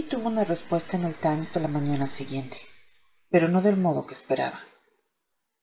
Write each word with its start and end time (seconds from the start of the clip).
Tuvo 0.00 0.28
una 0.28 0.44
respuesta 0.44 0.96
en 0.96 1.04
el 1.04 1.14
Times 1.14 1.52
de 1.52 1.60
la 1.60 1.68
mañana 1.68 2.06
siguiente, 2.06 2.56
pero 3.30 3.48
no 3.48 3.60
del 3.60 3.76
modo 3.76 4.06
que 4.06 4.14
esperaba. 4.14 4.60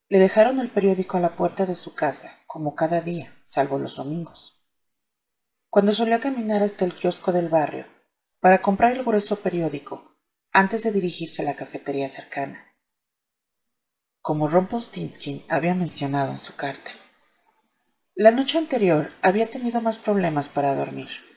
Le 0.07 0.19
dejaron 0.19 0.59
el 0.59 0.69
periódico 0.69 1.17
a 1.17 1.19
la 1.19 1.35
puerta 1.35 1.65
de 1.65 1.73
su 1.73 1.95
casa, 1.95 2.39
como 2.45 2.75
cada 2.75 3.01
día, 3.01 3.35
salvo 3.43 3.79
los 3.79 3.95
domingos. 3.97 4.63
Cuando 5.69 5.91
solía 5.91 6.19
caminar 6.19 6.63
hasta 6.63 6.85
el 6.85 6.95
kiosco 6.95 7.31
del 7.31 7.49
barrio 7.49 7.85
para 8.39 8.61
comprar 8.61 8.93
el 8.93 9.03
grueso 9.03 9.35
periódico 9.39 10.15
antes 10.51 10.83
de 10.83 10.91
dirigirse 10.91 11.41
a 11.41 11.45
la 11.45 11.55
cafetería 11.55 12.09
cercana. 12.09 12.73
Como 14.21 14.47
Rumpelstiltskin 14.47 15.43
había 15.47 15.73
mencionado 15.75 16.31
en 16.31 16.39
su 16.39 16.55
carta. 16.55 16.91
La 18.15 18.31
noche 18.31 18.57
anterior 18.57 19.11
había 19.21 19.49
tenido 19.49 19.81
más 19.81 19.97
problemas 19.97 20.49
para 20.49 20.75
dormir. 20.75 21.28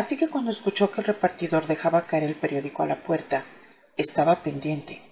Así 0.00 0.16
que 0.16 0.28
cuando 0.28 0.50
escuchó 0.50 0.90
que 0.90 1.02
el 1.02 1.08
repartidor 1.08 1.66
dejaba 1.66 2.06
caer 2.06 2.22
el 2.22 2.34
periódico 2.34 2.82
a 2.82 2.86
la 2.86 3.02
puerta, 3.02 3.44
estaba 3.98 4.36
pendiente, 4.36 5.02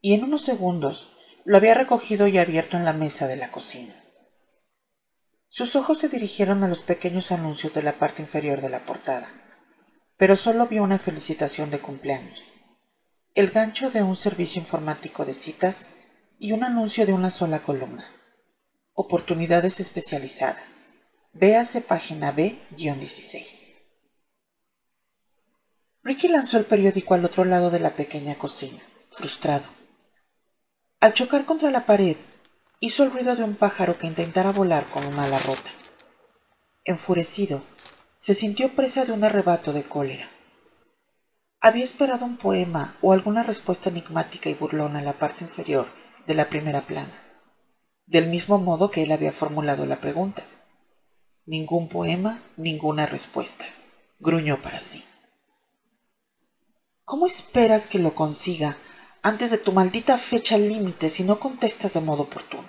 y 0.00 0.14
en 0.14 0.24
unos 0.24 0.40
segundos 0.40 1.18
lo 1.44 1.58
había 1.58 1.74
recogido 1.74 2.26
y 2.28 2.38
abierto 2.38 2.78
en 2.78 2.86
la 2.86 2.94
mesa 2.94 3.26
de 3.26 3.36
la 3.36 3.50
cocina. 3.50 3.94
Sus 5.50 5.76
ojos 5.76 5.98
se 5.98 6.08
dirigieron 6.08 6.64
a 6.64 6.68
los 6.68 6.80
pequeños 6.80 7.30
anuncios 7.30 7.74
de 7.74 7.82
la 7.82 7.92
parte 7.92 8.22
inferior 8.22 8.62
de 8.62 8.70
la 8.70 8.86
portada, 8.86 9.28
pero 10.16 10.34
solo 10.34 10.66
vio 10.66 10.82
una 10.82 10.98
felicitación 10.98 11.70
de 11.70 11.80
cumpleaños, 11.80 12.42
el 13.34 13.50
gancho 13.50 13.90
de 13.90 14.02
un 14.02 14.16
servicio 14.16 14.62
informático 14.62 15.26
de 15.26 15.34
citas 15.34 15.88
y 16.38 16.52
un 16.52 16.64
anuncio 16.64 17.04
de 17.04 17.12
una 17.12 17.28
sola 17.28 17.58
columna. 17.58 18.06
Oportunidades 18.94 19.78
especializadas. 19.78 20.84
Véase 21.34 21.82
página 21.82 22.32
B-16. 22.32 23.67
Ricky 26.08 26.28
lanzó 26.28 26.56
el 26.56 26.64
periódico 26.64 27.12
al 27.12 27.26
otro 27.26 27.44
lado 27.44 27.68
de 27.68 27.80
la 27.80 27.90
pequeña 27.90 28.34
cocina, 28.36 28.80
frustrado. 29.10 29.66
Al 31.00 31.12
chocar 31.12 31.44
contra 31.44 31.70
la 31.70 31.84
pared, 31.84 32.16
hizo 32.80 33.02
el 33.02 33.10
ruido 33.10 33.36
de 33.36 33.44
un 33.44 33.54
pájaro 33.54 33.92
que 33.98 34.06
intentara 34.06 34.50
volar 34.50 34.84
con 34.86 35.04
una 35.04 35.24
ala 35.24 35.38
rota. 35.40 35.68
Enfurecido, 36.86 37.60
se 38.16 38.32
sintió 38.32 38.70
presa 38.70 39.04
de 39.04 39.12
un 39.12 39.22
arrebato 39.22 39.74
de 39.74 39.82
cólera. 39.82 40.30
Había 41.60 41.84
esperado 41.84 42.24
un 42.24 42.38
poema 42.38 42.96
o 43.02 43.12
alguna 43.12 43.42
respuesta 43.42 43.90
enigmática 43.90 44.48
y 44.48 44.54
burlona 44.54 45.00
en 45.00 45.04
la 45.04 45.18
parte 45.18 45.44
inferior 45.44 45.88
de 46.26 46.32
la 46.32 46.46
primera 46.46 46.86
plana, 46.86 47.22
del 48.06 48.28
mismo 48.28 48.56
modo 48.56 48.90
que 48.90 49.02
él 49.02 49.12
había 49.12 49.32
formulado 49.32 49.84
la 49.84 50.00
pregunta. 50.00 50.42
Ningún 51.44 51.90
poema, 51.90 52.42
ninguna 52.56 53.04
respuesta, 53.04 53.66
gruñó 54.18 54.56
para 54.62 54.80
sí. 54.80 55.04
¿Cómo 57.08 57.24
esperas 57.24 57.86
que 57.86 57.98
lo 57.98 58.14
consiga 58.14 58.76
antes 59.22 59.50
de 59.50 59.56
tu 59.56 59.72
maldita 59.72 60.18
fecha 60.18 60.58
límite 60.58 61.08
si 61.08 61.22
no 61.22 61.40
contestas 61.40 61.94
de 61.94 62.02
modo 62.02 62.24
oportuno. 62.24 62.68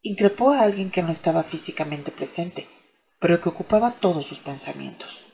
Increpó 0.00 0.52
a 0.52 0.60
alguien 0.60 0.92
que 0.92 1.02
no 1.02 1.10
estaba 1.10 1.42
físicamente 1.42 2.12
presente, 2.12 2.68
pero 3.18 3.40
que 3.40 3.48
ocupaba 3.48 3.94
todos 3.94 4.26
sus 4.26 4.38
pensamientos. 4.38 5.24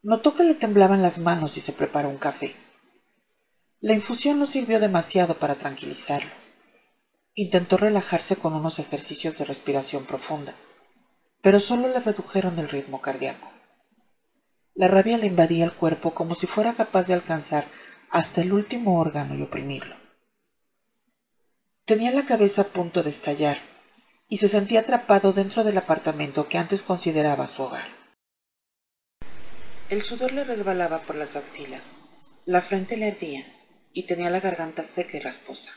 Notó 0.00 0.36
que 0.36 0.44
le 0.44 0.54
temblaban 0.54 1.02
las 1.02 1.18
manos 1.18 1.56
y 1.56 1.60
se 1.60 1.72
preparó 1.72 2.08
un 2.08 2.18
café. 2.18 2.54
La 3.80 3.94
infusión 3.94 4.38
no 4.38 4.46
sirvió 4.46 4.78
demasiado 4.78 5.34
para 5.34 5.56
tranquilizarlo. 5.56 6.30
Intentó 7.34 7.78
relajarse 7.78 8.36
con 8.36 8.54
unos 8.54 8.78
ejercicios 8.78 9.38
de 9.38 9.44
respiración 9.44 10.04
profunda, 10.04 10.54
pero 11.42 11.58
solo 11.58 11.88
le 11.88 11.98
redujeron 11.98 12.60
el 12.60 12.68
ritmo 12.68 13.00
cardíaco. 13.00 13.57
La 14.78 14.86
rabia 14.86 15.18
le 15.18 15.26
invadía 15.26 15.64
el 15.64 15.72
cuerpo 15.72 16.14
como 16.14 16.36
si 16.36 16.46
fuera 16.46 16.72
capaz 16.74 17.08
de 17.08 17.14
alcanzar 17.14 17.66
hasta 18.10 18.42
el 18.42 18.52
último 18.52 19.00
órgano 19.00 19.34
y 19.34 19.42
oprimirlo. 19.42 19.96
Tenía 21.84 22.12
la 22.12 22.24
cabeza 22.24 22.62
a 22.62 22.66
punto 22.66 23.02
de 23.02 23.10
estallar 23.10 23.58
y 24.28 24.36
se 24.36 24.46
sentía 24.46 24.78
atrapado 24.78 25.32
dentro 25.32 25.64
del 25.64 25.78
apartamento 25.78 26.46
que 26.46 26.58
antes 26.58 26.84
consideraba 26.84 27.48
su 27.48 27.64
hogar. 27.64 27.88
El 29.90 30.00
sudor 30.00 30.30
le 30.30 30.44
resbalaba 30.44 31.00
por 31.00 31.16
las 31.16 31.34
axilas, 31.34 31.90
la 32.46 32.62
frente 32.62 32.96
le 32.96 33.08
ardía 33.08 33.44
y 33.92 34.06
tenía 34.06 34.30
la 34.30 34.38
garganta 34.38 34.84
seca 34.84 35.16
y 35.16 35.20
rasposa. 35.20 35.72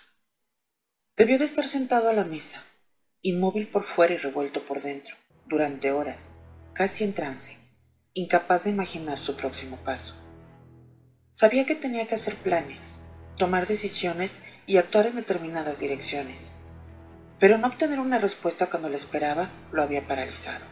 Debió 1.17 1.39
de 1.39 1.45
estar 1.45 1.67
sentado 1.67 2.07
a 2.07 2.13
la 2.13 2.23
mesa, 2.23 2.63
inmóvil 3.23 3.67
por 3.67 3.83
fuera 3.83 4.13
y 4.13 4.17
revuelto 4.17 4.63
por 4.67 4.83
dentro, 4.83 5.15
durante 5.47 5.91
horas, 5.91 6.29
casi 6.73 7.03
en 7.03 7.13
trance, 7.13 7.60
incapaz 8.13 8.65
de 8.65 8.71
imaginar 8.71 9.17
su 9.17 9.37
próximo 9.37 9.77
paso. 9.77 10.15
Sabía 11.31 11.65
que 11.65 11.75
tenía 11.75 12.07
que 12.07 12.15
hacer 12.15 12.35
planes, 12.35 12.93
tomar 13.37 13.67
decisiones 13.67 14.41
y 14.65 14.77
actuar 14.77 15.05
en 15.07 15.15
determinadas 15.15 15.79
direcciones, 15.79 16.47
pero 17.39 17.57
no 17.57 17.67
obtener 17.67 18.01
una 18.01 18.19
respuesta 18.19 18.67
cuando 18.69 18.89
la 18.89 18.97
esperaba 18.97 19.49
lo 19.71 19.81
había 19.81 20.05
paralizado. 20.07 20.65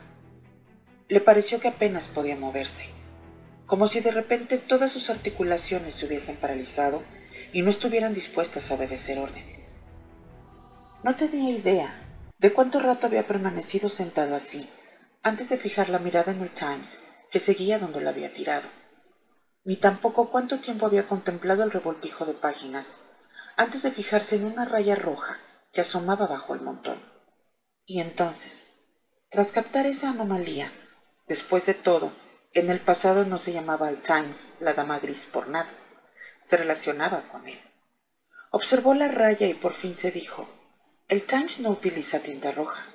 Le 1.08 1.22
pareció 1.22 1.62
que 1.62 1.70
apenas 1.70 2.10
podía 2.10 2.36
moverse, 2.36 2.88
como 3.66 3.88
si 3.88 4.02
de 4.02 4.12
repente 4.12 4.58
todas 4.58 4.92
sus 4.92 5.10
articulaciones 5.10 5.96
se 5.96 6.08
hubiesen 6.08 6.36
paralizado 6.36 7.02
y 7.54 7.62
no 7.62 7.70
estuvieran 7.70 8.14
dispuestas 8.14 8.70
a 8.70 8.74
obedecer 8.74 9.18
órdenes. 9.18 9.74
No 11.04 11.16
tenía 11.16 11.52
idea 11.52 12.06
de 12.38 12.52
cuánto 12.52 12.82
rato 12.82 13.08
había 13.08 13.26
permanecido 13.26 13.88
sentado 13.88 14.36
así, 14.36 14.70
antes 15.24 15.50
de 15.50 15.58
fijar 15.58 15.88
la 15.90 16.00
mirada 16.00 16.34
en 16.34 16.42
el 16.42 16.50
Times 16.50 17.00
que 17.32 17.40
seguía 17.40 17.80
donde 17.80 18.02
lo 18.02 18.10
había 18.10 18.34
tirado 18.34 18.68
ni 19.70 19.76
tampoco 19.76 20.32
cuánto 20.32 20.60
tiempo 20.60 20.86
había 20.86 21.08
contemplado 21.08 21.64
el 21.64 21.72
revoltijo 21.72 22.26
de 22.26 22.34
páginas, 22.34 22.98
antes 23.56 23.84
de 23.84 23.92
fijarse 23.92 24.38
en 24.38 24.46
una 24.46 24.66
raya 24.66 24.96
roja 24.96 25.38
que 25.72 25.82
asomaba 25.82 26.28
bajo 26.28 26.54
el 26.54 26.62
montón. 26.62 27.00
Y 27.86 28.00
entonces, 28.00 28.68
tras 29.30 29.52
captar 29.52 29.86
esa 29.86 30.10
anomalía, 30.10 30.72
después 31.28 31.66
de 31.66 31.74
todo, 31.74 32.12
en 32.54 32.70
el 32.70 32.80
pasado 32.80 33.26
no 33.26 33.38
se 33.38 33.52
llamaba 33.52 33.90
el 33.90 34.02
Times 34.02 34.54
la 34.60 34.74
dama 34.74 34.98
gris 35.00 35.28
por 35.28 35.50
nada, 35.50 35.70
se 36.44 36.58
relacionaba 36.58 37.22
con 37.32 37.48
él. 37.48 37.60
Observó 38.52 38.96
la 38.96 39.08
raya 39.08 39.46
y 39.46 39.54
por 39.54 39.74
fin 39.74 39.94
se 39.94 40.12
dijo, 40.12 40.50
el 41.08 41.24
Times 41.24 41.60
no 41.60 41.70
utiliza 41.70 42.22
tinta 42.22 42.52
roja. 42.52 42.88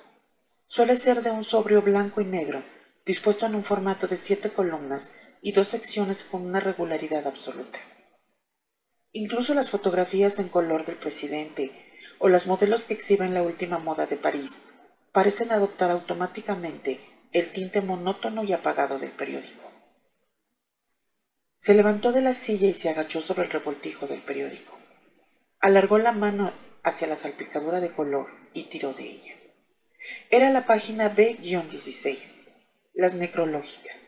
Suele 0.67 0.97
ser 0.97 1.23
de 1.23 1.31
un 1.31 1.45
sobrio 1.45 1.83
blanco 1.83 2.21
y 2.21 2.25
negro, 2.25 2.65
dispuesto 3.05 3.47
en 3.47 3.55
un 3.55 3.65
formato 3.65 4.07
de 4.07 4.17
siete 4.17 4.51
columnas 4.51 5.13
y 5.43 5.53
dos 5.53 5.69
secciones 5.69 6.25
con 6.25 6.43
una 6.43 6.61
regularidad 6.61 7.27
absoluta. 7.27 7.79
Incluso 9.13 9.55
las 9.55 9.71
fotografías 9.71 10.39
en 10.39 10.49
color 10.49 10.87
del 10.87 10.97
presidente 10.97 11.71
o 12.19 12.29
las 12.29 12.47
modelos 12.47 12.85
que 12.85 12.95
exhiben 12.95 13.35
la 13.35 13.43
última 13.43 13.79
moda 13.79 14.07
de 14.07 14.17
París 14.17 14.63
parecen 15.13 15.53
adoptar 15.53 15.91
automáticamente 15.91 17.01
el 17.33 17.51
tinte 17.53 17.81
monótono 17.81 18.43
y 18.45 18.53
apagado 18.53 18.99
del 18.99 19.13
periódico. 19.13 19.71
Se 21.57 21.75
levantó 21.75 22.13
de 22.13 22.21
la 22.21 22.35
silla 22.35 22.69
y 22.69 22.75
se 22.75 22.89
agachó 22.89 23.21
sobre 23.21 23.45
el 23.45 23.51
revoltijo 23.51 24.07
del 24.07 24.23
periódico. 24.23 24.77
Alargó 25.61 25.99
la 25.99 26.13
mano 26.13 26.53
hacia 26.83 27.07
la 27.07 27.17
salpicadura 27.17 27.81
de 27.81 27.93
color 27.93 28.29
y 28.53 28.65
tiró 28.65 28.93
de 28.93 29.05
ella. 29.05 29.35
Era 30.31 30.51
la 30.51 30.67
página 30.67 31.09
B-16, 31.09 32.44
las 32.95 33.15
necrológicas 33.15 34.05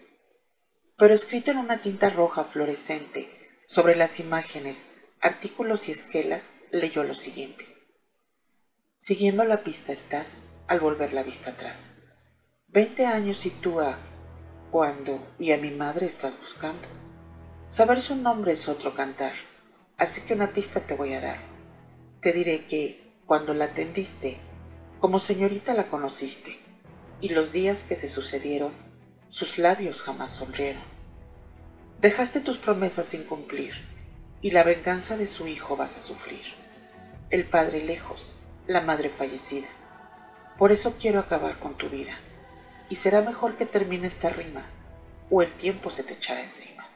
pero 0.98 1.12
escrito 1.12 1.50
en 1.50 1.58
una 1.58 1.80
tinta 1.80 2.08
roja 2.08 2.44
fluorescente 2.44 3.28
sobre 3.66 3.96
las 3.96 4.18
imágenes, 4.18 4.86
artículos 5.20 5.88
y 5.88 5.92
esquelas, 5.92 6.58
leyó 6.70 7.04
lo 7.04 7.12
siguiente. 7.12 7.66
Siguiendo 8.96 9.44
la 9.44 9.62
pista 9.62 9.92
estás 9.92 10.42
al 10.68 10.80
volver 10.80 11.12
la 11.12 11.22
vista 11.22 11.50
atrás. 11.50 11.90
Veinte 12.68 13.04
años 13.04 13.44
y 13.44 13.50
tú 13.50 13.78
cuando 14.70 15.34
y 15.38 15.52
a 15.52 15.58
mi 15.58 15.70
madre 15.70 16.06
estás 16.06 16.40
buscando. 16.40 16.88
Saber 17.68 18.00
su 18.00 18.16
nombre 18.16 18.52
es 18.52 18.68
otro 18.68 18.94
cantar, 18.94 19.32
así 19.98 20.22
que 20.22 20.34
una 20.34 20.52
pista 20.52 20.80
te 20.80 20.94
voy 20.94 21.12
a 21.12 21.20
dar. 21.20 21.38
Te 22.20 22.32
diré 22.32 22.64
que, 22.64 23.20
cuando 23.26 23.52
la 23.52 23.66
atendiste, 23.66 24.38
como 24.98 25.18
señorita 25.18 25.74
la 25.74 25.84
conociste, 25.88 26.58
y 27.20 27.30
los 27.30 27.52
días 27.52 27.82
que 27.84 27.96
se 27.96 28.08
sucedieron 28.08 28.72
sus 29.28 29.58
labios 29.58 30.02
jamás 30.02 30.30
sonrieron. 30.30 30.82
Dejaste 32.00 32.40
tus 32.40 32.58
promesas 32.58 33.06
sin 33.06 33.24
cumplir 33.24 33.74
y 34.40 34.50
la 34.50 34.62
venganza 34.62 35.16
de 35.16 35.26
su 35.26 35.46
hijo 35.46 35.76
vas 35.76 35.96
a 35.96 36.00
sufrir. 36.00 36.42
El 37.30 37.44
padre 37.44 37.82
lejos, 37.82 38.32
la 38.66 38.80
madre 38.80 39.10
fallecida. 39.10 39.68
Por 40.58 40.72
eso 40.72 40.96
quiero 41.00 41.20
acabar 41.20 41.58
con 41.58 41.76
tu 41.76 41.88
vida 41.88 42.18
y 42.88 42.96
será 42.96 43.22
mejor 43.22 43.56
que 43.56 43.66
termine 43.66 44.06
esta 44.06 44.28
rima 44.28 44.64
o 45.30 45.42
el 45.42 45.50
tiempo 45.52 45.90
se 45.90 46.02
te 46.02 46.14
echará 46.14 46.42
encima. 46.42 46.86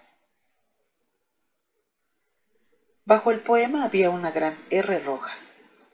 Bajo 3.04 3.32
el 3.32 3.40
poema 3.40 3.84
había 3.84 4.10
una 4.10 4.30
gran 4.30 4.56
R 4.70 5.00
roja 5.00 5.32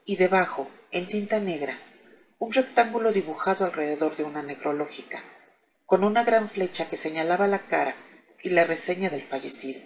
y 0.05 0.17
debajo, 0.17 0.69
en 0.91 1.09
tinta 1.09 1.41
negra, 1.41 1.79
un 2.39 2.53
rectángulo 2.53 3.13
dibujado 3.13 3.65
alrededor 3.65 4.17
de 4.17 4.25
una 4.25 4.43
necrológica 4.43 5.23
con 5.87 6.05
una 6.05 6.25
gran 6.25 6.49
flecha 6.51 6.89
que 6.89 6.97
señalaba 6.97 7.47
la 7.47 7.61
cara 7.61 7.95
y 8.43 8.51
la 8.51 8.65
reseña 8.65 9.09
del 9.09 9.23
fallecido, 9.23 9.81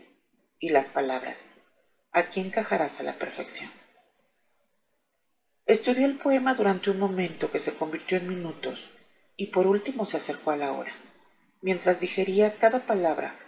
y 0.58 0.70
las 0.70 0.88
palabras, 0.88 1.50
aquí 2.11 2.41
encajarás 2.41 3.00
a 3.00 3.02
la 3.02 3.12
perfección. 3.12 3.70
Estudió 5.67 6.06
el 6.06 6.17
poema 6.17 6.55
durante 6.55 6.91
un 6.91 6.99
momento 6.99 7.50
que 7.50 7.58
se 7.58 7.75
convirtió 7.75 8.17
en 8.17 8.29
minutos 8.29 8.91
y 9.37 9.49
por 9.49 9.67
último 9.67 10.05
se 10.05 10.17
acercó 10.17 10.50
a 10.50 10.56
la 10.56 10.73
hora, 10.73 10.93
mientras 11.61 12.00
digería 12.00 12.56
cada 12.56 12.81
palabra 12.81 13.38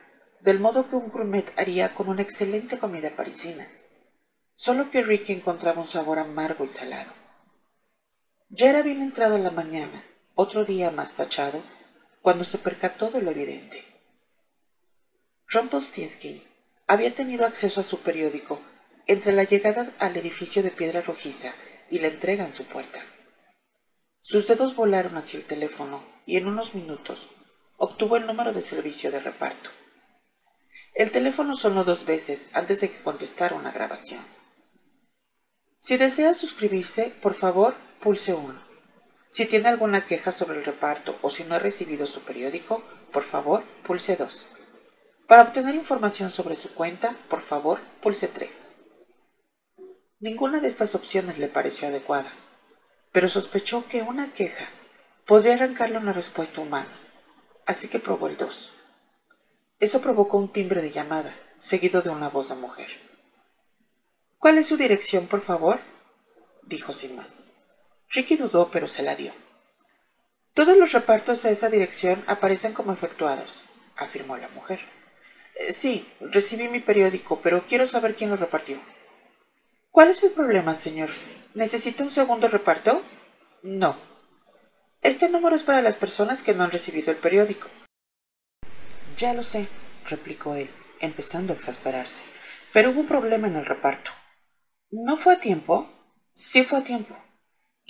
del 0.40 0.60
modo 0.60 0.88
que 0.88 0.96
un 0.96 1.08
gourmet 1.08 1.52
haría 1.58 1.94
con 1.94 2.08
una 2.08 2.22
excelente 2.22 2.78
comida 2.78 3.10
parisina, 3.10 3.66
solo 4.54 4.90
que 4.90 5.02
Ricky 5.02 5.32
encontraba 5.32 5.80
un 5.80 5.88
sabor 5.88 6.18
amargo 6.18 6.64
y 6.64 6.68
salado. 6.68 7.21
Ya 8.54 8.68
era 8.68 8.82
bien 8.82 9.00
entrado 9.00 9.38
la 9.38 9.50
mañana, 9.50 10.04
otro 10.34 10.66
día 10.66 10.90
más 10.90 11.12
tachado, 11.12 11.62
cuando 12.20 12.44
se 12.44 12.58
percató 12.58 13.10
de 13.10 13.22
lo 13.22 13.30
evidente. 13.30 13.82
Rumpelstiltskin 15.46 16.42
había 16.86 17.14
tenido 17.14 17.46
acceso 17.46 17.80
a 17.80 17.82
su 17.82 18.00
periódico 18.00 18.60
entre 19.06 19.32
la 19.32 19.44
llegada 19.44 19.90
al 19.98 20.18
edificio 20.18 20.62
de 20.62 20.70
piedra 20.70 21.00
rojiza 21.00 21.54
y 21.90 22.00
la 22.00 22.08
entrega 22.08 22.44
en 22.44 22.52
su 22.52 22.64
puerta. 22.64 23.00
Sus 24.20 24.46
dedos 24.46 24.76
volaron 24.76 25.16
hacia 25.16 25.38
el 25.38 25.46
teléfono 25.46 26.04
y 26.26 26.36
en 26.36 26.46
unos 26.46 26.74
minutos 26.74 27.28
obtuvo 27.78 28.18
el 28.18 28.26
número 28.26 28.52
de 28.52 28.60
servicio 28.60 29.10
de 29.10 29.20
reparto. 29.20 29.70
El 30.94 31.10
teléfono 31.10 31.56
sonó 31.56 31.84
dos 31.84 32.04
veces 32.04 32.50
antes 32.52 32.82
de 32.82 32.90
que 32.90 33.02
contestara 33.02 33.56
una 33.56 33.72
grabación. 33.72 34.20
Si 35.78 35.96
desea 35.96 36.34
suscribirse, 36.34 37.14
por 37.22 37.32
favor, 37.32 37.74
pulse 38.02 38.34
1. 38.34 38.60
Si 39.28 39.46
tiene 39.46 39.68
alguna 39.68 40.04
queja 40.04 40.32
sobre 40.32 40.58
el 40.58 40.64
reparto 40.64 41.16
o 41.22 41.30
si 41.30 41.44
no 41.44 41.54
ha 41.54 41.60
recibido 41.60 42.04
su 42.04 42.20
periódico, 42.20 42.82
por 43.12 43.22
favor, 43.22 43.62
pulse 43.84 44.16
2. 44.16 44.48
Para 45.28 45.42
obtener 45.42 45.76
información 45.76 46.30
sobre 46.30 46.56
su 46.56 46.74
cuenta, 46.74 47.14
por 47.30 47.42
favor, 47.42 47.80
pulse 48.02 48.26
3. 48.26 48.70
Ninguna 50.18 50.60
de 50.60 50.68
estas 50.68 50.96
opciones 50.96 51.38
le 51.38 51.46
pareció 51.46 51.88
adecuada, 51.88 52.32
pero 53.12 53.28
sospechó 53.28 53.86
que 53.86 54.02
una 54.02 54.32
queja 54.32 54.68
podría 55.24 55.54
arrancarle 55.54 55.98
una 55.98 56.12
respuesta 56.12 56.60
humana, 56.60 56.92
así 57.66 57.86
que 57.88 58.00
probó 58.00 58.26
el 58.26 58.36
2. 58.36 58.72
Eso 59.78 60.00
provocó 60.00 60.38
un 60.38 60.50
timbre 60.50 60.82
de 60.82 60.90
llamada, 60.90 61.34
seguido 61.56 62.02
de 62.02 62.10
una 62.10 62.28
voz 62.28 62.48
de 62.48 62.56
mujer. 62.56 62.88
¿Cuál 64.38 64.58
es 64.58 64.66
su 64.66 64.76
dirección, 64.76 65.28
por 65.28 65.40
favor? 65.42 65.78
dijo 66.64 66.92
sin 66.92 67.16
más. 67.16 67.51
Ricky 68.12 68.36
dudó, 68.36 68.68
pero 68.70 68.88
se 68.88 69.02
la 69.02 69.16
dio. 69.16 69.32
Todos 70.52 70.76
los 70.76 70.92
repartos 70.92 71.46
a 71.46 71.50
esa 71.50 71.70
dirección 71.70 72.22
aparecen 72.26 72.74
como 72.74 72.92
efectuados, 72.92 73.62
afirmó 73.96 74.36
la 74.36 74.48
mujer. 74.48 74.80
Eh, 75.54 75.72
sí, 75.72 76.06
recibí 76.20 76.68
mi 76.68 76.80
periódico, 76.80 77.40
pero 77.42 77.64
quiero 77.66 77.86
saber 77.86 78.14
quién 78.14 78.28
lo 78.28 78.36
repartió. 78.36 78.76
¿Cuál 79.90 80.08
es 80.10 80.22
el 80.22 80.30
problema, 80.30 80.74
señor? 80.74 81.08
¿Necesita 81.54 82.04
un 82.04 82.10
segundo 82.10 82.48
reparto? 82.48 83.02
No. 83.62 83.96
Este 85.00 85.30
número 85.30 85.56
es 85.56 85.62
para 85.62 85.80
las 85.80 85.96
personas 85.96 86.42
que 86.42 86.52
no 86.52 86.64
han 86.64 86.70
recibido 86.70 87.10
el 87.10 87.16
periódico. 87.16 87.68
Ya 89.16 89.32
lo 89.32 89.42
sé, 89.42 89.68
replicó 90.06 90.54
él, 90.54 90.68
empezando 91.00 91.52
a 91.52 91.56
exasperarse. 91.56 92.22
Pero 92.74 92.90
hubo 92.90 93.00
un 93.00 93.06
problema 93.06 93.48
en 93.48 93.56
el 93.56 93.64
reparto. 93.64 94.10
¿No 94.90 95.16
fue 95.16 95.34
a 95.34 95.40
tiempo? 95.40 95.90
Sí 96.34 96.64
fue 96.64 96.78
a 96.78 96.84
tiempo. 96.84 97.16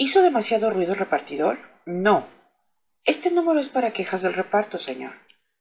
¿Hizo 0.02 0.20
demasiado 0.20 0.68
ruido 0.68 0.94
el 0.94 0.98
repartidor? 0.98 1.60
No. 1.86 2.26
Este 3.04 3.30
número 3.30 3.60
es 3.60 3.68
para 3.68 3.92
quejas 3.92 4.22
del 4.22 4.34
reparto, 4.34 4.80
señor. 4.80 5.12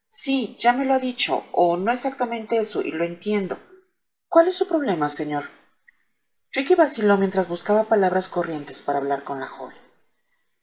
Sí, 0.08 0.56
ya 0.58 0.74
me 0.74 0.84
lo 0.84 0.96
ha 0.96 0.98
dicho, 0.98 1.46
o 1.52 1.78
no 1.78 1.92
exactamente 1.92 2.58
eso, 2.58 2.82
y 2.82 2.90
lo 2.90 3.04
entiendo. 3.04 3.60
¿Cuál 4.28 4.48
es 4.48 4.56
su 4.56 4.68
problema, 4.68 5.10
señor? 5.10 5.44
Ricky 6.54 6.74
vaciló 6.74 7.18
mientras 7.18 7.48
buscaba 7.48 7.84
palabras 7.84 8.30
corrientes 8.30 8.82
para 8.82 8.98
hablar 8.98 9.24
con 9.24 9.40
la 9.40 9.48
joven. 9.48 9.78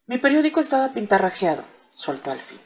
Mi 0.06 0.18
periódico 0.18 0.58
estaba 0.58 0.88
pintarrajeado, 0.88 1.62
soltó 1.92 2.32
al 2.32 2.40
fin. 2.40 2.60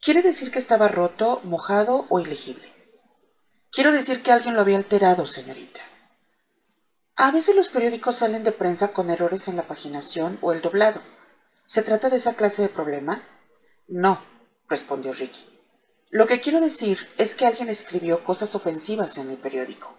¿Quiere 0.00 0.22
decir 0.22 0.50
que 0.50 0.58
estaba 0.58 0.88
roto, 0.88 1.40
mojado 1.44 2.06
o 2.08 2.18
ilegible? 2.18 2.68
Quiero 3.70 3.92
decir 3.92 4.24
que 4.24 4.32
alguien 4.32 4.56
lo 4.56 4.62
había 4.62 4.78
alterado, 4.78 5.24
señorita. 5.24 5.80
A 7.22 7.32
veces 7.32 7.54
los 7.54 7.68
periódicos 7.68 8.16
salen 8.16 8.44
de 8.44 8.50
prensa 8.50 8.94
con 8.94 9.10
errores 9.10 9.46
en 9.46 9.56
la 9.56 9.64
paginación 9.64 10.38
o 10.40 10.54
el 10.54 10.62
doblado. 10.62 11.02
¿Se 11.66 11.82
trata 11.82 12.08
de 12.08 12.16
esa 12.16 12.32
clase 12.32 12.62
de 12.62 12.70
problema? 12.70 13.22
No, 13.88 14.22
respondió 14.70 15.12
Ricky. 15.12 15.44
Lo 16.08 16.24
que 16.24 16.40
quiero 16.40 16.62
decir 16.62 17.10
es 17.18 17.34
que 17.34 17.44
alguien 17.44 17.68
escribió 17.68 18.24
cosas 18.24 18.54
ofensivas 18.54 19.18
en 19.18 19.28
mi 19.28 19.36
periódico. 19.36 19.94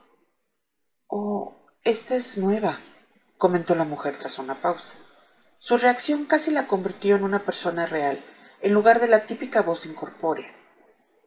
Oh, 1.06 1.68
esta 1.84 2.16
es 2.16 2.40
nueva, 2.40 2.80
comentó 3.38 3.76
la 3.76 3.84
mujer 3.84 4.18
tras 4.18 4.40
una 4.40 4.60
pausa. 4.60 4.94
Su 5.60 5.78
reacción 5.78 6.26
casi 6.26 6.50
la 6.50 6.66
convirtió 6.66 7.18
en 7.18 7.24
una 7.24 7.46
persona 7.46 7.86
real, 7.86 8.20
en 8.62 8.74
lugar 8.74 9.00
de 9.00 9.08
la 9.08 9.28
típica 9.28 9.62
voz 9.62 9.86
incorpórea. 9.86 10.52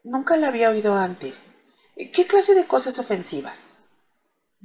Nunca 0.03 0.37
la 0.39 0.49
había 0.49 0.71
oído 0.71 0.97
antes. 0.97 1.51
¿Qué 1.95 2.27
clase 2.27 2.57
de 2.57 2.65
cosas 2.65 2.99
ofensivas? 2.99 3.74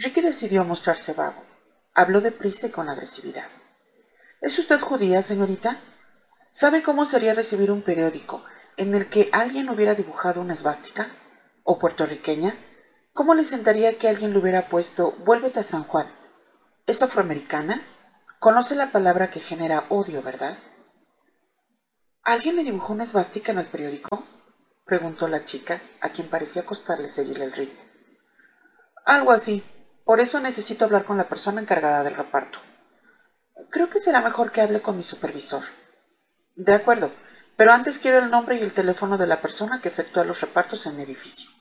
Ricky 0.02 0.22
decidió 0.22 0.64
mostrarse 0.64 1.12
vago. 1.12 1.44
Habló 1.94 2.22
deprisa 2.22 2.68
y 2.68 2.70
con 2.70 2.88
agresividad. 2.88 3.48
¿Es 4.40 4.58
usted 4.58 4.80
judía, 4.80 5.22
señorita? 5.22 5.76
¿Sabe 6.52 6.82
cómo 6.82 7.04
sería 7.04 7.34
recibir 7.34 7.70
un 7.70 7.82
periódico 7.82 8.42
en 8.78 8.96
el 8.96 9.10
que 9.10 9.30
alguien 9.34 9.68
hubiera 9.68 9.96
dibujado 9.96 10.40
una 10.40 10.54
esvástica? 10.54 11.10
¿O 11.64 11.80
puertorriqueña? 11.80 12.56
¿Cómo 13.12 13.34
le 13.34 13.44
sentaría 13.44 13.98
que 13.98 14.08
alguien 14.08 14.32
le 14.32 14.40
hubiera 14.40 14.70
puesto 14.70 15.12
Vuélvete 15.26 15.60
a 15.60 15.64
San 15.64 15.84
Juan? 15.84 16.08
¿Es 16.88 17.02
afroamericana? 17.02 17.82
Conoce 18.40 18.76
la 18.76 18.94
palabra 18.94 19.30
que 19.30 19.42
genera 19.42 19.84
odio, 19.90 20.24
¿verdad? 20.24 20.58
¿Alguien 22.24 22.56
le 22.56 22.64
dibujó 22.64 22.94
una 22.94 23.04
esvástica 23.04 23.52
en 23.52 23.58
el 23.58 23.66
periódico? 23.66 24.24
preguntó 24.86 25.28
la 25.28 25.44
chica, 25.44 25.82
a 26.00 26.10
quien 26.10 26.30
parecía 26.30 26.66
costarle 26.66 27.10
seguir 27.10 27.42
el 27.42 27.52
ritmo. 27.52 27.82
Algo 29.04 29.34
así. 29.34 29.62
Por 30.10 30.22
eso 30.22 30.40
necesito 30.40 30.86
hablar 30.86 31.06
con 31.06 31.18
la 31.18 31.30
persona 31.30 31.62
encargada 31.62 32.02
del 32.02 32.16
reparto. 32.16 32.58
Creo 33.70 33.92
que 33.92 34.00
será 34.00 34.22
mejor 34.22 34.52
que 34.52 34.60
hable 34.60 34.82
con 34.82 34.98
mi 34.98 35.04
supervisor. 35.04 35.62
De 36.56 36.74
acuerdo, 36.74 37.12
pero 37.56 37.74
antes 37.74 38.00
quiero 38.00 38.18
el 38.18 38.32
nombre 38.32 38.56
y 38.56 38.64
el 38.64 38.74
teléfono 38.74 39.20
de 39.20 39.28
la 39.28 39.40
persona 39.40 39.82
que 39.82 39.90
efectúa 39.90 40.24
los 40.24 40.42
repartos 40.42 40.88
en 40.88 40.98
mi 40.98 41.04
edificio. 41.04 41.52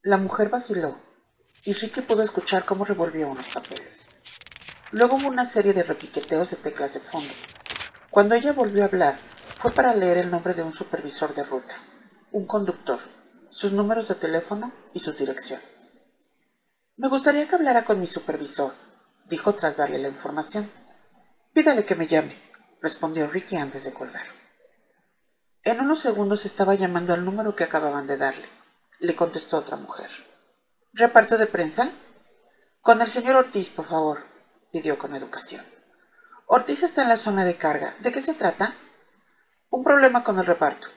La 0.00 0.16
mujer 0.16 0.48
vaciló, 0.48 0.96
y 1.64 1.72
Ricky 1.72 2.02
pudo 2.02 2.22
escuchar 2.22 2.64
cómo 2.64 2.84
revolvió 2.84 3.28
unos 3.28 3.48
papeles. 3.48 4.06
Luego 4.92 5.16
hubo 5.16 5.26
una 5.26 5.44
serie 5.44 5.72
de 5.72 5.82
repiqueteos 5.82 6.50
de 6.50 6.56
teclas 6.56 6.94
de 6.94 7.00
fondo. 7.00 7.34
Cuando 8.10 8.36
ella 8.36 8.52
volvió 8.52 8.84
a 8.84 8.86
hablar, 8.86 9.16
fue 9.58 9.72
para 9.72 9.92
leer 9.96 10.18
el 10.18 10.30
nombre 10.30 10.54
de 10.54 10.62
un 10.62 10.72
supervisor 10.72 11.34
de 11.34 11.42
ruta, 11.42 11.74
un 12.30 12.46
conductor, 12.46 13.00
sus 13.50 13.72
números 13.72 14.06
de 14.06 14.14
teléfono 14.14 14.72
y 14.94 15.00
sus 15.00 15.18
direcciones. 15.18 15.79
Me 17.00 17.08
gustaría 17.08 17.48
que 17.48 17.54
hablara 17.54 17.86
con 17.86 17.98
mi 17.98 18.06
supervisor, 18.06 18.74
dijo 19.24 19.54
tras 19.54 19.78
darle 19.78 19.96
la 19.96 20.08
información. 20.08 20.70
Pídale 21.54 21.86
que 21.86 21.94
me 21.94 22.06
llame, 22.06 22.36
respondió 22.82 23.26
Ricky 23.26 23.56
antes 23.56 23.84
de 23.84 23.94
colgar. 23.94 24.26
En 25.62 25.80
unos 25.80 26.00
segundos 26.00 26.44
estaba 26.44 26.74
llamando 26.74 27.14
al 27.14 27.24
número 27.24 27.54
que 27.54 27.64
acababan 27.64 28.06
de 28.06 28.18
darle. 28.18 28.46
Le 28.98 29.16
contestó 29.16 29.56
otra 29.56 29.78
mujer. 29.78 30.10
¿Reparto 30.92 31.38
de 31.38 31.46
prensa? 31.46 31.88
Con 32.82 33.00
el 33.00 33.08
señor 33.08 33.36
Ortiz, 33.36 33.70
por 33.70 33.86
favor, 33.86 34.18
pidió 34.70 34.98
con 34.98 35.16
educación. 35.16 35.64
Ortiz 36.44 36.82
está 36.82 37.00
en 37.00 37.08
la 37.08 37.16
zona 37.16 37.46
de 37.46 37.56
carga. 37.56 37.94
¿De 38.00 38.12
qué 38.12 38.20
se 38.20 38.34
trata? 38.34 38.74
Un 39.70 39.84
problema 39.84 40.22
con 40.22 40.38
el 40.38 40.44
reparto. 40.44 40.88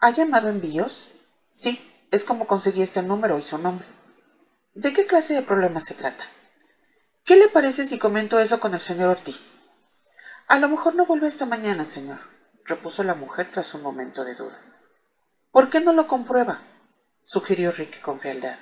¿Ha 0.00 0.10
llamado 0.10 0.50
envíos? 0.50 1.08
Sí, 1.54 1.80
es 2.10 2.24
como 2.24 2.46
conseguí 2.46 2.82
este 2.82 3.02
número 3.02 3.38
y 3.38 3.42
su 3.42 3.56
nombre. 3.56 3.93
¿De 4.74 4.92
qué 4.92 5.06
clase 5.06 5.34
de 5.34 5.42
problema 5.42 5.80
se 5.80 5.94
trata? 5.94 6.24
¿Qué 7.24 7.36
le 7.36 7.48
parece 7.48 7.84
si 7.84 7.98
comento 7.98 8.38
eso 8.38 8.60
con 8.60 8.74
el 8.74 8.80
señor 8.80 9.08
Ortiz? 9.08 9.54
A 10.46 10.58
lo 10.58 10.68
mejor 10.68 10.94
no 10.94 11.06
vuelve 11.06 11.28
esta 11.28 11.46
mañana, 11.46 11.84
señor 11.86 12.34
repuso 12.64 13.04
la 13.04 13.14
mujer 13.14 13.50
tras 13.50 13.74
un 13.74 13.82
momento 13.82 14.24
de 14.24 14.34
duda. 14.34 14.58
¿Por 15.50 15.70
qué 15.70 15.80
no 15.80 15.92
lo 15.92 16.06
comprueba? 16.06 16.62
sugirió 17.22 17.72
Ricky 17.72 18.00
con 18.00 18.20
frialdad. 18.20 18.58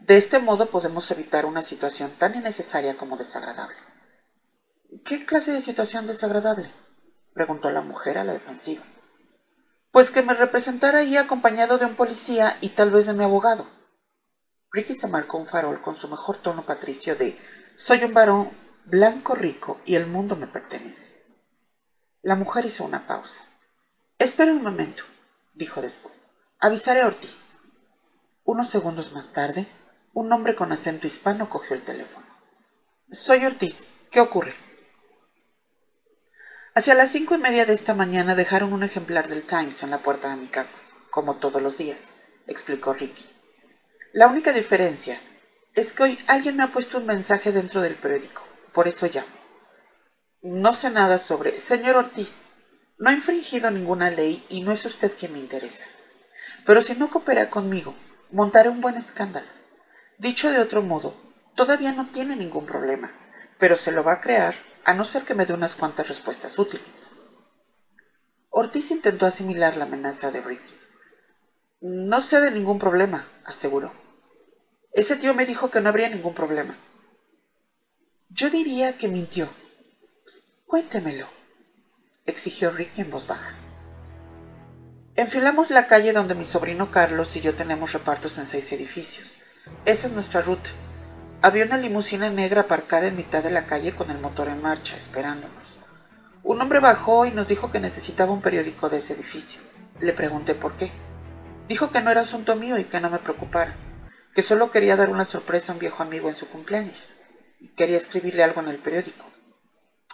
De 0.00 0.16
este 0.16 0.38
modo 0.38 0.66
podemos 0.66 1.10
evitar 1.10 1.46
una 1.46 1.62
situación 1.62 2.10
tan 2.18 2.34
innecesaria 2.34 2.96
como 2.96 3.16
desagradable. 3.16 3.76
¿Qué 5.04 5.24
clase 5.24 5.52
de 5.52 5.60
situación 5.60 6.06
desagradable? 6.06 6.72
preguntó 7.34 7.70
la 7.70 7.82
mujer 7.82 8.18
a 8.18 8.24
la 8.24 8.32
defensiva. 8.32 8.82
Pues 9.92 10.10
que 10.10 10.22
me 10.22 10.34
representara 10.34 11.00
ahí 11.00 11.16
acompañado 11.16 11.78
de 11.78 11.86
un 11.86 11.94
policía 11.94 12.56
y 12.60 12.70
tal 12.70 12.90
vez 12.90 13.06
de 13.06 13.12
mi 13.12 13.24
abogado. 13.24 13.66
Ricky 14.72 14.94
se 14.94 15.08
marcó 15.08 15.36
un 15.38 15.46
farol 15.46 15.80
con 15.82 15.96
su 15.96 16.08
mejor 16.08 16.36
tono 16.36 16.64
patricio 16.64 17.16
de 17.16 17.36
soy 17.76 18.04
un 18.04 18.14
varón 18.14 18.50
blanco 18.84 19.34
rico 19.34 19.80
y 19.84 19.96
el 19.96 20.06
mundo 20.06 20.36
me 20.36 20.46
pertenece. 20.46 21.24
La 22.22 22.36
mujer 22.36 22.66
hizo 22.66 22.84
una 22.84 23.06
pausa. 23.06 23.40
Espera 24.18 24.52
un 24.52 24.62
momento, 24.62 25.02
dijo 25.54 25.82
después. 25.82 26.14
Avisaré 26.60 27.00
a 27.00 27.06
Ortiz. 27.06 27.54
Unos 28.44 28.70
segundos 28.70 29.12
más 29.12 29.32
tarde, 29.32 29.66
un 30.12 30.32
hombre 30.32 30.54
con 30.54 30.72
acento 30.72 31.06
hispano 31.06 31.48
cogió 31.48 31.74
el 31.74 31.82
teléfono. 31.82 32.26
Soy 33.10 33.44
Ortiz. 33.44 33.90
¿Qué 34.10 34.20
ocurre? 34.20 34.54
Hacia 36.74 36.94
las 36.94 37.10
cinco 37.10 37.34
y 37.34 37.38
media 37.38 37.64
de 37.64 37.72
esta 37.72 37.94
mañana 37.94 38.34
dejaron 38.34 38.72
un 38.72 38.82
ejemplar 38.82 39.28
del 39.28 39.42
Times 39.42 39.82
en 39.82 39.90
la 39.90 39.98
puerta 39.98 40.30
de 40.30 40.36
mi 40.36 40.46
casa, 40.46 40.78
como 41.10 41.36
todos 41.36 41.60
los 41.62 41.78
días, 41.78 42.14
explicó 42.46 42.92
Ricky. 42.92 43.39
La 44.12 44.26
única 44.26 44.52
diferencia 44.52 45.20
es 45.72 45.92
que 45.92 46.02
hoy 46.02 46.18
alguien 46.26 46.56
me 46.56 46.64
ha 46.64 46.72
puesto 46.72 46.98
un 46.98 47.06
mensaje 47.06 47.52
dentro 47.52 47.80
del 47.80 47.94
periódico, 47.94 48.42
por 48.72 48.88
eso 48.88 49.06
llamo. 49.06 49.28
No 50.42 50.72
sé 50.72 50.90
nada 50.90 51.18
sobre... 51.18 51.60
Señor 51.60 51.94
Ortiz, 51.94 52.42
no 52.98 53.10
ha 53.10 53.12
infringido 53.12 53.70
ninguna 53.70 54.10
ley 54.10 54.44
y 54.48 54.62
no 54.62 54.72
es 54.72 54.84
usted 54.84 55.12
quien 55.16 55.32
me 55.32 55.38
interesa. 55.38 55.84
Pero 56.66 56.82
si 56.82 56.96
no 56.96 57.08
coopera 57.08 57.50
conmigo, 57.50 57.94
montaré 58.32 58.68
un 58.68 58.80
buen 58.80 58.96
escándalo. 58.96 59.46
Dicho 60.18 60.50
de 60.50 60.58
otro 60.58 60.82
modo, 60.82 61.14
todavía 61.54 61.92
no 61.92 62.08
tiene 62.08 62.34
ningún 62.34 62.66
problema, 62.66 63.12
pero 63.60 63.76
se 63.76 63.92
lo 63.92 64.02
va 64.02 64.14
a 64.14 64.20
crear 64.20 64.56
a 64.84 64.92
no 64.92 65.04
ser 65.04 65.22
que 65.22 65.34
me 65.34 65.46
dé 65.46 65.54
unas 65.54 65.76
cuantas 65.76 66.08
respuestas 66.08 66.58
útiles. 66.58 67.06
Ortiz 68.48 68.90
intentó 68.90 69.26
asimilar 69.26 69.76
la 69.76 69.84
amenaza 69.84 70.32
de 70.32 70.40
Ricky. 70.40 70.74
No 71.80 72.20
sé 72.20 72.40
de 72.40 72.50
ningún 72.50 72.80
problema, 72.80 73.28
aseguró. 73.44 73.99
Ese 74.92 75.16
tío 75.16 75.34
me 75.34 75.46
dijo 75.46 75.70
que 75.70 75.80
no 75.80 75.88
habría 75.88 76.08
ningún 76.08 76.34
problema. 76.34 76.76
Yo 78.28 78.50
diría 78.50 78.96
que 78.96 79.08
mintió. 79.08 79.48
Cuéntemelo, 80.66 81.28
exigió 82.26 82.70
Ricky 82.70 83.02
en 83.02 83.10
voz 83.10 83.26
baja. 83.26 83.54
Enfilamos 85.14 85.70
la 85.70 85.86
calle 85.86 86.12
donde 86.12 86.34
mi 86.34 86.44
sobrino 86.44 86.90
Carlos 86.90 87.36
y 87.36 87.40
yo 87.40 87.54
tenemos 87.54 87.92
repartos 87.92 88.38
en 88.38 88.46
seis 88.46 88.72
edificios. 88.72 89.32
Esa 89.84 90.08
es 90.08 90.12
nuestra 90.12 90.40
ruta. 90.40 90.70
Había 91.42 91.64
una 91.64 91.76
limusina 91.76 92.28
negra 92.28 92.62
aparcada 92.62 93.06
en 93.06 93.16
mitad 93.16 93.42
de 93.42 93.50
la 93.50 93.66
calle 93.66 93.92
con 93.92 94.10
el 94.10 94.18
motor 94.18 94.48
en 94.48 94.60
marcha, 94.60 94.96
esperándonos. 94.96 95.50
Un 96.42 96.60
hombre 96.60 96.80
bajó 96.80 97.26
y 97.26 97.30
nos 97.30 97.48
dijo 97.48 97.70
que 97.70 97.80
necesitaba 97.80 98.32
un 98.32 98.42
periódico 98.42 98.88
de 98.88 98.98
ese 98.98 99.12
edificio. 99.14 99.60
Le 100.00 100.12
pregunté 100.12 100.54
por 100.54 100.72
qué. 100.76 100.90
Dijo 101.68 101.90
que 101.90 102.00
no 102.00 102.10
era 102.10 102.22
asunto 102.22 102.56
mío 102.56 102.78
y 102.78 102.84
que 102.84 103.00
no 103.00 103.10
me 103.10 103.18
preocupara, 103.18 103.74
que 104.34 104.42
solo 104.42 104.70
quería 104.70 104.96
dar 104.96 105.10
una 105.10 105.24
sorpresa 105.24 105.72
a 105.72 105.74
un 105.74 105.80
viejo 105.80 106.02
amigo 106.02 106.28
en 106.28 106.36
su 106.36 106.48
cumpleaños. 106.48 106.98
Quería 107.76 107.96
escribirle 107.96 108.42
algo 108.42 108.60
en 108.60 108.68
el 108.68 108.78
periódico. 108.78 109.24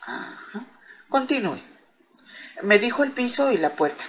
Ajá. 0.03 0.67
Continúe. 1.09 1.61
Me 2.63 2.79
dijo 2.79 3.05
el 3.05 3.13
piso 3.13 3.53
y 3.53 3.59
la 3.59 3.71
puerta. 3.71 4.05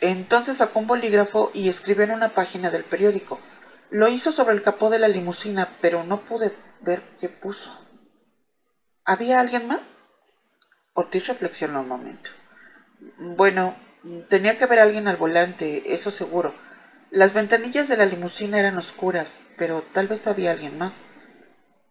Entonces 0.00 0.56
sacó 0.56 0.78
un 0.78 0.86
bolígrafo 0.86 1.50
y 1.52 1.68
escribió 1.68 2.04
en 2.04 2.12
una 2.12 2.30
página 2.30 2.70
del 2.70 2.84
periódico. 2.84 3.38
Lo 3.90 4.08
hizo 4.08 4.32
sobre 4.32 4.54
el 4.54 4.62
capó 4.62 4.88
de 4.88 4.98
la 4.98 5.08
limusina, 5.08 5.68
pero 5.80 6.04
no 6.04 6.20
pude 6.20 6.52
ver 6.80 7.02
qué 7.20 7.28
puso. 7.28 7.76
¿Había 9.04 9.40
alguien 9.40 9.66
más? 9.66 9.98
Ortiz 10.94 11.26
reflexionó 11.26 11.80
un 11.80 11.88
momento. 11.88 12.30
Bueno, 13.18 13.74
tenía 14.28 14.56
que 14.56 14.64
haber 14.64 14.80
alguien 14.80 15.08
al 15.08 15.16
volante, 15.16 15.94
eso 15.94 16.10
seguro. 16.10 16.54
Las 17.10 17.34
ventanillas 17.34 17.88
de 17.88 17.96
la 17.96 18.06
limusina 18.06 18.60
eran 18.60 18.78
oscuras, 18.78 19.40
pero 19.58 19.82
tal 19.92 20.06
vez 20.06 20.28
había 20.28 20.52
alguien 20.52 20.78
más. 20.78 21.02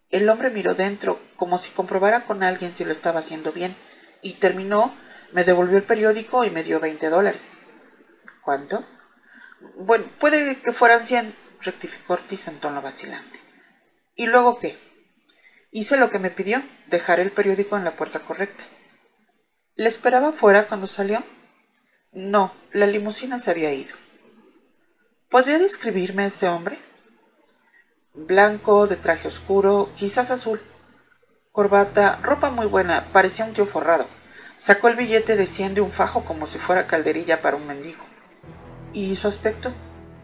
El 0.10 0.30
hombre 0.30 0.50
miró 0.50 0.76
dentro, 0.76 1.20
como 1.36 1.58
si 1.58 1.72
comprobara 1.72 2.22
con 2.22 2.42
alguien 2.42 2.74
si 2.74 2.86
lo 2.86 2.94
estaba 2.94 3.20
haciendo 3.20 3.52
bien, 3.52 3.76
y 4.22 4.34
terminó, 4.34 4.96
me 5.34 5.44
devolvió 5.44 5.76
el 5.76 5.84
periódico 5.84 6.46
y 6.46 6.52
me 6.52 6.64
dio 6.64 6.80
veinte 6.80 7.10
dólares. 7.10 7.54
¿Cuánto? 8.46 8.86
Bueno, 9.76 10.06
puede 10.20 10.62
que 10.62 10.72
fueran 10.72 11.06
cien, 11.06 11.36
rectificó 11.62 12.14
Ortiz 12.14 12.48
en 12.48 12.58
tono 12.60 12.82
vacilante. 12.82 13.40
¿Y 14.16 14.28
luego 14.28 14.58
qué? 14.58 14.78
Hice 15.70 15.98
lo 15.98 16.10
que 16.10 16.20
me 16.20 16.32
pidió, 16.32 16.64
dejar 16.88 17.20
el 17.20 17.32
periódico 17.32 17.76
en 17.76 17.84
la 17.84 17.92
puerta 17.92 18.20
correcta. 18.20 18.64
¿Le 19.76 19.90
esperaba 19.90 20.32
fuera 20.32 20.68
cuando 20.68 20.88
salió? 20.88 21.24
No, 22.14 22.54
la 22.72 22.88
limusina 22.88 23.38
se 23.38 23.52
había 23.52 23.74
ido. 23.74 23.96
¿Podría 25.30 25.60
describirme 25.60 26.24
a 26.24 26.26
ese 26.26 26.50
hombre? 26.50 26.80
Blanco, 28.16 28.88
de 28.88 28.96
traje 28.96 29.28
oscuro, 29.28 29.92
quizás 29.96 30.32
azul. 30.32 30.60
Corbata, 31.52 32.18
ropa 32.24 32.50
muy 32.50 32.66
buena, 32.66 33.06
parecía 33.14 33.46
un 33.46 33.54
tío 33.54 33.68
forrado. 33.68 34.08
Sacó 34.58 34.88
el 34.88 34.96
billete 34.96 35.36
de 35.36 35.46
cien 35.46 35.76
de 35.76 35.82
un 35.82 35.92
fajo 35.92 36.26
como 36.26 36.48
si 36.48 36.58
fuera 36.58 36.88
calderilla 36.88 37.44
para 37.44 37.58
un 37.58 37.68
mendigo. 37.68 38.04
¿Y 38.92 39.16
su 39.18 39.28
aspecto? 39.28 39.72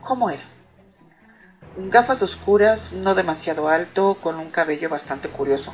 ¿Cómo 0.01 0.31
era? 0.31 0.41
Gafas 1.77 2.23
oscuras, 2.23 2.91
no 2.93 3.13
demasiado 3.13 3.67
alto, 3.69 4.17
con 4.23 4.39
un 4.39 4.49
cabello 4.49 4.89
bastante 4.89 5.29
curioso, 5.29 5.71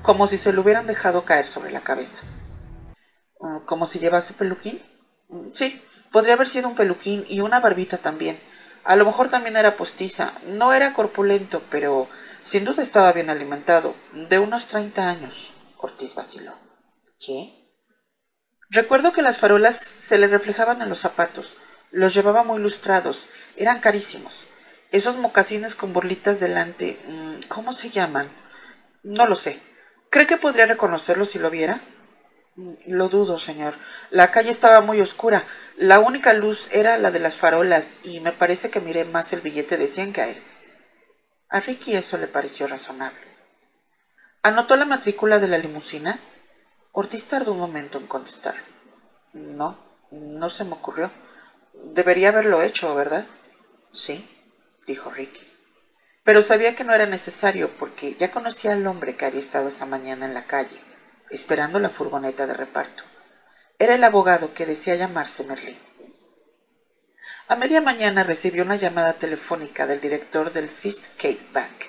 como 0.00 0.26
si 0.26 0.38
se 0.38 0.54
lo 0.54 0.62
hubieran 0.62 0.86
dejado 0.86 1.26
caer 1.26 1.46
sobre 1.46 1.70
la 1.70 1.80
cabeza. 1.80 2.22
¿Como 3.66 3.84
si 3.84 3.98
llevase 3.98 4.32
peluquín? 4.32 4.80
Sí, 5.52 5.82
podría 6.10 6.32
haber 6.32 6.48
sido 6.48 6.66
un 6.66 6.76
peluquín 6.76 7.26
y 7.28 7.40
una 7.40 7.60
barbita 7.60 7.98
también. 7.98 8.38
A 8.90 8.96
lo 8.96 9.04
mejor 9.04 9.28
también 9.28 9.56
era 9.56 9.76
postiza. 9.76 10.32
No 10.48 10.72
era 10.72 10.94
corpulento, 10.94 11.62
pero 11.70 12.08
sin 12.42 12.64
duda 12.64 12.82
estaba 12.82 13.12
bien 13.12 13.30
alimentado. 13.30 13.94
De 14.12 14.40
unos 14.40 14.66
treinta 14.66 15.08
años. 15.08 15.52
Ortiz 15.76 16.16
vaciló. 16.16 16.54
¿Qué? 17.24 17.70
Recuerdo 18.68 19.12
que 19.12 19.22
las 19.22 19.38
farolas 19.38 19.76
se 19.76 20.18
le 20.18 20.26
reflejaban 20.26 20.82
en 20.82 20.88
los 20.88 20.98
zapatos. 20.98 21.56
Los 21.92 22.14
llevaba 22.14 22.42
muy 22.42 22.58
lustrados. 22.58 23.28
Eran 23.54 23.78
carísimos. 23.78 24.42
Esos 24.90 25.16
mocasines 25.18 25.76
con 25.76 25.92
borlitas 25.92 26.40
delante, 26.40 26.98
mm, 27.06 27.46
¿cómo 27.46 27.72
se 27.72 27.90
llaman? 27.90 28.26
No 29.04 29.28
lo 29.28 29.36
sé. 29.36 29.60
¿Cree 30.10 30.26
que 30.26 30.36
podría 30.36 30.66
reconocerlo 30.66 31.26
si 31.26 31.38
lo 31.38 31.48
viera? 31.48 31.80
Lo 32.86 33.08
dudo, 33.08 33.38
señor. 33.38 33.74
La 34.10 34.30
calle 34.30 34.50
estaba 34.50 34.80
muy 34.80 35.00
oscura. 35.00 35.44
La 35.76 35.98
única 36.00 36.32
luz 36.32 36.68
era 36.72 36.98
la 36.98 37.10
de 37.10 37.18
las 37.18 37.36
farolas 37.36 37.98
y 38.02 38.20
me 38.20 38.32
parece 38.32 38.70
que 38.70 38.80
miré 38.80 39.04
más 39.04 39.32
el 39.32 39.40
billete 39.40 39.76
de 39.76 39.86
cien 39.86 40.12
que 40.12 40.20
a 40.20 40.28
él. 40.28 40.42
A 41.48 41.60
Ricky 41.60 41.96
eso 41.96 42.16
le 42.18 42.26
pareció 42.26 42.66
razonable. 42.66 43.20
¿Anotó 44.42 44.76
la 44.76 44.84
matrícula 44.84 45.38
de 45.38 45.48
la 45.48 45.58
limusina? 45.58 46.18
Ortiz 46.92 47.26
tardó 47.26 47.52
un 47.52 47.58
momento 47.58 47.98
en 47.98 48.06
contestar. 48.06 48.54
No, 49.32 49.78
no 50.10 50.48
se 50.48 50.64
me 50.64 50.72
ocurrió. 50.72 51.10
Debería 51.74 52.28
haberlo 52.28 52.62
hecho, 52.62 52.94
¿verdad? 52.94 53.24
Sí 53.90 54.36
dijo 54.90 55.10
Ricky. 55.10 55.46
Pero 56.24 56.42
sabía 56.42 56.74
que 56.74 56.84
no 56.84 56.92
era 56.92 57.06
necesario 57.06 57.70
porque 57.78 58.14
ya 58.14 58.30
conocía 58.30 58.72
al 58.72 58.86
hombre 58.86 59.16
que 59.16 59.24
había 59.24 59.40
estado 59.40 59.68
esa 59.68 59.86
mañana 59.86 60.26
en 60.26 60.34
la 60.34 60.44
calle, 60.44 60.80
esperando 61.30 61.78
la 61.78 61.90
furgoneta 61.90 62.46
de 62.46 62.54
reparto. 62.54 63.04
Era 63.78 63.94
el 63.94 64.04
abogado 64.04 64.52
que 64.52 64.66
decía 64.66 64.94
llamarse 64.94 65.44
Merlín. 65.44 65.78
A 67.48 67.56
media 67.56 67.80
mañana 67.80 68.22
recibió 68.22 68.62
una 68.62 68.76
llamada 68.76 69.14
telefónica 69.14 69.86
del 69.86 70.00
director 70.00 70.52
del 70.52 70.68
Fist 70.68 71.06
Cake 71.16 71.48
Bank, 71.52 71.84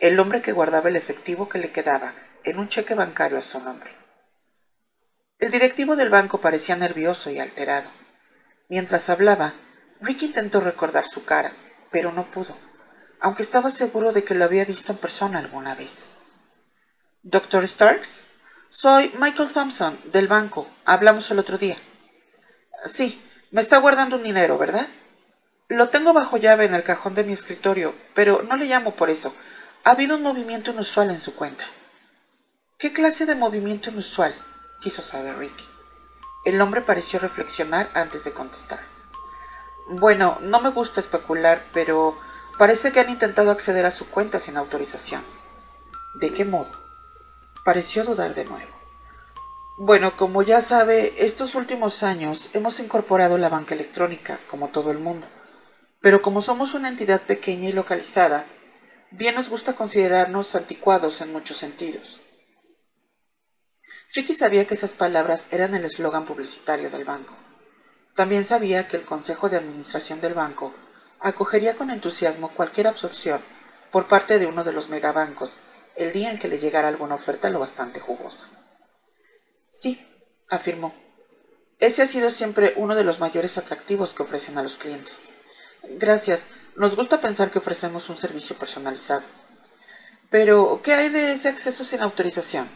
el 0.00 0.18
hombre 0.20 0.42
que 0.42 0.52
guardaba 0.52 0.88
el 0.88 0.96
efectivo 0.96 1.48
que 1.48 1.58
le 1.58 1.70
quedaba 1.70 2.12
en 2.44 2.58
un 2.58 2.68
cheque 2.68 2.94
bancario 2.94 3.38
a 3.38 3.42
su 3.42 3.60
nombre. 3.60 3.90
El 5.38 5.50
directivo 5.50 5.96
del 5.96 6.10
banco 6.10 6.40
parecía 6.40 6.76
nervioso 6.76 7.30
y 7.30 7.38
alterado. 7.38 7.88
Mientras 8.68 9.08
hablaba, 9.08 9.54
Ricky 10.00 10.26
intentó 10.26 10.60
recordar 10.60 11.06
su 11.06 11.24
cara, 11.24 11.52
pero 11.90 12.12
no 12.12 12.30
pudo, 12.30 12.54
aunque 13.20 13.42
estaba 13.42 13.70
seguro 13.70 14.12
de 14.12 14.24
que 14.24 14.34
lo 14.34 14.44
había 14.44 14.64
visto 14.64 14.92
en 14.92 14.98
persona 14.98 15.38
alguna 15.38 15.74
vez. 15.74 16.10
Doctor 17.22 17.66
Starks, 17.66 18.24
soy 18.70 19.12
Michael 19.18 19.52
Thompson, 19.52 19.98
del 20.12 20.28
banco. 20.28 20.68
Hablamos 20.84 21.28
el 21.32 21.40
otro 21.40 21.58
día. 21.58 21.76
Sí, 22.84 23.20
me 23.50 23.60
está 23.60 23.78
guardando 23.78 24.16
un 24.16 24.22
dinero, 24.22 24.58
¿verdad? 24.58 24.86
Lo 25.68 25.88
tengo 25.88 26.12
bajo 26.12 26.36
llave 26.36 26.66
en 26.66 26.74
el 26.74 26.84
cajón 26.84 27.16
de 27.16 27.24
mi 27.24 27.32
escritorio, 27.32 27.94
pero 28.14 28.42
no 28.42 28.56
le 28.56 28.66
llamo 28.66 28.94
por 28.94 29.10
eso. 29.10 29.34
Ha 29.82 29.90
habido 29.90 30.16
un 30.16 30.22
movimiento 30.22 30.70
inusual 30.70 31.10
en 31.10 31.18
su 31.18 31.34
cuenta. 31.34 31.64
¿Qué 32.78 32.92
clase 32.92 33.26
de 33.26 33.34
movimiento 33.34 33.90
inusual? 33.90 34.34
quiso 34.80 35.02
saber 35.02 35.36
Ricky. 35.36 35.66
El 36.44 36.60
hombre 36.60 36.80
pareció 36.80 37.18
reflexionar 37.18 37.90
antes 37.92 38.24
de 38.24 38.32
contestar. 38.32 38.78
Bueno, 39.90 40.38
no 40.42 40.60
me 40.60 40.70
gusta 40.70 41.00
especular, 41.00 41.62
pero 41.74 42.16
parece 42.56 42.92
que 42.92 43.00
han 43.00 43.10
intentado 43.10 43.50
acceder 43.50 43.84
a 43.84 43.90
su 43.90 44.08
cuenta 44.08 44.38
sin 44.38 44.56
autorización. 44.56 45.22
¿De 46.20 46.32
qué 46.32 46.44
modo? 46.44 46.79
Pareció 47.64 48.04
dudar 48.04 48.34
de 48.34 48.46
nuevo. 48.46 48.70
Bueno, 49.78 50.16
como 50.16 50.42
ya 50.42 50.62
sabe, 50.62 51.24
estos 51.24 51.54
últimos 51.54 52.02
años 52.02 52.50
hemos 52.54 52.80
incorporado 52.80 53.36
la 53.36 53.50
banca 53.50 53.74
electrónica, 53.74 54.38
como 54.48 54.68
todo 54.68 54.90
el 54.90 54.98
mundo. 54.98 55.26
Pero 56.00 56.22
como 56.22 56.40
somos 56.40 56.72
una 56.72 56.88
entidad 56.88 57.20
pequeña 57.20 57.68
y 57.68 57.72
localizada, 57.72 58.46
bien 59.10 59.34
nos 59.34 59.50
gusta 59.50 59.74
considerarnos 59.74 60.54
anticuados 60.54 61.20
en 61.20 61.32
muchos 61.32 61.58
sentidos. 61.58 62.20
Ricky 64.14 64.32
sabía 64.32 64.66
que 64.66 64.74
esas 64.74 64.92
palabras 64.92 65.48
eran 65.50 65.74
el 65.74 65.84
eslogan 65.84 66.24
publicitario 66.24 66.90
del 66.90 67.04
banco. 67.04 67.34
También 68.16 68.44
sabía 68.44 68.88
que 68.88 68.96
el 68.96 69.04
Consejo 69.04 69.48
de 69.50 69.58
Administración 69.58 70.20
del 70.20 70.34
banco 70.34 70.74
acogería 71.20 71.74
con 71.74 71.90
entusiasmo 71.90 72.48
cualquier 72.48 72.86
absorción 72.86 73.40
por 73.90 74.08
parte 74.08 74.38
de 74.38 74.46
uno 74.46 74.64
de 74.64 74.72
los 74.72 74.88
megabancos 74.88 75.58
el 75.96 76.12
día 76.12 76.30
en 76.30 76.38
que 76.38 76.48
le 76.48 76.58
llegara 76.58 76.88
alguna 76.88 77.14
oferta 77.14 77.50
lo 77.50 77.60
bastante 77.60 78.00
jugosa. 78.00 78.46
Sí, 79.70 80.04
afirmó. 80.48 80.94
Ese 81.78 82.02
ha 82.02 82.06
sido 82.06 82.30
siempre 82.30 82.74
uno 82.76 82.94
de 82.94 83.04
los 83.04 83.20
mayores 83.20 83.56
atractivos 83.56 84.12
que 84.12 84.22
ofrecen 84.22 84.58
a 84.58 84.62
los 84.62 84.76
clientes. 84.76 85.30
Gracias. 85.82 86.48
Nos 86.76 86.96
gusta 86.96 87.20
pensar 87.20 87.50
que 87.50 87.58
ofrecemos 87.58 88.08
un 88.10 88.18
servicio 88.18 88.56
personalizado. 88.56 89.22
Pero, 90.30 90.80
¿qué 90.82 90.94
hay 90.94 91.08
de 91.08 91.32
ese 91.32 91.48
acceso 91.48 91.84
sin 91.84 92.02
autorización? 92.02 92.68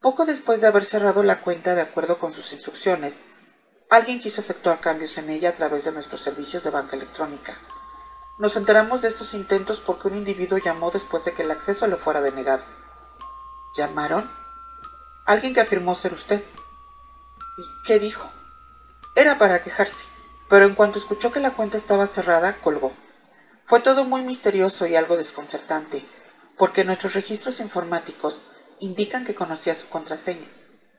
Poco 0.00 0.26
después 0.26 0.60
de 0.60 0.66
haber 0.66 0.84
cerrado 0.84 1.22
la 1.22 1.40
cuenta 1.40 1.74
de 1.74 1.80
acuerdo 1.80 2.18
con 2.18 2.32
sus 2.32 2.52
instrucciones, 2.52 3.22
alguien 3.88 4.20
quiso 4.20 4.40
efectuar 4.40 4.80
cambios 4.80 5.16
en 5.18 5.30
ella 5.30 5.50
a 5.50 5.54
través 5.54 5.84
de 5.84 5.92
nuestros 5.92 6.20
servicios 6.20 6.64
de 6.64 6.70
banca 6.70 6.96
electrónica. 6.96 7.56
Nos 8.38 8.56
enteramos 8.56 9.02
de 9.02 9.08
estos 9.08 9.34
intentos 9.34 9.80
porque 9.80 10.08
un 10.08 10.16
individuo 10.16 10.58
llamó 10.58 10.90
después 10.90 11.24
de 11.24 11.32
que 11.32 11.42
el 11.42 11.50
acceso 11.50 11.86
le 11.86 11.96
fuera 11.96 12.20
denegado. 12.22 12.64
¿Llamaron? 13.76 14.30
Alguien 15.26 15.52
que 15.52 15.60
afirmó 15.60 15.94
ser 15.94 16.14
usted. 16.14 16.42
¿Y 17.58 17.86
qué 17.86 17.98
dijo? 17.98 18.28
Era 19.14 19.38
para 19.38 19.60
quejarse, 19.62 20.04
pero 20.48 20.64
en 20.64 20.74
cuanto 20.74 20.98
escuchó 20.98 21.30
que 21.30 21.40
la 21.40 21.50
cuenta 21.50 21.76
estaba 21.76 22.06
cerrada, 22.06 22.56
colgó. 22.56 22.92
Fue 23.66 23.80
todo 23.80 24.04
muy 24.04 24.22
misterioso 24.22 24.86
y 24.86 24.96
algo 24.96 25.16
desconcertante, 25.16 26.04
porque 26.56 26.84
nuestros 26.84 27.14
registros 27.14 27.60
informáticos 27.60 28.40
indican 28.80 29.24
que 29.24 29.34
conocía 29.34 29.74
su 29.74 29.88
contraseña. 29.88 30.46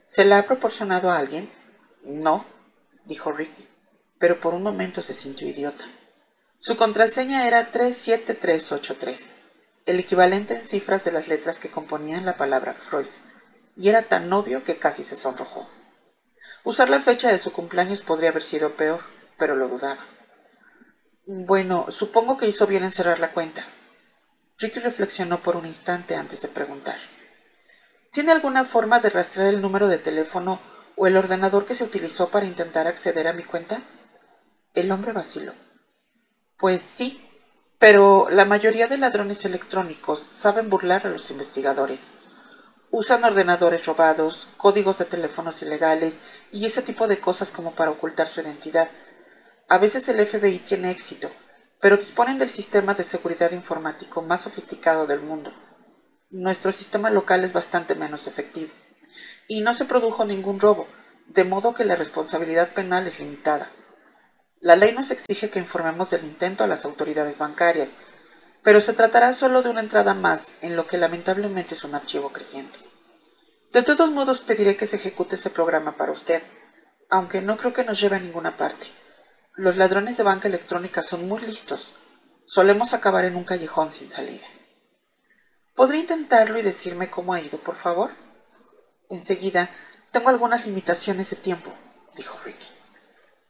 ¿Se 0.05 0.23
la 0.25 0.37
ha 0.37 0.43
proporcionado 0.43 1.11
a 1.11 1.17
alguien? 1.17 1.51
No, 2.03 2.45
dijo 3.05 3.31
Ricky, 3.31 3.67
pero 4.19 4.39
por 4.39 4.53
un 4.53 4.63
momento 4.63 5.01
se 5.01 5.13
sintió 5.13 5.47
idiota. 5.47 5.83
Su 6.65 6.77
contraseña 6.77 7.45
era 7.45 7.71
37383, 7.71 9.27
el 9.85 9.99
equivalente 9.99 10.55
en 10.55 10.63
cifras 10.63 11.03
de 11.03 11.11
las 11.11 11.27
letras 11.27 11.59
que 11.59 11.69
componían 11.69 12.25
la 12.25 12.37
palabra 12.37 12.73
Freud, 12.73 13.05
y 13.75 13.89
era 13.89 14.03
tan 14.03 14.31
obvio 14.31 14.63
que 14.63 14.77
casi 14.77 15.03
se 15.03 15.17
sonrojó. 15.17 15.69
Usar 16.63 16.89
la 16.89 17.01
fecha 17.01 17.29
de 17.29 17.37
su 17.37 17.51
cumpleaños 17.51 18.01
podría 18.01 18.29
haber 18.29 18.43
sido 18.43 18.77
peor, 18.77 19.01
pero 19.37 19.57
lo 19.57 19.67
dudaba. 19.67 20.05
Bueno, 21.25 21.87
supongo 21.89 22.37
que 22.37 22.47
hizo 22.47 22.65
bien 22.65 22.85
en 22.85 22.93
cerrar 22.93 23.19
la 23.19 23.33
cuenta. 23.33 23.65
Ricky 24.57 24.79
reflexionó 24.79 25.43
por 25.43 25.57
un 25.57 25.65
instante 25.65 26.15
antes 26.15 26.43
de 26.43 26.47
preguntar. 26.47 26.95
¿Tiene 28.13 28.31
alguna 28.31 28.63
forma 28.63 29.01
de 29.01 29.09
rastrear 29.09 29.49
el 29.49 29.61
número 29.61 29.89
de 29.89 29.97
teléfono 29.97 30.61
o 30.95 31.07
el 31.07 31.17
ordenador 31.17 31.65
que 31.65 31.75
se 31.75 31.83
utilizó 31.83 32.29
para 32.29 32.45
intentar 32.45 32.87
acceder 32.87 33.27
a 33.27 33.33
mi 33.33 33.43
cuenta? 33.43 33.81
El 34.73 34.93
hombre 34.93 35.11
vaciló. 35.11 35.51
Pues 36.57 36.81
sí, 36.81 37.19
pero 37.79 38.27
la 38.29 38.45
mayoría 38.45 38.87
de 38.87 38.97
ladrones 38.97 39.43
electrónicos 39.43 40.29
saben 40.31 40.69
burlar 40.69 41.05
a 41.05 41.09
los 41.09 41.31
investigadores. 41.31 42.11
Usan 42.91 43.23
ordenadores 43.23 43.85
robados, 43.85 44.47
códigos 44.55 44.99
de 44.99 45.05
teléfonos 45.05 45.61
ilegales 45.61 46.21
y 46.51 46.65
ese 46.65 46.81
tipo 46.81 47.07
de 47.07 47.19
cosas 47.19 47.51
como 47.51 47.71
para 47.71 47.91
ocultar 47.91 48.27
su 48.27 48.39
identidad. 48.41 48.87
A 49.67 49.79
veces 49.79 50.07
el 50.07 50.25
FBI 50.25 50.59
tiene 50.59 50.91
éxito, 50.91 51.29
pero 51.81 51.97
disponen 51.97 52.37
del 52.37 52.49
sistema 52.49 52.93
de 52.93 53.03
seguridad 53.03 53.51
informático 53.51 54.21
más 54.21 54.41
sofisticado 54.41 55.07
del 55.07 55.19
mundo. 55.19 55.51
Nuestro 56.29 56.71
sistema 56.71 57.09
local 57.09 57.43
es 57.43 57.51
bastante 57.51 57.95
menos 57.95 58.27
efectivo. 58.27 58.71
Y 59.47 59.61
no 59.61 59.73
se 59.73 59.85
produjo 59.85 60.23
ningún 60.23 60.59
robo, 60.59 60.87
de 61.27 61.43
modo 61.43 61.73
que 61.73 61.83
la 61.83 61.95
responsabilidad 61.95 62.69
penal 62.69 63.07
es 63.07 63.19
limitada. 63.19 63.69
La 64.63 64.77
ley 64.77 64.93
nos 64.93 65.11
exige 65.11 65.49
que 65.49 65.59
informemos 65.59 66.09
del 66.09 66.23
intento 66.23 66.63
a 66.63 66.67
las 66.67 66.85
autoridades 66.85 67.37
bancarias, 67.37 67.89
pero 68.63 68.79
se 68.79 68.93
tratará 68.93 69.33
solo 69.33 69.61
de 69.61 69.67
una 69.67 69.81
entrada 69.81 70.13
más 70.13 70.55
en 70.61 70.77
lo 70.77 70.87
que 70.87 70.95
lamentablemente 70.95 71.73
es 71.73 71.83
un 71.83 71.95
archivo 71.95 72.29
creciente. 72.29 72.79
De 73.73 73.83
todos 73.83 74.09
modos 74.09 74.39
pediré 74.39 74.77
que 74.77 74.87
se 74.87 74.95
ejecute 74.95 75.35
ese 75.35 75.49
programa 75.49 75.97
para 75.97 76.13
usted, 76.13 76.41
aunque 77.09 77.41
no 77.41 77.57
creo 77.57 77.73
que 77.73 77.83
nos 77.83 77.99
lleve 77.99 78.15
a 78.15 78.21
ninguna 78.21 78.55
parte. 78.55 78.87
Los 79.55 79.75
ladrones 79.75 80.15
de 80.15 80.23
banca 80.23 80.47
electrónica 80.47 81.03
son 81.03 81.27
muy 81.27 81.41
listos. 81.41 81.95
Solemos 82.45 82.93
acabar 82.93 83.25
en 83.25 83.35
un 83.35 83.43
callejón 83.43 83.91
sin 83.91 84.09
salida. 84.09 84.47
¿Podría 85.75 85.99
intentarlo 85.99 86.57
y 86.57 86.61
decirme 86.61 87.09
cómo 87.09 87.33
ha 87.33 87.41
ido, 87.41 87.57
por 87.57 87.75
favor? 87.75 88.11
Enseguida, 89.09 89.69
tengo 90.13 90.29
algunas 90.29 90.65
limitaciones 90.65 91.31
de 91.31 91.35
tiempo, 91.35 91.69
dijo 92.15 92.39
Ricky. 92.45 92.82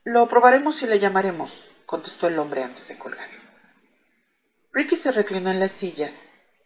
Lo 0.05 0.27
probaremos 0.27 0.81
y 0.81 0.87
le 0.87 0.99
llamaremos, 0.99 1.69
contestó 1.85 2.27
el 2.27 2.37
hombre 2.37 2.61
antes 2.61 2.89
de 2.89 2.97
colgar. 2.97 3.29
Ricky 4.73 4.97
se 4.97 5.13
reclinó 5.13 5.49
en 5.49 5.61
la 5.61 5.69
silla 5.69 6.11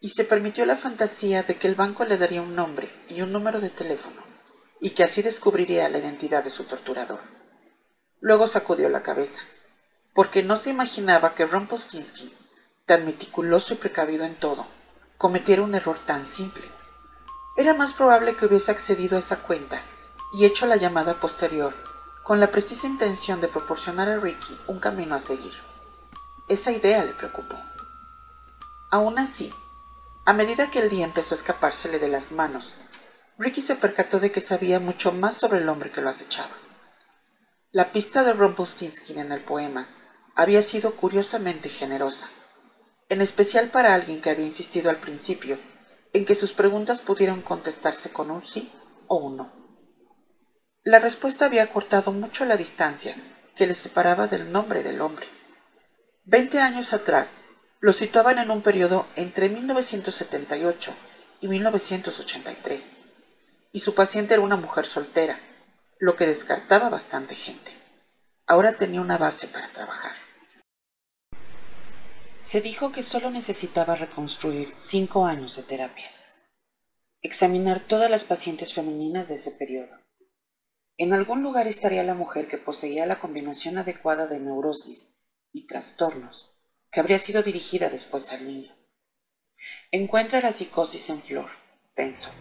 y 0.02 0.10
se 0.10 0.23
permitió 0.23 0.65
la 0.65 0.76
fantasía 0.76 1.43
de 1.43 1.56
que 1.56 1.67
el 1.67 1.76
banco 1.76 2.04
le 2.04 2.17
daría 2.17 2.41
un 2.41 2.56
nombre 2.56 2.89
y 3.08 3.21
un 3.21 3.32
número 3.32 3.62
de 3.62 3.69
teléfono, 3.69 4.23
y 4.82 4.89
que 4.89 5.04
así 5.04 5.21
descubriría 5.21 5.88
la 5.88 6.00
identidad 6.00 6.43
de 6.43 6.50
su 6.50 6.63
torturador. 6.63 7.19
Luego 8.21 8.47
sacudió 8.47 8.89
la 8.89 9.04
cabeza, 9.04 9.43
porque 10.15 10.41
no 10.41 10.58
se 10.58 10.71
imaginaba 10.71 11.36
que 11.36 11.45
Rumpelstiltskin, 11.45 12.34
tan 12.88 13.06
meticuloso 13.06 13.76
y 13.76 13.78
precavido 13.78 14.26
en 14.26 14.34
todo, 14.34 14.65
cometiera 15.19 15.62
un 15.62 15.76
error 15.76 16.00
tan 16.08 16.26
simple. 16.26 16.63
Era 17.56 17.76
más 17.76 17.93
probable 17.93 18.36
que 18.36 18.47
hubiese 18.47 18.71
accedido 18.71 19.15
a 19.15 19.19
esa 19.19 19.38
cuenta 19.43 19.80
y 20.34 20.45
hecho 20.45 20.65
la 20.65 20.78
llamada 20.78 21.13
posterior 21.19 21.87
con 22.28 22.42
la 22.42 22.52
precisa 22.52 22.88
intención 22.88 23.40
de 23.40 23.48
proporcionar 23.48 24.10
a 24.10 24.20
Ricky 24.20 24.54
un 24.68 24.82
camino 24.82 25.16
a 25.16 25.20
seguir. 25.20 25.54
Esa 26.50 26.74
idea 26.74 27.06
le 27.06 27.13
preocupó. 27.13 27.56
Aún 28.92 29.18
así, 29.18 29.54
a 30.26 30.34
medida 30.34 30.70
que 30.70 30.80
el 30.80 30.90
día 30.90 31.06
empezó 31.06 31.34
a 31.34 31.38
escapársele 31.38 32.00
de 32.00 32.10
las 32.10 32.34
manos, 32.34 32.76
Ricky 33.38 33.62
se 33.62 33.76
percató 33.76 34.20
de 34.20 34.30
que 34.30 34.42
sabía 34.42 34.82
mucho 34.82 35.13
más 35.13 35.38
sobre 35.38 35.60
el 35.60 35.70
hombre 35.70 35.90
que 35.90 36.02
lo 36.02 36.10
acechaba. 36.10 36.52
La 37.72 37.94
pista 37.94 38.26
de 38.26 38.34
Rumpelstiltskin 38.34 39.20
en 39.20 39.32
el 39.32 39.40
poema 39.40 39.88
había 40.36 40.62
sido 40.63 40.96
curiosamente 40.98 41.70
generosa, 41.70 42.28
en 43.08 43.22
especial 43.22 43.70
para 43.70 43.96
alguien 43.96 44.20
que 44.20 44.32
había 44.32 44.44
insistido 44.44 44.90
al 44.90 44.98
principio 44.98 45.58
en 46.12 46.26
que 46.26 46.36
sus 46.36 46.52
preguntas 46.52 47.00
pudieran 47.00 47.42
contestarse 47.42 48.12
con 48.12 48.32
un 48.32 48.42
sí 48.42 48.70
o 49.08 49.16
un 49.16 49.38
no. 49.38 49.57
La 50.88 51.00
respuesta 51.00 51.43
había 51.43 51.67
cortado 51.67 52.13
mucho 52.13 52.45
la 52.45 52.56
distancia 52.56 53.13
que 53.58 53.67
le 53.67 53.76
separaba 53.76 54.28
del 54.28 54.54
nombre 54.54 54.84
del 54.84 55.02
hombre. 55.02 55.28
Veinte 56.23 56.62
años 56.62 56.93
atrás 56.93 57.39
lo 57.82 57.91
situaban 57.91 58.39
en 58.39 58.52
un 58.52 58.62
periodo 58.62 59.06
entre 59.17 59.50
1978 59.50 60.93
y 61.41 61.50
1983, 61.50 62.91
y 63.73 63.82
su 63.82 63.95
paciente 63.95 64.36
era 64.36 64.43
una 64.43 64.56
mujer 64.56 64.86
soltera, 64.86 65.38
lo 66.00 66.15
que 66.15 66.26
descartaba 66.26 66.88
bastante 66.88 67.36
gente. 67.36 67.73
Ahora 68.45 68.78
tenía 68.78 69.02
una 69.02 69.17
base 69.17 69.50
para 69.50 69.67
trabajar. 69.67 70.15
Se 72.43 72.62
dijo 72.62 72.93
que 72.93 73.04
solo 73.04 73.30
necesitaba 73.30 73.95
reconstruir 73.95 74.73
cinco 74.78 75.26
años 75.26 75.58
de 75.58 75.63
terapias, 75.63 76.32
examinar 77.21 77.82
todas 77.86 78.10
las 78.10 78.23
pacientes 78.23 78.73
femeninas 78.73 79.28
de 79.28 79.36
ese 79.36 79.52
periodo 79.52 80.07
en 80.98 81.14
algún 81.14 81.44
lugar 81.44 81.68
estaría 81.68 82.04
la 82.04 82.16
mujer 82.16 82.48
que 82.48 82.58
poseía 82.58 83.06
la 83.06 83.18
combinación 83.18 83.78
adecuada 83.78 84.26
de 84.26 84.40
neurosis 84.40 85.16
y 85.52 85.68
trastornos 85.68 86.56
que 86.92 87.00
habría 87.00 87.20
sido 87.20 87.44
dirigida 87.44 87.90
después 87.90 88.32
al 88.32 88.48
niño. 88.48 88.76
Encuentra 89.92 90.42
la 90.42 90.52
psicosis 90.52 91.10
en 91.10 91.22
flor, 91.22 91.50
pensó. 91.96 92.32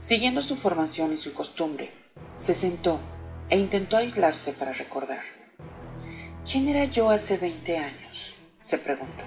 Siguiendo 0.00 0.40
su 0.40 0.56
formación 0.56 1.12
y 1.12 1.16
su 1.16 1.34
costumbre, 1.34 1.92
se 2.38 2.54
sentó 2.54 3.00
e 3.50 3.58
intentó 3.58 3.96
aislarse 3.96 4.52
para 4.52 4.72
recordar. 4.72 5.22
¿Quién 6.50 6.68
era 6.68 6.84
yo 6.86 7.10
hace 7.10 7.36
20 7.36 7.76
años? 7.76 8.34
se 8.62 8.78
preguntó. 8.78 9.24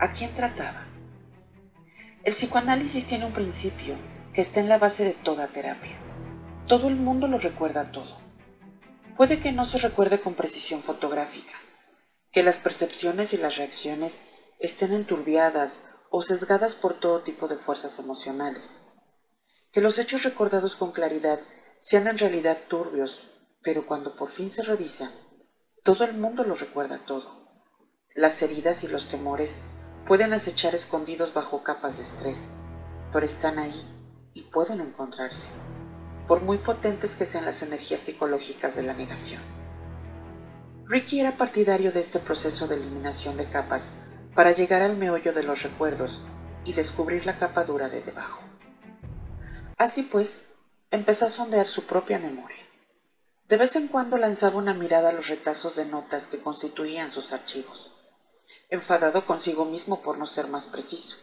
¿A 0.00 0.12
quién 0.12 0.34
trataba? 0.34 0.86
El 2.24 2.32
psicoanálisis 2.32 3.06
tiene 3.06 3.26
un 3.26 3.32
principio 3.32 3.94
que 4.32 4.40
está 4.40 4.60
en 4.60 4.68
la 4.68 4.78
base 4.78 5.04
de 5.04 5.12
toda 5.12 5.46
terapia. 5.48 6.01
Todo 6.68 6.88
el 6.88 6.96
mundo 6.96 7.26
lo 7.26 7.38
recuerda 7.38 7.90
todo. 7.90 8.16
Puede 9.16 9.40
que 9.40 9.52
no 9.52 9.64
se 9.64 9.78
recuerde 9.78 10.20
con 10.20 10.34
precisión 10.34 10.82
fotográfica, 10.82 11.52
que 12.30 12.42
las 12.42 12.58
percepciones 12.58 13.32
y 13.32 13.36
las 13.36 13.56
reacciones 13.56 14.22
estén 14.58 14.92
enturbiadas 14.92 15.80
o 16.08 16.22
sesgadas 16.22 16.74
por 16.74 16.94
todo 16.94 17.20
tipo 17.20 17.48
de 17.48 17.56
fuerzas 17.56 17.98
emocionales, 17.98 18.80
que 19.72 19.80
los 19.80 19.98
hechos 19.98 20.22
recordados 20.22 20.76
con 20.76 20.92
claridad 20.92 21.40
sean 21.78 22.06
en 22.06 22.16
realidad 22.16 22.56
turbios, 22.68 23.28
pero 23.62 23.84
cuando 23.84 24.14
por 24.16 24.30
fin 24.30 24.50
se 24.50 24.62
revisan, 24.62 25.10
todo 25.82 26.04
el 26.04 26.14
mundo 26.14 26.44
lo 26.44 26.54
recuerda 26.54 27.04
todo. 27.04 27.50
Las 28.14 28.40
heridas 28.40 28.84
y 28.84 28.88
los 28.88 29.08
temores 29.08 29.58
pueden 30.06 30.32
acechar 30.32 30.74
escondidos 30.74 31.34
bajo 31.34 31.64
capas 31.64 31.96
de 31.96 32.04
estrés, 32.04 32.48
pero 33.12 33.26
están 33.26 33.58
ahí 33.58 33.84
y 34.32 34.44
pueden 34.44 34.80
encontrarse 34.80 35.48
por 36.26 36.42
muy 36.42 36.58
potentes 36.58 37.16
que 37.16 37.24
sean 37.24 37.44
las 37.44 37.62
energías 37.62 38.00
psicológicas 38.00 38.76
de 38.76 38.82
la 38.82 38.94
negación. 38.94 39.40
Ricky 40.86 41.20
era 41.20 41.36
partidario 41.36 41.92
de 41.92 42.00
este 42.00 42.18
proceso 42.18 42.68
de 42.68 42.76
eliminación 42.76 43.36
de 43.36 43.46
capas 43.46 43.88
para 44.34 44.52
llegar 44.52 44.82
al 44.82 44.96
meollo 44.96 45.32
de 45.32 45.42
los 45.42 45.62
recuerdos 45.62 46.20
y 46.64 46.72
descubrir 46.74 47.26
la 47.26 47.38
capa 47.38 47.64
dura 47.64 47.88
de 47.88 48.02
debajo. 48.02 48.42
Así 49.78 50.02
pues, 50.02 50.46
empezó 50.90 51.26
a 51.26 51.30
sondear 51.30 51.66
su 51.66 51.84
propia 51.84 52.18
memoria. 52.18 52.62
De 53.48 53.56
vez 53.56 53.76
en 53.76 53.88
cuando 53.88 54.16
lanzaba 54.16 54.56
una 54.56 54.74
mirada 54.74 55.10
a 55.10 55.12
los 55.12 55.28
retazos 55.28 55.76
de 55.76 55.84
notas 55.84 56.26
que 56.26 56.38
constituían 56.38 57.10
sus 57.10 57.32
archivos, 57.32 57.92
enfadado 58.70 59.26
consigo 59.26 59.64
mismo 59.64 60.00
por 60.02 60.18
no 60.18 60.26
ser 60.26 60.46
más 60.46 60.66
preciso. 60.66 61.18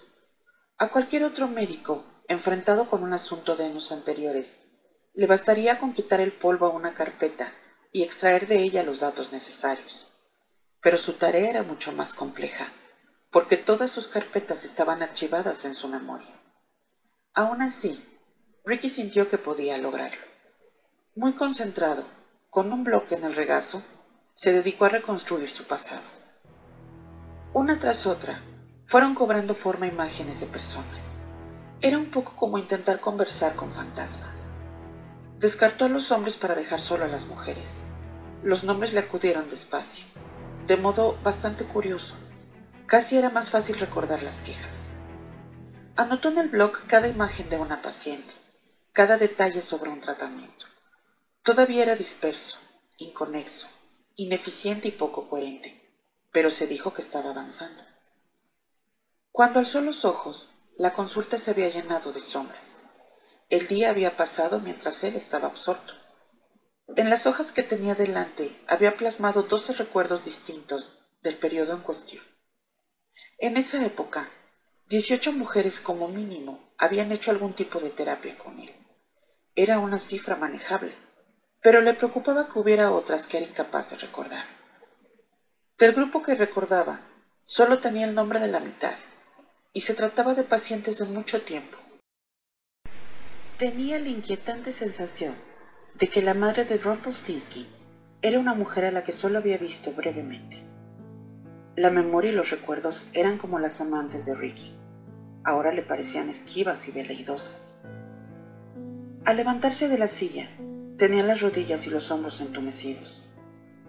A 0.78 0.90
cualquier 0.90 1.24
otro 1.24 1.48
médico, 1.48 2.04
enfrentado 2.28 2.90
con 2.90 3.04
un 3.04 3.14
asunto 3.14 3.56
de 3.56 3.66
años 3.66 3.92
anteriores, 3.92 4.60
le 5.20 5.28
bastaría 5.28 5.78
con 5.80 5.92
quitar 5.92 6.22
el 6.22 6.32
polvo 6.32 6.68
a 6.68 6.70
una 6.70 6.94
carpeta 6.94 7.52
y 7.92 8.04
extraer 8.04 8.48
de 8.48 8.64
ella 8.64 8.84
los 8.84 9.02
datos 9.02 9.34
necesarios. 9.34 10.10
Pero 10.80 10.98
su 10.98 11.12
tarea 11.12 11.50
era 11.50 11.62
mucho 11.62 11.92
más 11.92 12.14
compleja, 12.14 12.72
porque 13.30 13.58
todas 13.58 13.92
sus 13.92 14.08
carpetas 14.08 14.64
estaban 14.64 15.04
archivadas 15.04 15.66
en 15.66 15.74
su 15.74 15.90
memoria. 15.90 16.42
Aún 17.34 17.62
así, 17.62 18.02
Ricky 18.64 18.88
sintió 18.88 19.30
que 19.30 19.38
podía 19.38 19.78
lograrlo. 19.78 20.22
Muy 21.18 21.34
concentrado, 21.34 22.06
con 22.50 22.72
un 22.72 22.86
bloque 22.86 23.16
en 23.16 23.26
el 23.26 23.36
regazo, 23.36 23.84
se 24.34 24.54
dedicó 24.54 24.86
a 24.86 24.90
reconstruir 24.90 25.50
su 25.50 25.66
pasado. 25.66 26.08
Una 27.54 27.78
tras 27.78 28.08
otra, 28.08 28.40
fueron 28.86 29.16
cobrando 29.16 29.54
forma 29.54 29.86
imágenes 29.86 30.40
de 30.40 30.46
personas. 30.46 31.16
Era 31.82 31.98
un 31.98 32.06
poco 32.06 32.38
como 32.38 32.58
intentar 32.58 33.02
conversar 33.02 33.56
con 33.56 33.74
fantasmas. 33.74 34.49
Descartó 35.40 35.86
a 35.86 35.90
los 35.90 36.12
hombres 36.12 36.36
para 36.36 36.54
dejar 36.54 36.82
solo 36.82 37.06
a 37.06 37.08
las 37.08 37.28
mujeres. 37.28 37.80
Los 38.44 38.66
nombres 38.66 38.92
le 38.92 39.00
acudieron 39.00 39.50
despacio, 39.50 40.06
de 40.68 40.76
modo 40.76 41.18
bastante 41.24 41.64
curioso. 41.64 42.14
Casi 42.88 43.18
era 43.18 43.30
más 43.30 43.50
fácil 43.50 43.80
recordar 43.80 44.22
las 44.22 44.42
quejas. 44.42 44.88
Anotó 45.96 46.28
en 46.28 46.40
el 46.40 46.50
blog 46.50 46.86
cada 46.88 47.08
imagen 47.08 47.48
de 47.48 47.58
una 47.58 47.82
paciente, 47.82 48.34
cada 48.92 49.18
detalle 49.18 49.62
sobre 49.62 49.90
un 49.90 50.02
tratamiento. 50.02 50.66
Todavía 51.42 51.84
era 51.84 51.96
disperso, 51.96 52.58
inconexo, 52.98 53.70
ineficiente 54.18 54.90
y 54.90 54.92
poco 54.92 55.30
coherente, 55.30 55.90
pero 56.34 56.52
se 56.52 56.68
dijo 56.68 56.94
que 56.94 57.02
estaba 57.02 57.30
avanzando. 57.30 57.82
Cuando 59.32 59.60
alzó 59.60 59.80
los 59.80 60.04
ojos, 60.04 60.50
la 60.78 60.94
consulta 60.94 61.40
se 61.40 61.52
había 61.52 61.70
llenado 61.70 62.12
de 62.12 62.20
sombras. 62.20 62.79
El 63.50 63.68
día 63.68 63.90
había 63.90 64.16
pasado 64.16 64.60
mientras 64.60 65.04
él 65.04 65.16
estaba 65.16 65.48
absorto. 65.48 65.94
En 66.96 67.10
las 67.10 67.28
hojas 67.28 67.52
que 67.52 67.64
tenía 67.64 67.96
delante 67.96 68.56
había 68.68 68.96
plasmado 68.98 69.44
doce 69.44 69.74
recuerdos 69.74 70.26
distintos 70.26 71.00
del 71.22 71.36
periodo 71.36 71.74
en 71.74 71.82
cuestión. 71.82 72.24
En 73.38 73.58
esa 73.58 73.86
época, 73.86 74.30
dieciocho 74.88 75.32
mujeres 75.34 75.80
como 75.80 76.08
mínimo 76.08 76.74
habían 76.78 77.12
hecho 77.12 77.32
algún 77.32 77.54
tipo 77.54 77.80
de 77.80 77.90
terapia 77.90 78.38
con 78.38 78.60
él. 78.60 78.74
Era 79.56 79.80
una 79.80 80.00
cifra 80.00 80.36
manejable 80.36 80.94
pero 81.62 81.82
le 81.82 81.94
preocupaba 81.94 82.48
que 82.48 82.60
hubiera 82.60 82.92
otras 82.92 83.28
que 83.28 83.38
era 83.38 83.48
incapaz 83.48 83.92
de 83.92 83.98
recordar. 83.98 84.46
Del 85.78 85.94
grupo 85.94 86.24
que 86.24 86.36
recordaba, 86.36 87.02
solo 87.44 87.80
tenía 87.80 88.06
el 88.06 88.16
nombre 88.16 88.40
de 88.40 88.48
la 88.48 88.60
mitad, 88.60 88.96
y 89.74 89.82
se 89.82 89.94
trataba 89.94 90.34
de 90.34 90.44
pacientes 90.44 90.98
de 91.00 91.06
mucho 91.06 91.42
tiempo. 91.42 91.78
Tenía 93.60 94.00
la 94.00 94.08
inquietante 94.08 94.72
sensación 94.72 95.34
de 95.96 96.08
que 96.08 96.22
la 96.22 96.34
madre 96.34 96.64
de 96.64 96.78
Rumpelstiltskin 96.78 97.68
era 98.22 98.40
una 98.40 98.54
mujer 98.54 98.86
a 98.86 98.92
la 98.92 99.04
que 99.04 99.12
solo 99.12 99.38
había 99.38 99.58
visto 99.58 99.92
brevemente. 99.92 100.64
La 101.76 101.90
memoria 101.90 102.32
y 102.32 102.36
los 102.36 102.52
recuerdos 102.52 103.10
eran 103.12 103.38
como 103.38 103.60
las 103.60 103.82
amantes 103.82 104.26
de 104.26 104.34
Ricky. 104.34 104.74
Ahora 105.44 105.74
le 105.74 105.82
parecían 105.82 106.30
esquivas 106.30 106.88
y 106.88 106.92
veleidosas. 106.92 107.76
Al 109.26 109.36
levantarse 109.36 109.90
de 109.90 109.98
la 109.98 110.08
silla, 110.08 110.48
Tenía 110.96 111.24
las 111.24 111.42
rodillas 111.42 111.86
y 111.86 111.90
los 111.90 112.12
hombros 112.12 112.40
entumecidos. 112.40 113.26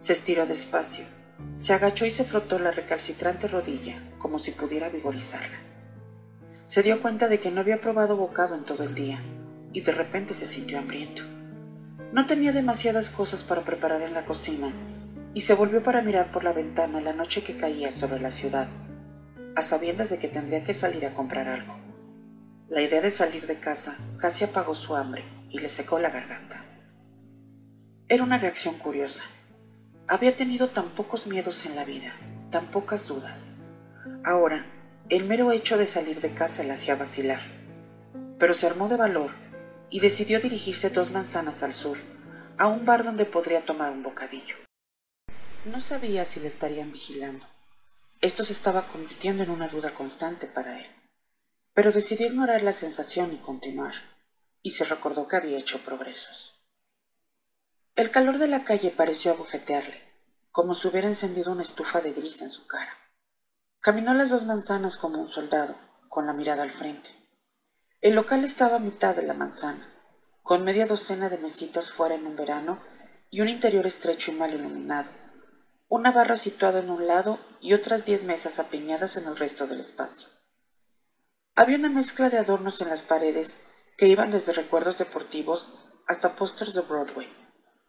Se 0.01 0.13
estiró 0.13 0.47
despacio, 0.47 1.05
se 1.57 1.75
agachó 1.75 2.07
y 2.07 2.11
se 2.11 2.25
frotó 2.25 2.59
la 2.59 2.73
recalcitrante 2.73 3.47
rodilla 3.47 4.03
como 4.19 4.41
si 4.41 4.51
pudiera 4.51 4.89
vigorizarla. 4.89 5.59
Se 6.67 6.83
dio 6.83 7.01
cuenta 7.01 7.29
de 7.29 7.39
que 7.39 7.53
no 7.53 7.61
había 7.61 7.81
probado 7.81 8.17
bocado 8.17 8.57
en 8.57 8.65
todo 8.65 8.83
el 8.83 8.95
día 8.97 9.21
y 9.73 9.81
de 9.83 9.93
repente 9.93 10.35
se 10.35 10.47
sintió 10.47 10.79
hambriento. 10.79 11.23
No 12.13 12.27
tenía 12.27 12.53
demasiadas 12.53 13.11
cosas 13.11 13.43
para 13.43 13.63
preparar 13.63 14.03
en 14.03 14.15
la 14.15 14.25
cocina 14.25 14.73
y 15.33 15.43
se 15.43 15.55
volvió 15.55 15.83
para 15.83 16.03
mirar 16.03 16.33
por 16.33 16.43
la 16.43 16.53
ventana 16.53 17.01
la 17.01 17.13
noche 17.13 17.43
que 17.43 17.57
caía 17.57 17.93
sobre 17.93 18.21
la 18.21 18.33
ciudad, 18.33 18.69
a 19.55 19.63
sabiendas 19.63 20.11
de 20.11 20.19
que 20.19 20.29
tendría 20.29 20.65
que 20.65 20.75
salir 20.75 21.07
a 21.07 21.15
comprar 21.15 21.49
algo. 21.49 21.77
La 22.69 22.83
idea 22.83 23.01
de 23.01 23.11
salir 23.11 23.47
de 23.47 23.57
casa 23.57 23.97
casi 24.19 24.45
apagó 24.45 24.75
su 24.75 24.97
hambre 24.97 25.23
y 25.51 25.59
le 25.59 25.69
secó 25.69 25.99
la 25.99 26.11
garganta. 26.11 26.65
Era 28.09 28.25
una 28.25 28.39
reacción 28.39 28.75
curiosa. 28.77 29.23
Había 30.09 30.35
tenido 30.35 30.69
tan 30.69 30.89
pocos 30.89 31.29
miedos 31.29 31.65
en 31.65 31.77
la 31.77 31.85
vida, 31.85 32.13
tan 32.51 32.67
pocas 32.67 33.07
dudas. 33.07 33.57
Ahora, 34.25 34.67
el 35.09 35.25
mero 35.25 35.53
hecho 35.53 35.79
de 35.79 35.87
salir 35.87 36.21
de 36.21 36.31
casa 36.31 36.65
le 36.65 36.73
hacía 36.73 36.97
vacilar. 36.97 37.41
Pero 38.39 38.55
se 38.55 38.67
armó 38.67 38.89
de 38.89 38.97
valor 38.97 39.31
y 39.91 40.01
decidió 40.01 40.41
dirigirse 40.41 40.91
dos 40.91 41.11
manzanas 41.11 41.63
al 41.63 41.75
sur, 41.75 41.99
a 42.59 42.69
un 42.69 42.87
bar 42.87 43.05
donde 43.05 43.25
podría 43.25 43.65
tomar 43.65 43.93
un 43.93 44.03
bocadillo. 44.03 44.57
No 45.65 45.81
sabía 45.81 46.25
si 46.25 46.41
le 46.41 46.47
estarían 46.47 46.93
vigilando. 46.93 47.47
Esto 48.21 48.45
se 48.45 48.53
estaba 48.53 48.87
convirtiendo 48.87 49.43
en 49.43 49.51
una 49.51 49.69
duda 49.69 49.93
constante 49.93 50.47
para 50.47 50.79
él. 50.79 50.87
Pero 51.75 51.93
decidió 51.93 52.27
ignorar 52.27 52.63
la 52.63 52.73
sensación 52.73 53.33
y 53.33 53.39
continuar, 53.39 53.95
y 54.63 54.73
se 54.73 54.85
recordó 54.85 55.27
que 55.27 55.37
había 55.37 55.59
hecho 55.59 55.79
progresos. 55.79 56.63
El 57.97 58.11
calor 58.11 58.39
de 58.39 58.47
la 58.47 58.65
calle 58.65 58.91
pareció 58.91 59.33
abofetearle, 59.33 60.03
como 60.53 60.75
si 60.75 60.89
hubiera 60.89 61.09
encendido 61.09 61.53
una 61.53 61.63
estufa 61.63 62.01
de 62.01 62.13
gris 62.13 62.43
en 62.43 62.51
su 62.51 62.67
cara. 62.67 62.93
Caminó 63.81 64.15
las 64.15 64.31
dos 64.31 64.45
manzanas 64.45 64.97
como 64.97 65.21
un 65.21 65.29
soldado, 65.29 65.75
con 66.09 66.27
la 66.27 66.33
mirada 66.33 66.63
al 66.63 66.71
frente. 66.71 67.20
El 68.01 68.15
local 68.15 68.45
estaba 68.45 68.77
a 68.77 68.81
mitad 68.81 69.15
de 69.15 69.23
la 69.23 69.35
manzana, 69.35 69.87
con 70.43 70.65
media 70.65 70.87
docena 70.87 71.29
de 71.29 71.39
mesitas 71.39 71.91
fuera 71.91 72.15
en 72.15 72.27
un 72.27 72.37
verano 72.37 72.81
y 73.31 73.41
un 73.41 73.49
interior 73.49 73.87
estrecho 73.87 74.31
y 74.33 74.35
mal 74.35 74.55
iluminado, 74.55 75.11
una 75.89 76.11
barra 76.11 76.37
situada 76.37 76.81
en 76.81 76.91
un 76.91 77.07
lado 77.07 77.39
y 77.61 77.75
otras 77.75 78.07
diez 78.07 78.25
mesas 78.25 78.59
apiñadas 78.59 79.17
en 79.17 79.27
el 79.27 79.37
resto 79.37 79.67
del 79.67 79.81
espacio. 79.81 80.29
Había 81.55 81.77
una 81.77 81.91
mezcla 81.91 82.31
de 82.31 82.39
adornos 82.39 82.81
en 82.81 82.89
las 82.89 83.03
paredes 83.03 83.59
que 83.99 84.09
iban 84.09 84.31
desde 84.31 84.53
recuerdos 84.53 84.99
deportivos 84.99 85.75
hasta 86.07 86.37
pósters 86.37 86.75
de 86.75 86.81
Broadway 86.81 87.41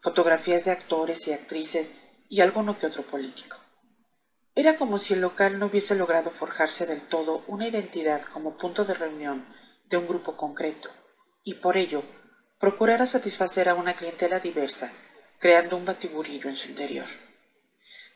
fotografías 0.02 0.64
de 0.64 0.72
actores 0.72 1.28
y 1.28 1.32
actrices 1.32 1.94
y 2.28 2.40
alguno 2.40 2.76
que 2.76 2.86
otro 2.86 3.04
político. 3.04 3.56
Era 4.54 4.76
como 4.76 4.98
si 4.98 5.14
el 5.14 5.20
local 5.20 5.58
no 5.60 5.66
hubiese 5.66 5.94
logrado 5.94 6.30
forjarse 6.30 6.86
del 6.86 7.00
todo 7.02 7.44
una 7.46 7.68
identidad 7.68 8.20
como 8.22 8.58
punto 8.58 8.84
de 8.84 8.94
reunión 8.94 9.46
de 9.92 9.96
un 9.98 10.08
grupo 10.08 10.36
concreto, 10.36 10.90
y 11.44 11.54
por 11.54 11.76
ello 11.76 12.02
procurara 12.58 13.06
satisfacer 13.06 13.68
a 13.68 13.74
una 13.74 13.94
clientela 13.94 14.40
diversa, 14.40 14.90
creando 15.38 15.76
un 15.76 15.84
batiburillo 15.84 16.48
en 16.50 16.56
su 16.56 16.70
interior. 16.70 17.06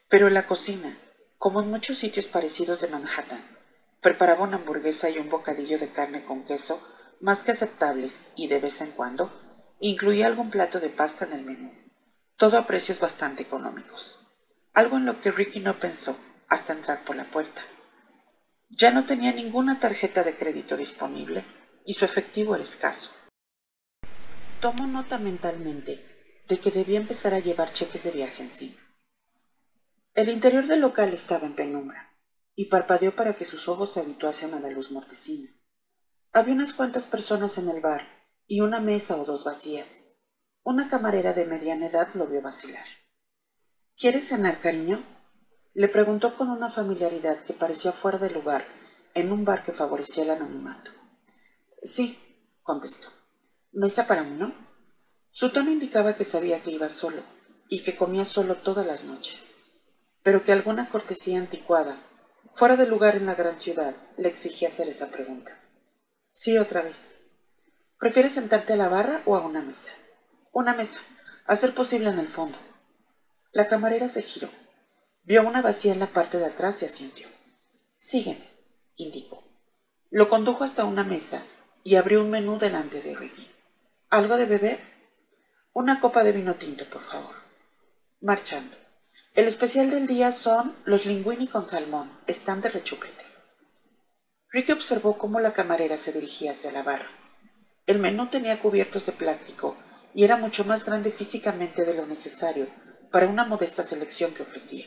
Pero 0.08 0.26
en 0.26 0.34
la 0.34 0.48
cocina, 0.48 0.98
como 1.38 1.60
en 1.60 1.70
muchos 1.70 1.98
sitios 1.98 2.26
parecidos 2.26 2.80
de 2.80 2.88
Manhattan, 2.88 3.44
preparaba 4.00 4.42
una 4.42 4.56
hamburguesa 4.56 5.08
y 5.10 5.18
un 5.18 5.30
bocadillo 5.30 5.78
de 5.78 5.88
carne 5.88 6.24
con 6.24 6.44
queso 6.44 6.82
más 7.20 7.44
que 7.44 7.52
aceptables 7.52 8.26
y 8.34 8.48
de 8.48 8.58
vez 8.58 8.80
en 8.80 8.90
cuando 8.90 9.30
Incluía 9.80 10.26
algún 10.26 10.48
plato 10.48 10.80
de 10.80 10.88
pasta 10.88 11.26
en 11.26 11.32
el 11.32 11.42
menú, 11.42 11.70
todo 12.38 12.56
a 12.56 12.66
precios 12.66 12.98
bastante 12.98 13.42
económicos, 13.42 14.18
algo 14.72 14.96
en 14.96 15.04
lo 15.04 15.20
que 15.20 15.30
Ricky 15.30 15.60
no 15.60 15.78
pensó 15.78 16.16
hasta 16.48 16.72
entrar 16.72 17.04
por 17.04 17.14
la 17.14 17.24
puerta. 17.24 17.60
Ya 18.70 18.90
no 18.90 19.04
tenía 19.04 19.32
ninguna 19.32 19.78
tarjeta 19.78 20.22
de 20.22 20.34
crédito 20.34 20.78
disponible 20.78 21.44
y 21.86 21.94
su 21.94 22.04
efectivo 22.04 22.54
era 22.54 22.64
escaso. 22.64 23.10
Tomó 24.60 24.86
nota 24.86 25.18
mentalmente 25.18 26.04
de 26.48 26.58
que 26.58 26.70
debía 26.70 26.98
empezar 26.98 27.32
a 27.32 27.38
llevar 27.38 27.72
cheques 27.72 28.02
de 28.02 28.10
viaje 28.10 28.42
encima. 28.42 28.76
El 30.14 30.28
interior 30.28 30.66
del 30.66 30.80
local 30.80 31.14
estaba 31.14 31.46
en 31.46 31.54
penumbra 31.54 32.12
y 32.54 32.66
parpadeó 32.66 33.14
para 33.14 33.34
que 33.34 33.44
sus 33.44 33.68
ojos 33.68 33.92
se 33.92 34.00
habituasen 34.00 34.54
a 34.54 34.60
la 34.60 34.70
luz 34.70 34.90
mortecina. 34.90 35.50
Había 36.32 36.54
unas 36.54 36.72
cuantas 36.72 37.06
personas 37.06 37.56
en 37.58 37.68
el 37.68 37.80
bar 37.80 38.02
y 38.46 38.60
una 38.60 38.80
mesa 38.80 39.16
o 39.16 39.24
dos 39.24 39.44
vacías. 39.44 40.04
Una 40.64 40.88
camarera 40.88 41.32
de 41.32 41.44
mediana 41.44 41.86
edad 41.86 42.08
lo 42.14 42.26
vio 42.26 42.42
vacilar. 42.42 42.86
¿Quieres 43.96 44.28
cenar, 44.28 44.60
cariño? 44.60 45.02
Le 45.74 45.88
preguntó 45.88 46.36
con 46.36 46.48
una 46.48 46.70
familiaridad 46.70 47.44
que 47.44 47.52
parecía 47.52 47.92
fuera 47.92 48.18
de 48.18 48.30
lugar 48.30 48.64
en 49.14 49.30
un 49.30 49.44
bar 49.44 49.62
que 49.62 49.72
favorecía 49.72 50.24
el 50.24 50.30
anonimato. 50.30 50.95
Sí, 51.82 52.18
contestó. 52.62 53.08
¿Mesa 53.72 54.06
para 54.06 54.22
uno? 54.22 54.54
Su 55.30 55.50
tono 55.50 55.70
indicaba 55.70 56.14
que 56.14 56.24
sabía 56.24 56.60
que 56.62 56.70
iba 56.70 56.88
solo 56.88 57.22
y 57.68 57.82
que 57.82 57.96
comía 57.96 58.24
solo 58.24 58.56
todas 58.56 58.86
las 58.86 59.04
noches. 59.04 59.44
pero 60.22 60.42
que 60.42 60.50
alguna 60.50 60.88
cortesía 60.88 61.38
anticuada, 61.38 61.96
fuera 62.52 62.74
de 62.74 62.88
lugar 62.88 63.14
en 63.14 63.26
la 63.26 63.36
gran 63.36 63.56
ciudad, 63.60 63.94
le 64.16 64.28
exigía 64.28 64.66
hacer 64.66 64.88
esa 64.88 65.06
pregunta. 65.06 65.56
Sí, 66.32 66.58
otra 66.58 66.82
vez. 66.82 67.14
¿Prefieres 67.96 68.32
sentarte 68.32 68.72
a 68.72 68.76
la 68.76 68.88
barra 68.88 69.22
o 69.24 69.36
a 69.36 69.46
una 69.46 69.62
mesa? 69.62 69.92
Una 70.52 70.74
mesa, 70.74 70.98
a 71.46 71.54
ser 71.54 71.74
posible 71.74 72.10
en 72.10 72.18
el 72.18 72.26
fondo. 72.26 72.58
La 73.52 73.68
camarera 73.68 74.08
se 74.08 74.20
giró. 74.20 74.48
Vio 75.22 75.46
una 75.46 75.62
vacía 75.62 75.92
en 75.92 76.00
la 76.00 76.08
parte 76.08 76.38
de 76.38 76.46
atrás 76.46 76.82
y 76.82 76.86
asintió. 76.86 77.28
Sígueme, 77.94 78.50
indicó. 78.96 79.44
Lo 80.10 80.28
condujo 80.28 80.64
hasta 80.64 80.86
una 80.86 81.04
mesa 81.04 81.44
y 81.86 81.94
abrió 81.94 82.20
un 82.20 82.30
menú 82.30 82.58
delante 82.58 83.00
de 83.00 83.14
Ricky. 83.14 83.48
¿Algo 84.10 84.36
de 84.36 84.46
beber? 84.46 84.80
Una 85.72 86.00
copa 86.00 86.24
de 86.24 86.32
vino 86.32 86.56
tinto, 86.56 86.84
por 86.90 87.00
favor. 87.00 87.36
Marchando. 88.20 88.76
El 89.36 89.46
especial 89.46 89.88
del 89.88 90.08
día 90.08 90.32
son 90.32 90.74
los 90.84 91.06
linguini 91.06 91.46
con 91.46 91.64
salmón. 91.64 92.10
Están 92.26 92.60
de 92.60 92.70
rechupete. 92.70 93.24
Ricky 94.50 94.72
observó 94.72 95.16
cómo 95.16 95.38
la 95.38 95.52
camarera 95.52 95.96
se 95.96 96.10
dirigía 96.10 96.50
hacia 96.50 96.72
la 96.72 96.82
barra. 96.82 97.08
El 97.86 98.00
menú 98.00 98.26
tenía 98.30 98.58
cubiertos 98.58 99.06
de 99.06 99.12
plástico 99.12 99.76
y 100.12 100.24
era 100.24 100.36
mucho 100.36 100.64
más 100.64 100.84
grande 100.84 101.12
físicamente 101.12 101.84
de 101.84 101.94
lo 101.94 102.04
necesario 102.04 102.66
para 103.12 103.28
una 103.28 103.44
modesta 103.44 103.84
selección 103.84 104.34
que 104.34 104.42
ofrecía. 104.42 104.86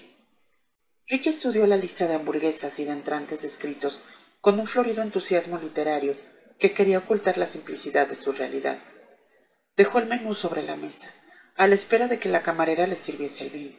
Ricky 1.07 1.29
estudió 1.29 1.65
la 1.65 1.77
lista 1.77 2.07
de 2.07 2.15
hamburguesas 2.15 2.77
y 2.77 2.83
de 2.83 2.91
entrantes 2.91 3.41
descritos 3.41 4.01
con 4.41 4.59
un 4.59 4.67
florido 4.67 5.01
entusiasmo 5.01 5.57
literario 5.59 6.17
que 6.60 6.74
quería 6.74 7.00
ocultar 7.00 7.38
la 7.38 7.48
simplicidad 7.48 8.08
de 8.08 8.15
su 8.15 8.32
realidad. 8.32 8.78
Dejó 9.76 10.00
el 10.00 10.08
menú 10.08 10.34
sobre 10.34 10.62
la 10.62 10.76
mesa, 10.76 11.10
a 11.56 11.67
la 11.67 11.76
espera 11.76 12.08
de 12.08 12.19
que 12.19 12.30
la 12.30 12.43
camarera 12.43 12.86
le 12.86 12.95
sirviese 12.95 13.45
el 13.45 13.50
vino. 13.50 13.78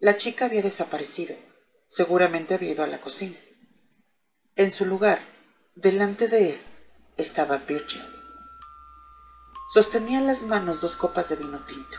La 0.00 0.16
chica 0.16 0.46
había 0.46 0.62
desaparecido. 0.62 1.36
Seguramente 1.86 2.54
había 2.54 2.72
ido 2.72 2.84
a 2.84 2.88
la 2.88 3.00
cocina. 3.00 3.36
En 4.56 4.70
su 4.70 4.86
lugar, 4.86 5.20
delante 5.74 6.28
de 6.28 6.50
él, 6.50 6.60
estaba 7.16 7.58
Virgil. 7.58 8.02
Sostenía 9.72 10.18
en 10.18 10.26
las 10.26 10.42
manos 10.42 10.80
dos 10.80 10.96
copas 10.96 11.28
de 11.28 11.36
vino 11.36 11.58
tinto. 11.66 11.98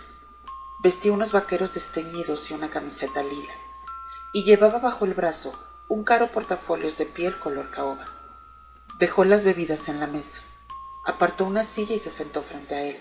Vestía 0.84 1.12
unos 1.12 1.32
vaqueros 1.32 1.74
desteñidos 1.74 2.52
y 2.52 2.54
una 2.54 2.70
camiseta 2.70 3.24
lila 3.24 3.54
y 4.34 4.44
llevaba 4.44 4.80
bajo 4.80 5.06
el 5.06 5.14
brazo 5.14 5.54
un 5.90 6.04
caro 6.04 6.28
portafolios 6.28 6.98
de 6.98 7.06
piel 7.06 7.38
color 7.40 7.72
caoba. 7.72 8.17
Dejó 9.00 9.26
las 9.26 9.44
bebidas 9.44 9.90
en 9.90 10.00
la 10.00 10.08
mesa, 10.08 10.40
apartó 11.06 11.46
una 11.46 11.64
silla 11.64 11.94
y 11.94 12.00
se 12.00 12.10
sentó 12.10 12.42
frente 12.42 12.74
a 12.74 12.82
él. 12.82 13.00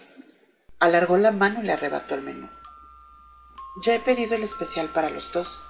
Alargó 0.78 1.16
la 1.16 1.32
mano 1.32 1.62
y 1.62 1.64
le 1.64 1.72
arrebató 1.72 2.14
el 2.14 2.20
menú. 2.20 2.50
Ya 3.82 3.94
he 3.94 4.00
pedido 4.00 4.34
el 4.34 4.42
especial 4.42 4.88
para 4.88 5.08
los 5.08 5.32
dos, 5.32 5.62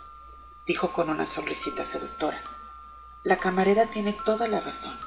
dijo 0.67 0.93
con 0.93 1.11
una 1.11 1.27
sonrisita 1.27 1.85
seductora. 1.85 2.43
La 3.23 3.37
camarera 3.37 3.87
tiene 3.87 4.17
toda 4.25 4.49
la 4.49 4.59
razón. 4.59 4.99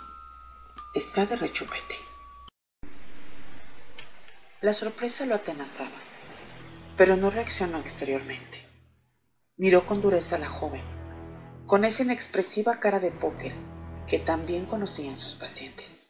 Está 0.94 1.26
de 1.26 1.36
rechupete. 1.36 1.98
La 4.62 4.74
sorpresa 4.74 5.26
lo 5.26 5.36
atenazaba, 5.36 5.90
pero 6.96 7.18
no 7.18 7.30
reaccionó 7.30 7.80
exteriormente. 7.80 8.66
Miró 9.58 9.86
con 9.86 10.02
dureza 10.02 10.38
a 10.38 10.40
la 10.40 10.48
joven, 10.48 10.84
con 11.68 11.84
esa 11.84 12.04
inexpresiva 12.04 12.80
cara 12.80 13.02
de 13.02 13.12
póker 13.12 13.54
que 14.10 14.18
también 14.18 14.66
conocían 14.66 15.20
sus 15.20 15.36
pacientes. 15.36 16.10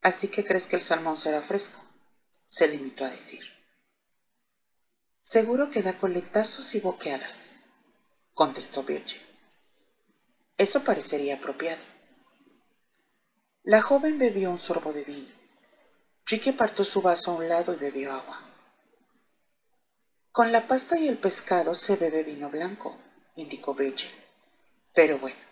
Así 0.00 0.28
que 0.28 0.44
crees 0.44 0.66
que 0.66 0.76
el 0.76 0.82
salmón 0.82 1.18
será 1.18 1.42
fresco, 1.42 1.78
se 2.46 2.66
limitó 2.68 3.04
a 3.04 3.10
decir. 3.10 3.44
Seguro 5.20 5.70
que 5.70 5.82
da 5.82 5.98
coletazos 5.98 6.74
y 6.74 6.80
boqueadas, 6.80 7.60
contestó 8.32 8.82
Virgil. 8.82 9.20
Eso 10.56 10.82
parecería 10.82 11.36
apropiado. 11.36 11.82
La 13.62 13.82
joven 13.82 14.18
bebió 14.18 14.50
un 14.50 14.58
sorbo 14.58 14.92
de 14.92 15.04
vino. 15.04 15.34
Ricky 16.24 16.50
apartó 16.50 16.82
su 16.84 17.02
vaso 17.02 17.30
a 17.30 17.34
un 17.34 17.48
lado 17.48 17.74
y 17.74 17.76
bebió 17.76 18.12
agua. 18.12 18.40
Con 20.32 20.50
la 20.50 20.66
pasta 20.66 20.98
y 20.98 21.08
el 21.08 21.18
pescado 21.18 21.74
se 21.74 21.96
bebe 21.96 22.22
vino 22.22 22.48
blanco, 22.48 22.98
indicó 23.36 23.74
Virgil. 23.74 24.10
Pero 24.94 25.18
bueno, 25.18 25.51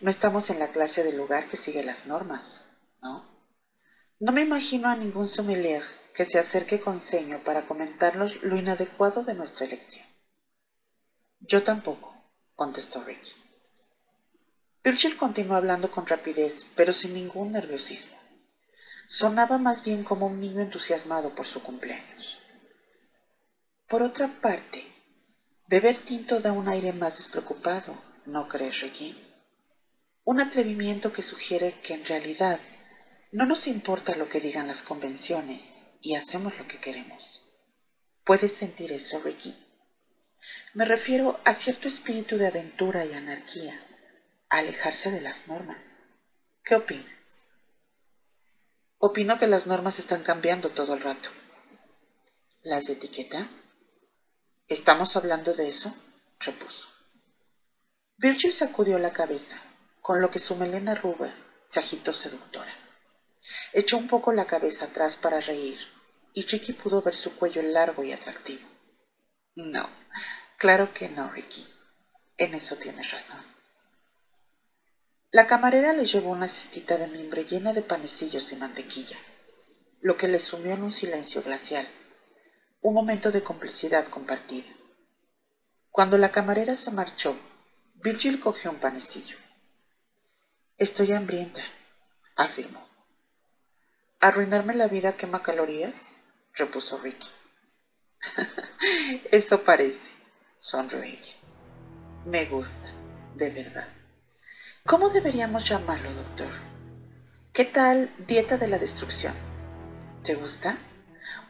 no 0.00 0.10
estamos 0.10 0.50
en 0.50 0.58
la 0.58 0.68
clase 0.68 1.02
de 1.02 1.12
lugar 1.12 1.48
que 1.48 1.56
sigue 1.56 1.84
las 1.84 2.06
normas, 2.06 2.68
¿no? 3.02 3.24
No 4.20 4.32
me 4.32 4.42
imagino 4.42 4.88
a 4.88 4.96
ningún 4.96 5.28
sommelier 5.28 5.82
que 6.14 6.24
se 6.24 6.38
acerque 6.38 6.80
con 6.80 7.00
seño 7.00 7.40
para 7.44 7.66
comentarnos 7.66 8.42
lo 8.42 8.56
inadecuado 8.56 9.24
de 9.24 9.34
nuestra 9.34 9.66
elección. 9.66 10.06
Yo 11.40 11.62
tampoco, 11.62 12.14
contestó 12.54 13.02
Ricky. 13.02 13.32
Virgil 14.84 15.16
continuó 15.16 15.56
hablando 15.56 15.90
con 15.90 16.06
rapidez, 16.06 16.66
pero 16.76 16.92
sin 16.92 17.14
ningún 17.14 17.52
nerviosismo. 17.52 18.16
Sonaba 19.08 19.58
más 19.58 19.82
bien 19.82 20.04
como 20.04 20.26
un 20.26 20.40
niño 20.40 20.60
entusiasmado 20.60 21.30
por 21.34 21.46
su 21.46 21.62
cumpleaños. 21.62 22.38
Por 23.88 24.02
otra 24.02 24.28
parte, 24.28 24.86
beber 25.66 25.96
tinto 25.96 26.40
da 26.40 26.52
un 26.52 26.68
aire 26.68 26.92
más 26.92 27.16
despreocupado, 27.18 27.94
¿no 28.26 28.48
crees, 28.48 28.80
Ricky? 28.80 29.23
Un 30.24 30.40
atrevimiento 30.40 31.12
que 31.12 31.22
sugiere 31.22 31.74
que 31.82 31.92
en 31.92 32.06
realidad 32.06 32.58
no 33.30 33.44
nos 33.44 33.66
importa 33.66 34.16
lo 34.16 34.30
que 34.30 34.40
digan 34.40 34.68
las 34.68 34.80
convenciones 34.80 35.82
y 36.00 36.14
hacemos 36.14 36.56
lo 36.58 36.66
que 36.66 36.78
queremos. 36.78 37.42
¿Puedes 38.24 38.54
sentir 38.54 38.90
eso, 38.90 39.20
Ricky? 39.20 39.54
Me 40.72 40.86
refiero 40.86 41.38
a 41.44 41.52
cierto 41.52 41.88
espíritu 41.88 42.38
de 42.38 42.46
aventura 42.46 43.04
y 43.04 43.12
anarquía, 43.12 43.78
a 44.48 44.58
alejarse 44.58 45.10
de 45.10 45.20
las 45.20 45.46
normas. 45.46 46.04
¿Qué 46.64 46.74
opinas? 46.74 47.44
Opino 48.96 49.38
que 49.38 49.46
las 49.46 49.66
normas 49.66 49.98
están 49.98 50.22
cambiando 50.22 50.70
todo 50.70 50.94
el 50.94 51.02
rato. 51.02 51.28
¿Las 52.62 52.84
de 52.84 52.94
etiqueta? 52.94 53.46
¿Estamos 54.68 55.16
hablando 55.16 55.52
de 55.52 55.68
eso? 55.68 55.94
repuso. 56.40 56.88
Virgil 58.16 58.52
sacudió 58.52 58.98
la 58.98 59.12
cabeza, 59.12 59.60
con 60.04 60.20
lo 60.20 60.30
que 60.30 60.38
su 60.38 60.54
melena 60.54 60.94
rubia 60.94 61.34
se 61.66 61.80
agitó 61.80 62.12
seductora. 62.12 62.70
Echó 63.72 63.96
un 63.96 64.06
poco 64.06 64.34
la 64.34 64.46
cabeza 64.46 64.84
atrás 64.84 65.16
para 65.16 65.40
reír, 65.40 65.78
y 66.34 66.42
Ricky 66.42 66.74
pudo 66.74 67.00
ver 67.00 67.16
su 67.16 67.34
cuello 67.36 67.62
largo 67.62 68.04
y 68.04 68.12
atractivo. 68.12 68.68
No, 69.54 69.88
claro 70.58 70.92
que 70.92 71.08
no, 71.08 71.30
Ricky. 71.30 71.66
En 72.36 72.52
eso 72.52 72.76
tienes 72.76 73.12
razón. 73.12 73.40
La 75.30 75.46
camarera 75.46 75.94
le 75.94 76.04
llevó 76.04 76.32
una 76.32 76.48
cestita 76.48 76.98
de 76.98 77.06
mimbre 77.06 77.44
llena 77.44 77.72
de 77.72 77.80
panecillos 77.80 78.52
y 78.52 78.56
mantequilla, 78.56 79.16
lo 80.02 80.18
que 80.18 80.28
le 80.28 80.38
sumió 80.38 80.74
en 80.74 80.82
un 80.82 80.92
silencio 80.92 81.42
glacial 81.42 81.88
un 82.82 82.92
momento 82.92 83.32
de 83.32 83.42
complicidad 83.42 84.06
compartida. 84.08 84.68
Cuando 85.90 86.18
la 86.18 86.30
camarera 86.30 86.76
se 86.76 86.90
marchó, 86.90 87.34
Virgil 87.94 88.38
cogió 88.38 88.70
un 88.70 88.76
panecillo. 88.76 89.38
Estoy 90.78 91.12
hambrienta, 91.12 91.62
afirmó. 92.36 92.86
¿Arruinarme 94.20 94.74
la 94.74 94.88
vida 94.88 95.16
quema 95.16 95.42
calorías? 95.42 96.16
repuso 96.54 96.98
Ricky. 96.98 97.28
Eso 99.30 99.62
parece, 99.62 100.10
sonrió 100.60 101.02
ella. 101.02 101.34
Me 102.24 102.46
gusta, 102.46 102.92
de 103.34 103.50
verdad. 103.50 103.88
¿Cómo 104.86 105.10
deberíamos 105.10 105.68
llamarlo, 105.68 106.12
doctor? 106.12 106.50
¿Qué 107.52 107.64
tal 107.64 108.10
dieta 108.26 108.56
de 108.56 108.68
la 108.68 108.78
destrucción? 108.78 109.34
¿Te 110.22 110.34
gusta? 110.34 110.76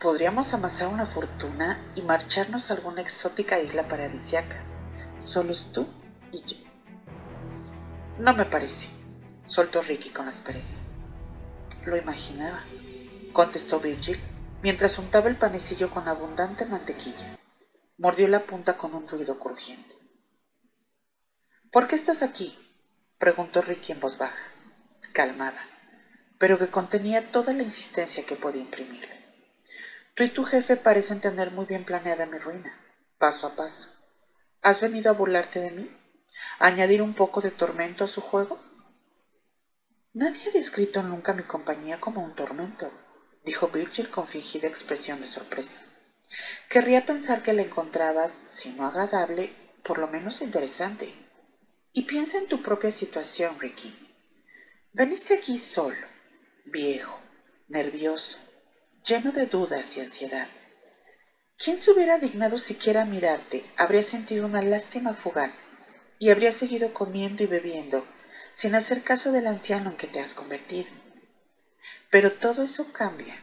podríamos 0.01 0.53
amasar 0.53 0.89
una 0.89 1.07
fortuna 1.07 1.79
y 1.95 2.03
marcharnos 2.03 2.71
a 2.71 2.75
alguna 2.75 3.01
exótica 3.01 3.59
isla 3.59 3.85
paradisiaca, 3.85 4.57
solos 5.19 5.73
tú 5.73 5.87
y 6.31 6.43
yo. 6.45 6.57
No 8.19 8.35
me 8.35 8.45
parece, 8.45 8.89
soltó 9.45 9.83
Ricky 9.83 10.11
con 10.11 10.29
aspereza. 10.29 10.79
Lo 11.85 11.97
imaginaba, 11.97 12.65
contestó 13.33 13.81
Virgil, 13.81 14.19
mientras 14.63 14.99
untaba 14.99 15.29
el 15.29 15.37
panecillo 15.37 15.91
con 15.91 16.09
abundante 16.09 16.65
mantequilla. 16.65 17.39
Mordió 17.99 18.27
la 18.29 18.45
punta 18.45 18.77
con 18.77 18.95
un 18.95 19.07
ruido 19.07 19.39
crujiente. 19.39 19.95
¿Por 21.71 21.87
qué 21.87 21.97
estás 21.97 22.23
aquí? 22.23 22.59
preguntó 23.19 23.63
Ricky 23.63 23.93
en 23.93 24.01
voz 24.01 24.19
baja, 24.19 24.53
calmada, 25.13 25.61
pero 26.39 26.59
que 26.59 26.69
contenía 26.69 27.31
toda 27.31 27.53
la 27.53 27.63
insistencia 27.63 28.25
que 28.25 28.37
podía 28.37 28.63
imprimirle. 28.63 29.25
Tú 30.15 30.23
y 30.23 30.29
tu 30.29 30.45
jefe 30.45 30.77
parecen 30.77 31.21
tener 31.21 31.51
muy 31.51 31.67
bien 31.67 31.85
planeada 31.85 32.27
mi 32.27 32.39
ruina, 32.39 32.73
paso 33.19 33.47
a 33.47 33.57
paso. 33.57 33.89
¿Has 34.63 34.81
venido 34.81 35.11
a 35.11 35.15
burlarte 35.15 35.61
de 35.61 35.71
mí? 35.73 35.91
¿A 36.59 36.67
añadir 36.67 37.03
un 37.03 37.15
poco 37.15 37.41
de 37.41 37.51
tormento 37.51 38.05
a 38.05 38.09
su 38.09 38.21
juego? 38.21 38.61
Nadie 40.15 40.49
ha 40.49 40.53
descrito 40.53 41.03
nunca 41.03 41.33
mi 41.33 41.43
compañía 41.43 42.01
como 42.01 42.23
un 42.23 42.37
tormento, 42.37 42.89
dijo 43.45 43.67
Virgil 43.67 44.09
con 44.11 44.29
fingida 44.29 44.69
expresión 44.69 45.21
de 45.21 45.27
sorpresa. 45.27 45.81
Querría 46.69 47.05
pensar 47.05 47.43
que 47.43 47.53
la 47.53 47.63
encontrabas, 47.63 48.31
si 48.31 48.71
no 48.75 48.87
agradable, 48.87 49.53
por 49.83 49.99
lo 49.99 50.07
menos 50.07 50.41
interesante. 50.41 51.13
Y 51.93 52.03
piensa 52.03 52.39
en 52.39 52.47
tu 52.47 52.63
propia 52.63 52.93
situación, 52.93 53.59
Ricky. 53.59 53.93
Veniste 54.93 55.35
aquí 55.35 55.59
solo, 55.59 56.07
viejo, 56.65 57.19
nervioso, 57.67 58.39
lleno 59.05 59.33
de 59.33 59.47
dudas 59.47 59.97
y 59.97 60.01
ansiedad. 60.01 60.47
¿Quién 61.59 61.77
se 61.77 61.91
hubiera 61.91 62.21
dignado 62.21 62.59
siquiera 62.59 63.05
mirarte 63.05 63.65
habría 63.77 64.05
sentido 64.05 64.47
una 64.47 64.63
lástima 64.63 65.13
fugaz 65.13 65.65
y 66.21 66.31
habría 66.31 66.53
seguido 66.53 66.95
comiendo 66.95 67.43
y 67.43 67.47
bebiendo 67.47 68.07
sin 68.55 68.75
hacer 68.75 69.03
caso 69.03 69.33
del 69.33 69.47
anciano 69.47 69.91
en 69.91 69.97
que 69.97 70.07
te 70.07 70.21
has 70.21 70.33
convertido. 70.33 70.89
Pero 72.11 72.33
todo 72.33 72.63
eso 72.63 72.93
cambia 72.93 73.35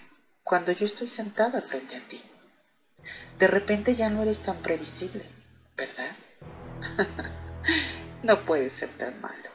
cuando 0.44 0.72
yo 0.72 0.86
estoy 0.86 1.08
sentada 1.08 1.62
frente 1.62 1.96
a 1.96 2.08
ti. 2.08 2.22
De 3.38 3.48
repente 3.48 3.96
ya 3.96 4.10
no 4.10 4.24
eres 4.24 4.42
tan 4.42 4.58
previsible, 4.58 5.26
¿verdad? 5.78 6.16
no 8.24 8.44
puede 8.46 8.70
ser 8.70 8.90
tan 8.90 9.20
malo. 9.22 9.50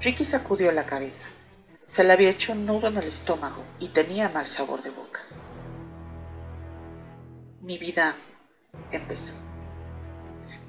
Ricky 0.00 0.24
sacudió 0.24 0.72
la 0.72 0.86
cabeza. 0.86 1.26
Se 1.84 2.02
le 2.02 2.12
había 2.12 2.30
hecho 2.30 2.52
un 2.52 2.66
nudo 2.66 2.88
en 2.88 2.96
el 2.96 3.04
estómago 3.04 3.64
y 3.78 3.88
tenía 3.88 4.28
mal 4.28 4.46
sabor 4.46 4.82
de 4.82 4.90
boca. 4.90 5.20
Mi 7.60 7.78
vida 7.78 8.14
empezó. 8.90 9.34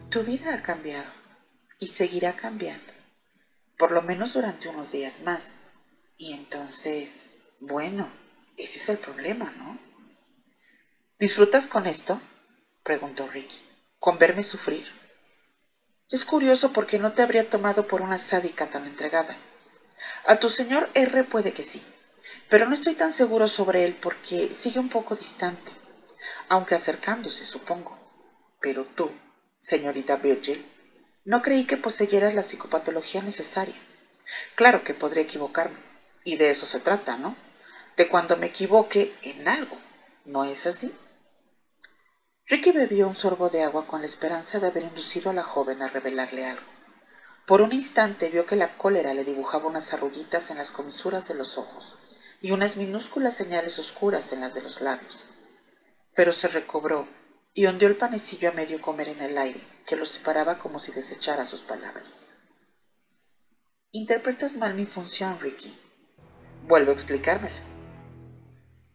Tu 0.10 0.24
vida 0.24 0.54
ha 0.54 0.62
cambiado 0.62 1.12
y 1.80 1.88
seguirá 1.88 2.34
cambiando, 2.34 2.92
por 3.78 3.92
lo 3.92 4.02
menos 4.02 4.34
durante 4.34 4.70
unos 4.70 4.92
días 4.92 5.22
más. 5.22 5.58
Y 6.18 6.34
entonces, 6.34 7.30
bueno, 7.60 8.10
ese 8.58 8.80
es 8.80 8.90
el 8.90 8.98
problema, 8.98 9.52
¿no? 9.58 9.78
¿Disfrutas 11.20 11.68
con 11.68 11.88
esto? 11.88 12.20
preguntó 12.84 13.28
Ricky. 13.28 13.62
¿Con 14.00 14.18
verme 14.18 14.44
sufrir? 14.44 14.88
Es 16.10 16.24
curioso 16.26 16.72
porque 16.72 17.00
no 17.00 17.14
te 17.14 17.22
habría 17.22 17.50
tomado 17.50 17.88
por 17.88 18.02
una 18.02 18.18
sádica 18.18 18.68
tan 18.68 18.86
entregada. 18.86 19.36
A 20.26 20.38
tu 20.38 20.50
señor 20.50 20.90
R 20.94 21.24
puede 21.24 21.54
que 21.54 21.64
sí, 21.64 21.84
pero 22.50 22.68
no 22.68 22.74
estoy 22.74 22.94
tan 22.94 23.12
seguro 23.12 23.48
sobre 23.48 23.84
él 23.84 23.96
porque 24.00 24.54
sigue 24.54 24.80
un 24.80 24.90
poco 24.90 25.16
distante 25.16 25.72
aunque 26.50 26.76
acercándose, 26.76 27.46
supongo. 27.46 27.98
Pero 28.62 28.86
tú, 28.86 29.12
señorita 29.60 30.18
Virgil, 30.18 30.66
no 31.28 31.44
creí 31.44 31.66
que 31.66 31.78
poseyeras 31.78 32.34
la 32.34 32.42
psicopatología 32.42 33.22
necesaria. 33.22 33.76
Claro 34.56 34.84
que 34.84 34.96
podría 34.96 35.22
equivocarme, 35.22 35.78
y 36.24 36.38
de 36.38 36.50
eso 36.50 36.66
se 36.66 36.80
trata, 36.80 37.18
¿no? 37.18 37.36
De 37.96 38.08
cuando 38.08 38.38
me 38.38 38.48
equivoque 38.48 39.14
en 39.22 39.48
algo, 39.48 39.78
¿no 40.26 40.44
es 40.44 40.66
así? 40.66 40.92
Ricky 42.48 42.72
bebió 42.72 43.08
un 43.08 43.16
sorbo 43.16 43.50
de 43.50 43.62
agua 43.62 43.86
con 43.86 44.00
la 44.00 44.08
esperanza 44.08 44.60
de 44.60 44.68
haber 44.68 44.84
inducido 44.84 45.30
a 45.30 45.34
la 45.34 45.44
joven 45.44 45.84
a 45.84 45.88
revelarle 45.88 46.48
algo. 46.48 46.66
Por 47.46 47.62
un 47.62 47.74
instante 47.74 48.30
vio 48.30 48.48
que 48.48 48.56
la 48.56 48.76
cólera 48.76 49.14
le 49.14 49.24
dibujaba 49.24 49.68
unas 49.68 49.94
arruguitas 49.94 50.50
en 50.50 50.58
las 50.58 50.72
comisuras 50.72 51.28
de 51.28 51.36
los 51.36 51.60
ojos 51.60 51.98
y 52.42 52.52
unas 52.52 52.78
minúsculas 52.78 53.36
señales 53.36 53.78
oscuras 53.78 54.34
en 54.34 54.42
las 54.42 54.56
de 54.56 54.64
los 54.64 54.82
labios 54.82 55.28
pero 56.18 56.34
se 56.34 56.48
recobró 56.48 57.08
y 57.58 57.66
ondeó 57.66 57.90
el 57.90 57.96
panecillo 57.96 58.50
a 58.50 58.54
medio 58.54 58.80
comer 58.80 59.10
en 59.10 59.20
el 59.20 59.36
aire, 59.36 59.60
que 59.88 59.96
lo 59.96 60.06
separaba 60.06 60.60
como 60.60 60.78
si 60.78 60.92
desechara 60.92 61.48
sus 61.48 61.62
palabras. 61.62 62.28
Interpretas 63.90 64.56
mal 64.58 64.76
mi 64.76 64.86
función, 64.86 65.40
Ricky. 65.40 65.76
Vuelvo 66.68 66.92
a 66.92 66.94
explicármela. 66.94 67.56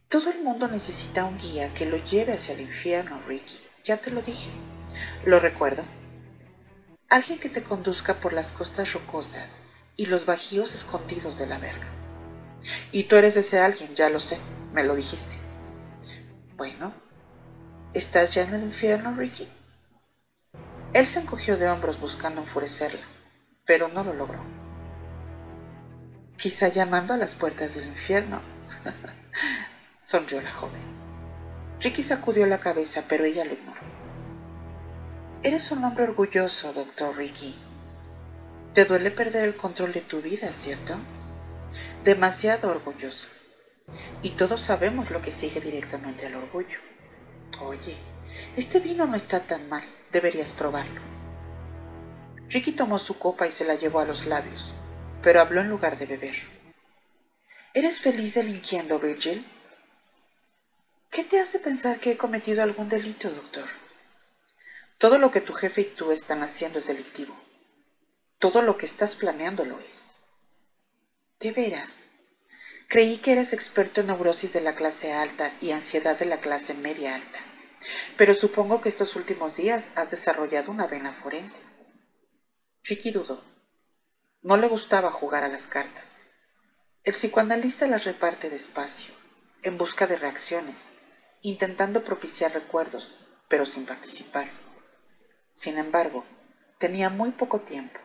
Todo 0.07 0.31
el 0.31 0.44
mundo 0.44 0.68
necesita 0.68 1.25
un 1.25 1.38
guía 1.38 1.75
que 1.75 1.87
lo 1.87 1.96
lleve 2.05 2.35
hacia 2.35 2.55
el 2.55 2.61
infierno, 2.61 3.20
Ricky. 3.27 3.59
Ya 3.83 3.96
te 3.96 4.12
lo 4.12 4.22
dije. 4.22 4.48
Lo 5.27 5.40
recuerdo. 5.40 5.83
Alguien 7.09 7.40
que 7.40 7.48
te 7.48 7.64
conduzca 7.64 8.14
por 8.14 8.33
las 8.33 8.53
costas 8.53 8.92
rocosas 8.92 9.59
y 9.96 10.07
los 10.07 10.25
bajíos 10.25 10.72
escondidos 10.72 11.37
del 11.37 11.51
averno. 11.51 11.87
Y 12.92 13.05
tú 13.05 13.16
eres 13.16 13.37
ese 13.37 13.59
alguien, 13.59 13.92
ya 13.96 14.09
lo 14.09 14.20
sé, 14.20 14.38
me 14.72 14.85
lo 14.85 14.94
dijiste. 14.94 15.35
Bueno, 16.57 16.94
¿Estás 17.94 18.33
ya 18.33 18.44
en 18.44 18.55
el 18.55 18.62
infierno, 18.62 19.14
Ricky? 19.14 19.46
Él 20.94 21.07
se 21.07 21.20
encogió 21.20 21.59
de 21.59 21.68
hombros 21.68 22.00
buscando 22.00 22.40
enfurecerla, 22.40 23.02
pero 23.66 23.88
no 23.88 24.02
lo 24.02 24.14
logró. 24.14 24.38
Quizá 26.38 26.68
llamando 26.68 27.12
a 27.12 27.18
las 27.18 27.35
puertas 27.35 27.74
del 27.74 27.87
infierno. 27.87 28.40
Sonrió 30.02 30.40
la 30.40 30.50
joven. 30.50 30.81
Ricky 31.81 32.02
sacudió 32.02 32.46
la 32.46 32.61
cabeza, 32.61 33.05
pero 33.07 33.24
ella 33.24 33.44
lo 33.44 33.52
ignoró. 33.52 33.83
Eres 35.42 35.70
un 35.70 35.85
hombre 35.85 36.05
orgulloso, 36.05 36.72
doctor 36.72 37.14
Ricky. 37.14 37.55
Te 38.72 38.87
duele 38.87 39.11
perder 39.11 39.44
el 39.44 39.55
control 39.55 39.92
de 39.92 40.00
tu 40.00 40.22
vida, 40.22 40.50
¿cierto? 40.55 40.94
Demasiado 42.05 42.70
orgulloso. 42.70 43.28
Y 44.22 44.31
todos 44.31 44.62
sabemos 44.62 45.11
lo 45.11 45.20
que 45.20 45.31
sigue 45.31 45.61
directamente 45.61 46.26
al 46.26 46.37
orgullo. 46.37 46.91
Oye, 47.61 47.97
este 48.57 48.81
vino 48.81 49.07
no 49.07 49.17
está 49.17 49.41
tan 49.41 49.69
mal, 49.69 49.85
deberías 50.11 50.53
probarlo. 50.53 51.01
Ricky 52.49 52.73
tomó 52.73 52.99
su 52.99 53.19
copa 53.19 53.47
y 53.47 53.51
se 53.51 53.65
la 53.65 53.75
llevó 53.75 54.01
a 54.01 54.05
los 54.05 54.27
labios, 54.27 54.73
pero 55.23 55.41
habló 55.41 55.61
en 55.61 55.71
lugar 55.71 55.99
de 55.99 56.07
beber. 56.07 56.37
¿Eres 57.75 58.01
feliz 58.01 58.35
delinquiendo, 58.35 58.99
Virgil? 58.99 59.45
¿Qué 61.11 61.25
te 61.25 61.41
hace 61.41 61.59
pensar 61.59 61.99
que 61.99 62.12
he 62.12 62.17
cometido 62.17 62.62
algún 62.62 62.88
delito, 62.88 63.31
doctor? 63.31 63.69
Todo 64.99 65.19
lo 65.19 65.31
que 65.31 65.41
tu 65.41 65.53
jefe 65.53 65.81
y 65.83 65.85
tú 65.85 66.12
están 66.12 66.43
haciendo 66.43 66.79
es 66.79 66.87
delictivo. 66.87 67.35
Todo 68.38 68.62
lo 68.62 68.77
que 68.77 68.87
estás 68.87 69.17
planeando 69.17 69.65
lo 69.65 69.79
es. 69.81 70.12
¿De 71.41 71.53
veras? 71.53 72.12
Creí 72.92 73.16
que 73.16 73.33
eras 73.33 73.52
experto 73.52 74.02
en 74.02 74.09
neurosis 74.09 74.52
de 74.52 74.61
la 74.61 74.74
clase 74.74 75.12
alta 75.12 75.50
y 75.61 75.70
ansiedad 75.70 76.18
de 76.18 76.26
la 76.26 76.37
clase 76.37 76.74
media 76.74 77.14
alta 77.14 77.38
pero 78.16 78.35
supongo 78.35 78.81
que 78.81 78.88
estos 78.88 79.16
últimos 79.16 79.57
días 79.57 79.90
has 79.94 80.11
desarrollado 80.11 80.70
una 80.70 80.87
vena 80.87 81.12
forense. 81.12 81.61
Ricky 82.85 83.11
dudó. 83.11 83.42
No 84.42 84.57
le 84.57 84.68
gustaba 84.68 85.11
jugar 85.11 85.44
a 85.44 85.48
las 85.48 85.68
cartas. 85.68 86.22
El 87.05 87.14
psicoanalista 87.14 87.87
las 87.87 88.05
reparte 88.05 88.50
despacio, 88.50 89.14
en 89.62 89.78
busca 89.78 90.07
de 90.07 90.16
reacciones, 90.16 90.92
intentando 91.40 92.05
propiciar 92.05 92.52
recuerdos, 92.52 93.16
pero 93.48 93.66
sin 93.66 93.87
participar. 93.87 94.48
Sin 95.55 95.78
embargo, 95.78 96.24
tenía 96.78 97.09
muy 97.09 97.31
poco 97.31 97.61
tiempo, 97.61 97.98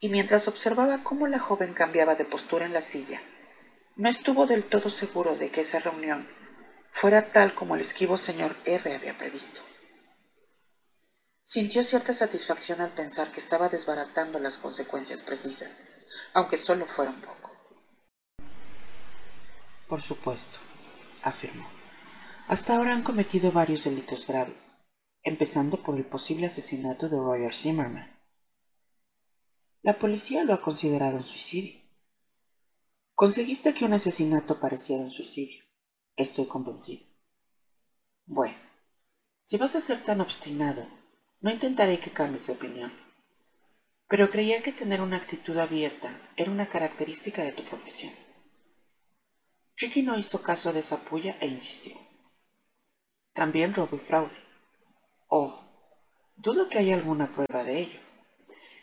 y 0.00 0.08
mientras 0.08 0.48
observaba 0.48 1.02
cómo 1.02 1.26
la 1.26 1.38
joven 1.38 1.72
cambiaba 1.72 2.14
de 2.16 2.24
postura 2.24 2.66
en 2.66 2.72
la 2.72 2.80
silla, 2.80 3.20
no 3.96 4.10
estuvo 4.10 4.46
del 4.46 4.64
todo 4.64 4.90
seguro 4.90 5.36
de 5.36 5.50
que 5.50 5.62
esa 5.62 5.78
reunión 5.78 6.28
fuera 6.92 7.32
tal 7.32 7.54
como 7.54 7.74
el 7.74 7.80
esquivo 7.80 8.16
señor 8.18 8.54
R 8.64 8.94
había 8.94 9.16
previsto. 9.16 9.62
Sintió 11.42 11.82
cierta 11.82 12.12
satisfacción 12.12 12.80
al 12.80 12.90
pensar 12.90 13.30
que 13.32 13.40
estaba 13.40 13.68
desbaratando 13.68 14.38
las 14.38 14.58
consecuencias 14.58 15.22
precisas, 15.22 15.84
aunque 16.34 16.56
solo 16.56 16.86
fuera 16.86 17.10
un 17.10 17.20
poco. 17.20 17.52
Por 19.88 20.02
supuesto, 20.02 20.58
afirmó. 21.22 21.66
Hasta 22.48 22.76
ahora 22.76 22.92
han 22.92 23.02
cometido 23.02 23.52
varios 23.52 23.84
delitos 23.84 24.26
graves, 24.26 24.76
empezando 25.22 25.78
por 25.78 25.96
el 25.96 26.04
posible 26.04 26.46
asesinato 26.46 27.08
de 27.08 27.16
Roger 27.16 27.54
Zimmerman. 27.54 28.20
La 29.82 29.94
policía 29.94 30.44
lo 30.44 30.52
ha 30.52 30.60
considerado 30.60 31.16
un 31.16 31.24
suicidio. 31.24 31.85
Conseguiste 33.16 33.72
que 33.72 33.86
un 33.86 33.94
asesinato 33.94 34.60
pareciera 34.60 35.02
un 35.02 35.10
suicidio. 35.10 35.64
Estoy 36.16 36.44
convencido. 36.44 37.06
Bueno, 38.26 38.58
si 39.42 39.56
vas 39.56 39.74
a 39.74 39.80
ser 39.80 40.02
tan 40.02 40.20
obstinado, 40.20 40.86
no 41.40 41.50
intentaré 41.50 41.98
que 41.98 42.10
cambies 42.10 42.46
de 42.46 42.52
opinión. 42.52 42.92
Pero 44.06 44.28
creía 44.28 44.62
que 44.62 44.70
tener 44.70 45.00
una 45.00 45.16
actitud 45.16 45.56
abierta 45.56 46.10
era 46.36 46.50
una 46.50 46.66
característica 46.66 47.42
de 47.42 47.52
tu 47.52 47.62
profesión. 47.62 48.12
Ricky 49.78 50.02
no 50.02 50.18
hizo 50.18 50.42
caso 50.42 50.74
de 50.74 50.80
esa 50.80 50.98
puya 50.98 51.38
e 51.40 51.46
insistió. 51.46 51.96
También 53.32 53.72
robo 53.72 53.96
y 53.96 54.00
fraude. 54.00 54.36
Oh, 55.28 55.64
dudo 56.36 56.68
que 56.68 56.80
haya 56.80 56.94
alguna 56.94 57.34
prueba 57.34 57.64
de 57.64 57.78
ello. 57.78 58.00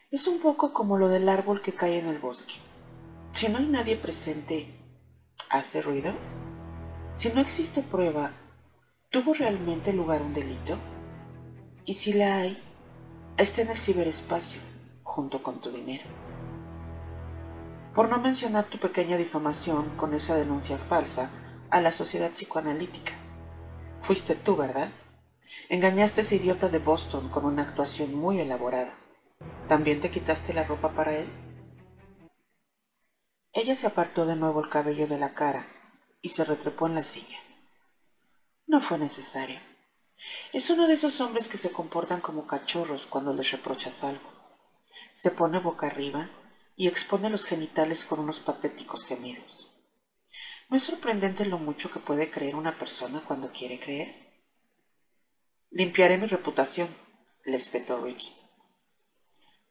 Es 0.10 0.26
un 0.26 0.40
poco 0.40 0.74
como 0.74 0.98
lo 0.98 1.08
del 1.08 1.30
árbol 1.30 1.62
que 1.62 1.74
cae 1.74 2.00
en 2.00 2.08
el 2.08 2.18
bosque. 2.18 2.56
Si 3.34 3.50
no 3.50 3.58
hay 3.58 3.66
nadie 3.66 3.98
presente, 3.98 4.68
¿hace 5.50 5.82
ruido? 5.82 6.14
Si 7.14 7.30
no 7.30 7.42
existe 7.42 7.82
prueba, 7.82 8.32
¿tuvo 9.10 9.34
realmente 9.34 9.92
lugar 9.92 10.22
un 10.22 10.36
delito? 10.36 10.78
Y 11.84 11.96
si 11.96 12.14
la 12.14 12.36
hay, 12.36 12.62
está 13.38 13.64
en 13.64 13.70
el 13.70 13.78
ciberespacio, 13.78 14.62
junto 15.02 15.42
con 15.42 15.60
tu 15.62 15.72
dinero. 15.72 16.04
Por 17.96 18.08
no 18.08 18.20
mencionar 18.20 18.66
tu 18.66 18.78
pequeña 18.78 19.18
difamación 19.18 19.90
con 19.98 20.14
esa 20.14 20.36
denuncia 20.36 20.78
falsa 20.78 21.32
a 21.72 21.82
la 21.82 21.92
sociedad 21.92 22.30
psicoanalítica. 22.30 23.14
Fuiste 24.00 24.36
tú, 24.36 24.58
¿verdad? 24.58 24.90
Engañaste 25.70 26.22
a 26.22 26.24
ese 26.24 26.36
idiota 26.36 26.70
de 26.70 26.78
Boston 26.78 27.30
con 27.30 27.46
una 27.46 27.64
actuación 27.64 28.14
muy 28.14 28.40
elaborada. 28.40 28.94
¿También 29.68 30.02
te 30.02 30.12
quitaste 30.12 30.54
la 30.54 30.66
ropa 30.66 30.90
para 30.90 31.18
él? 31.18 31.43
Ella 33.56 33.76
se 33.76 33.86
apartó 33.86 34.26
de 34.26 34.36
nuevo 34.36 34.62
el 34.62 34.70
cabello 34.70 35.06
de 35.06 35.20
la 35.20 35.36
cara 35.36 35.68
y 36.24 36.30
se 36.30 36.44
retrepó 36.44 36.88
en 36.88 36.96
la 36.96 37.04
silla. 37.04 37.38
No 38.66 38.82
fue 38.82 38.98
necesario. 38.98 39.60
Es 40.54 40.72
uno 40.72 40.88
de 40.88 40.96
esos 40.96 41.22
hombres 41.22 41.48
que 41.48 41.58
se 41.58 41.72
comportan 41.72 42.20
como 42.20 42.48
cachorros 42.48 43.06
cuando 43.06 43.32
les 43.32 43.52
reprochas 43.52 44.04
algo. 44.04 44.28
Se 45.12 45.30
pone 45.30 45.60
boca 45.60 45.86
arriba 45.86 46.32
y 46.76 46.88
expone 46.88 47.30
los 47.30 47.46
genitales 47.46 48.06
con 48.06 48.20
unos 48.20 48.40
patéticos 48.40 49.06
gemidos. 49.06 49.72
¿No 50.70 50.78
es 50.78 50.84
sorprendente 50.84 51.46
lo 51.46 51.60
mucho 51.60 51.92
que 51.92 52.00
puede 52.00 52.32
creer 52.32 52.56
una 52.56 52.80
persona 52.80 53.24
cuando 53.24 53.52
quiere 53.52 53.80
creer? 53.80 54.34
Limpiaré 55.70 56.18
mi 56.18 56.26
reputación, 56.26 56.88
le 57.46 57.58
espetó 57.58 58.04
Ricky. 58.04 58.34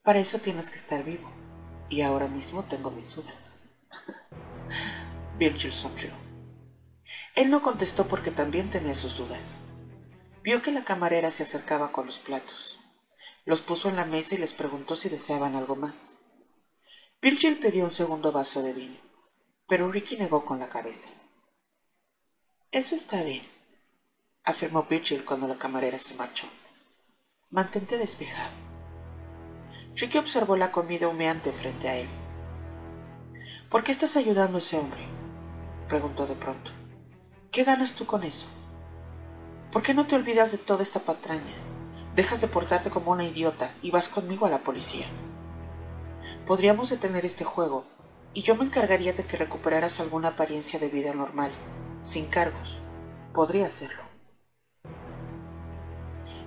Para 0.05 0.21
eso 0.21 0.39
tienes 0.39 0.71
que 0.71 0.77
estar 0.77 1.03
vivo, 1.03 1.29
y 1.91 2.03
ahora 2.03 2.29
mismo 2.29 2.63
tengo 2.63 2.93
mis 2.93 3.17
dudas. 3.17 3.62
Virgil 5.43 5.73
sonrió. 5.73 6.11
Él 7.35 7.51
no 7.51 7.63
contestó 7.63 8.07
porque 8.07 8.31
también 8.31 8.71
tenía 8.71 8.95
sus 8.95 9.17
dudas. 9.17 9.57
Vio 10.45 10.63
que 10.63 10.71
la 10.71 10.85
camarera 10.85 11.33
se 11.33 11.43
acercaba 11.43 11.91
con 11.91 12.07
los 12.07 12.21
platos. 12.21 12.79
Los 13.45 13.61
puso 13.61 13.89
en 13.89 13.97
la 13.97 14.05
mesa 14.05 14.37
y 14.37 14.39
les 14.39 14.53
preguntó 14.53 14.95
si 14.95 15.09
deseaban 15.09 15.57
algo 15.57 15.75
más. 15.75 16.15
Virgil 17.21 17.57
pidió 17.57 17.85
un 17.85 17.91
segundo 17.91 18.31
vaso 18.31 18.63
de 18.63 18.73
vino, 18.73 18.95
pero 19.67 19.91
Ricky 19.91 20.17
negó 20.17 20.45
con 20.45 20.61
la 20.61 20.69
cabeza. 20.69 21.11
Eso 22.71 22.95
está 22.95 23.25
bien, 23.25 23.43
afirmó 24.45 24.85
Virgil 24.85 25.25
cuando 25.25 25.49
la 25.49 25.59
camarera 25.59 25.99
se 25.99 26.15
marchó. 26.15 26.47
Mantente 27.51 27.99
despejado. 27.99 28.53
Ricky 29.97 30.19
observó 30.19 30.55
la 30.55 30.71
comida 30.71 31.09
humeante 31.09 31.51
frente 31.51 31.89
a 31.89 31.97
él. 31.97 32.09
¿Por 33.69 33.83
qué 33.83 33.91
estás 33.91 34.17
ayudando 34.17 34.59
a 34.59 34.61
ese 34.61 34.79
hombre? 34.79 35.13
Preguntó 35.93 36.27
de 36.27 36.35
pronto. 36.37 36.71
¿Qué 37.51 37.65
ganas 37.65 37.93
tú 37.93 38.07
con 38.07 38.23
eso? 38.23 38.47
¿Por 39.71 39.83
qué 39.83 39.93
no 39.93 40.07
te 40.07 40.17
olvidas 40.17 40.51
de 40.51 40.57
toda 40.57 40.83
esta 40.83 41.01
patraña? 41.01 41.53
Dejas 42.17 42.41
de 42.41 42.49
portarte 42.49 42.89
como 42.89 43.11
una 43.13 43.25
idiota 43.25 43.71
y 43.83 43.91
vas 43.91 44.09
conmigo 44.09 44.47
a 44.47 44.49
la 44.49 44.61
policía. 44.61 45.05
Podríamos 46.47 46.89
detener 46.89 47.27
este 47.27 47.45
juego 47.45 47.85
y 48.33 48.41
yo 48.41 48.57
me 48.57 48.65
encargaría 48.65 49.13
de 49.13 49.27
que 49.27 49.37
recuperaras 49.37 50.01
alguna 50.01 50.29
apariencia 50.29 50.79
de 50.79 50.89
vida 50.89 51.13
normal, 51.13 51.51
sin 52.01 52.25
cargos. 52.25 52.79
Podría 53.35 53.67
hacerlo. 53.67 54.01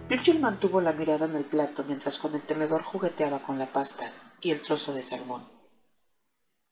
Virgil 0.09 0.39
mantuvo 0.39 0.81
la 0.81 0.93
mirada 0.93 1.27
en 1.27 1.35
el 1.35 1.45
plato 1.45 1.83
mientras 1.87 2.17
con 2.17 2.33
el 2.33 2.41
tenedor 2.41 2.81
jugueteaba 2.81 3.43
con 3.43 3.59
la 3.59 3.71
pasta 3.71 4.11
y 4.41 4.49
el 4.49 4.63
trozo 4.63 4.91
de 4.91 5.03
salmón. 5.03 5.54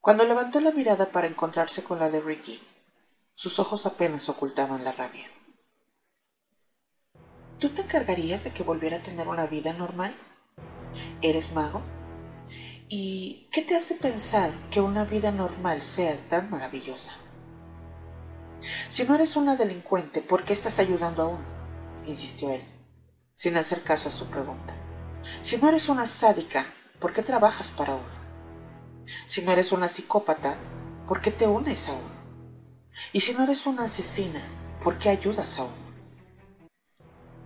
Cuando 0.03 0.25
levantó 0.25 0.59
la 0.59 0.71
mirada 0.71 1.05
para 1.05 1.27
encontrarse 1.27 1.81
con 1.81 1.97
la 1.97 2.09
de 2.09 2.19
Ricky, 2.19 2.59
sus 3.31 3.57
ojos 3.59 3.85
apenas 3.85 4.27
ocultaban 4.27 4.83
la 4.83 4.91
rabia. 4.91 5.31
¿Tú 7.57 7.69
te 7.69 7.83
encargarías 7.83 8.43
de 8.43 8.51
que 8.51 8.63
volviera 8.63 8.97
a 8.97 9.01
tener 9.01 9.29
una 9.29 9.45
vida 9.45 9.71
normal? 9.71 10.13
¿Eres 11.21 11.53
mago? 11.53 11.81
¿Y 12.89 13.47
qué 13.53 13.61
te 13.61 13.77
hace 13.77 13.95
pensar 13.95 14.51
que 14.69 14.81
una 14.81 15.05
vida 15.05 15.31
normal 15.31 15.81
sea 15.81 16.17
tan 16.27 16.49
maravillosa? 16.49 17.13
Si 18.89 19.05
no 19.05 19.15
eres 19.15 19.37
una 19.37 19.55
delincuente, 19.55 20.19
¿por 20.19 20.43
qué 20.43 20.51
estás 20.51 20.79
ayudando 20.79 21.21
a 21.21 21.27
uno? 21.27 21.45
insistió 22.05 22.51
él, 22.51 22.61
sin 23.35 23.55
hacer 23.55 23.83
caso 23.83 24.09
a 24.09 24.11
su 24.11 24.25
pregunta. 24.25 24.73
Si 25.43 25.55
no 25.55 25.69
eres 25.69 25.87
una 25.87 26.05
sádica, 26.05 26.65
¿por 26.99 27.13
qué 27.13 27.23
trabajas 27.23 27.71
para 27.71 27.95
uno? 27.95 28.12
Si 29.25 29.41
no 29.41 29.51
eres 29.51 29.71
una 29.71 29.87
psicópata, 29.87 30.55
¿por 31.07 31.21
qué 31.21 31.31
te 31.31 31.47
unes 31.47 31.87
a 31.87 31.93
uno? 31.93 32.13
Y 33.11 33.19
si 33.21 33.33
no 33.33 33.43
eres 33.43 33.65
una 33.65 33.85
asesina, 33.85 34.41
¿por 34.83 34.97
qué 34.97 35.09
ayudas 35.09 35.59
a 35.59 35.63
uno? 35.63 35.83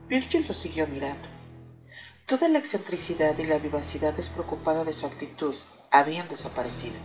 Virgil 0.08 0.46
lo 0.48 0.54
siguió 0.54 0.88
mirando. 0.88 1.28
Toda 2.26 2.48
la 2.50 2.60
excentricidad 2.60 3.38
y 3.38 3.46
la 3.46 3.58
vivacidad 3.58 4.14
despreocupada 4.14 4.84
de 4.84 4.94
su 4.94 5.06
actitud 5.06 5.56
habían 5.92 6.28
desaparecido, 6.28 6.96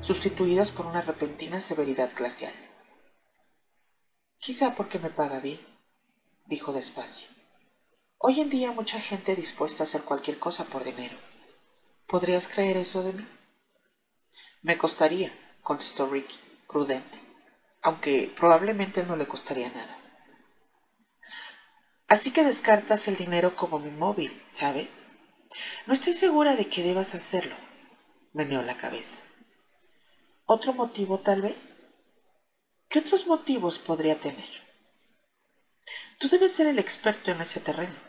sustituidas 0.00 0.70
por 0.70 0.86
una 0.86 1.02
repentina 1.02 1.60
severidad 1.60 2.10
glacial. 2.16 2.52
Quizá 4.38 4.74
porque 4.74 4.98
me 4.98 5.10
paga 5.10 5.40
bien, 5.40 5.60
dijo 6.46 6.72
despacio. 6.72 7.28
Hoy 8.18 8.40
en 8.40 8.50
día 8.50 8.72
mucha 8.72 9.00
gente 9.00 9.34
dispuesta 9.34 9.82
a 9.82 9.86
hacer 9.86 10.02
cualquier 10.02 10.38
cosa 10.38 10.64
por 10.64 10.84
dinero. 10.84 11.16
¿Podrías 12.06 12.48
creer 12.48 12.76
eso 12.76 13.02
de 13.02 13.12
mí? 13.12 13.26
Me 14.64 14.78
costaría, 14.78 15.30
contestó 15.62 16.06
Ricky, 16.06 16.38
prudente, 16.66 17.20
aunque 17.82 18.32
probablemente 18.34 19.02
no 19.02 19.14
le 19.14 19.28
costaría 19.28 19.68
nada. 19.68 19.98
Así 22.08 22.30
que 22.30 22.44
descartas 22.44 23.06
el 23.06 23.16
dinero 23.16 23.54
como 23.56 23.78
mi 23.78 23.90
móvil, 23.90 24.42
¿sabes? 24.48 25.10
No 25.84 25.92
estoy 25.92 26.14
segura 26.14 26.56
de 26.56 26.66
que 26.66 26.82
debas 26.82 27.14
hacerlo, 27.14 27.54
meneó 28.32 28.62
la 28.62 28.78
cabeza. 28.78 29.18
¿Otro 30.46 30.72
motivo 30.72 31.18
tal 31.18 31.42
vez? 31.42 31.82
¿Qué 32.88 33.00
otros 33.00 33.26
motivos 33.26 33.78
podría 33.78 34.18
tener? 34.18 34.48
Tú 36.18 36.30
debes 36.30 36.52
ser 36.52 36.68
el 36.68 36.78
experto 36.78 37.30
en 37.30 37.42
ese 37.42 37.60
terreno. 37.60 38.00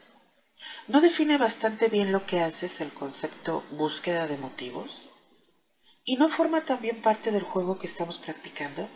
¿No 0.88 1.02
define 1.02 1.38
bastante 1.38 1.90
bien 1.90 2.14
lo 2.14 2.26
que 2.26 2.40
haces 2.40 2.80
el 2.80 2.94
concepto 2.94 3.62
búsqueda 3.72 4.26
de 4.26 4.38
motivos? 4.38 5.05
¿Y 6.08 6.18
no 6.18 6.30
forma 6.30 6.64
también 6.64 7.02
parte 7.02 7.32
del 7.32 7.42
juego 7.42 7.80
que 7.80 7.88
estamos 7.88 8.20
practicando? 8.20 8.88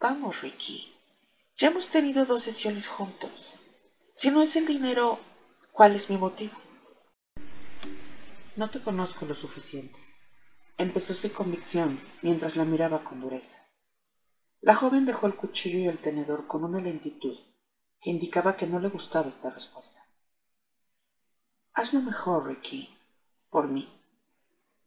Vamos, 0.00 0.40
Ricky. 0.40 0.94
Ya 1.58 1.68
hemos 1.68 1.90
tenido 1.90 2.24
dos 2.24 2.42
sesiones 2.42 2.86
juntos. 2.86 3.58
Si 4.12 4.30
no 4.30 4.40
es 4.40 4.56
el 4.56 4.66
dinero, 4.66 5.18
¿cuál 5.72 5.94
es 5.94 6.08
mi 6.08 6.16
motivo? 6.16 6.54
No 8.56 8.70
te 8.70 8.80
conozco 8.80 9.26
lo 9.26 9.34
suficiente. 9.34 9.98
Empezó 10.78 11.12
sin 11.12 11.32
convicción 11.32 12.00
mientras 12.22 12.56
la 12.56 12.64
miraba 12.64 13.04
con 13.04 13.20
dureza. 13.20 13.58
La 14.62 14.74
joven 14.74 15.04
dejó 15.04 15.26
el 15.26 15.36
cuchillo 15.36 15.80
y 15.80 15.86
el 15.86 15.98
tenedor 15.98 16.46
con 16.46 16.64
una 16.64 16.80
lentitud 16.80 17.36
que 18.00 18.08
indicaba 18.08 18.56
que 18.56 18.66
no 18.66 18.80
le 18.80 18.88
gustaba 18.88 19.28
esta 19.28 19.50
respuesta. 19.50 20.00
Hazlo 21.74 22.00
mejor, 22.00 22.46
Ricky, 22.46 22.98
por 23.50 23.68
mí. 23.68 23.86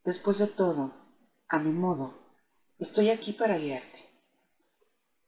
Después 0.04 0.40
de 0.40 0.48
todo, 0.48 1.09
a 1.50 1.58
mi 1.58 1.72
modo, 1.72 2.14
estoy 2.78 3.10
aquí 3.10 3.34
para 3.34 3.58
guiarte. 3.58 4.06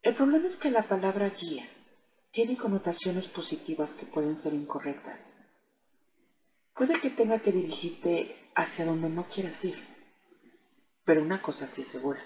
El 0.03 0.13
problema 0.13 0.45
es 0.45 0.55
que 0.55 0.69
la 0.69 0.83
palabra 0.83 1.29
guía 1.29 1.67
tiene 2.29 2.57
connotaciones 2.57 3.27
positivas 3.27 3.95
que 3.95 4.05
pueden 4.05 4.37
ser 4.37 4.53
incorrectas. 4.53 5.19
Puede 6.75 6.93
que 6.99 7.09
tenga 7.09 7.39
que 7.39 7.51
dirigirte 7.51 8.35
hacia 8.53 8.85
donde 8.85 9.09
no 9.09 9.27
quieras 9.27 9.65
ir, 9.65 9.75
pero 11.05 11.23
una 11.23 11.41
cosa 11.41 11.65
sí 11.65 11.81
es 11.81 11.87
segura. 11.87 12.23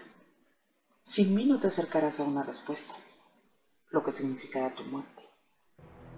Sin 1.01 1.33
mí 1.33 1.45
no 1.45 1.59
te 1.59 1.67
acercarás 1.67 2.19
a 2.19 2.23
una 2.23 2.43
respuesta, 2.43 2.95
lo 3.91 4.03
que 4.03 4.11
significará 4.11 4.75
tu 4.75 4.83
muerte, 4.83 5.23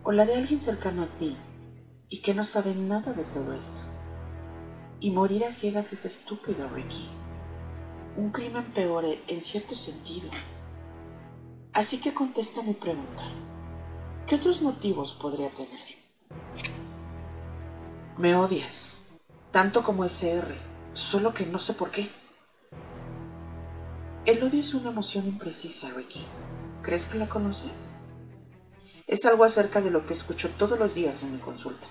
o 0.01 0.11
la 0.11 0.25
de 0.25 0.35
alguien 0.35 0.59
cercano 0.59 1.03
a 1.03 1.17
ti 1.17 1.37
y 2.09 2.21
que 2.23 2.33
no 2.33 2.43
sabe 2.43 2.73
nada 2.73 3.13
de 3.13 3.23
todo 3.25 3.53
esto. 3.53 3.81
Y 4.99 5.11
morir 5.11 5.45
a 5.45 5.51
ciegas 5.51 5.93
es 5.93 6.05
estúpido, 6.05 6.67
Ricky 6.69 7.07
un 8.17 8.31
crimen 8.31 8.65
peor 8.73 9.05
en 9.05 9.41
cierto 9.41 9.75
sentido. 9.75 10.29
Así 11.71 11.99
que 11.99 12.13
contesta 12.13 12.63
mi 12.63 12.73
pregunta. 12.73 13.23
¿Qué 14.25 14.35
otros 14.35 14.61
motivos 14.61 15.13
podría 15.13 15.49
tener? 15.51 15.97
Me 18.17 18.35
odias, 18.35 18.97
tanto 19.51 19.83
como 19.83 20.03
ese 20.03 20.31
R, 20.31 20.55
solo 20.93 21.33
que 21.33 21.45
no 21.45 21.59
sé 21.59 21.73
por 21.73 21.91
qué. 21.91 22.09
El 24.25 24.41
odio 24.43 24.61
es 24.61 24.73
una 24.73 24.89
emoción 24.89 25.27
imprecisa, 25.27 25.91
Ricky. 25.91 26.25
¿Crees 26.81 27.05
que 27.05 27.19
la 27.19 27.29
conoces? 27.29 27.71
Es 29.05 29.25
algo 29.25 29.43
acerca 29.43 29.79
de 29.79 29.91
lo 29.91 30.05
que 30.05 30.13
escucho 30.13 30.49
todos 30.57 30.79
los 30.79 30.95
días 30.95 31.21
en 31.21 31.33
mi 31.33 31.37
consulta. 31.37 31.87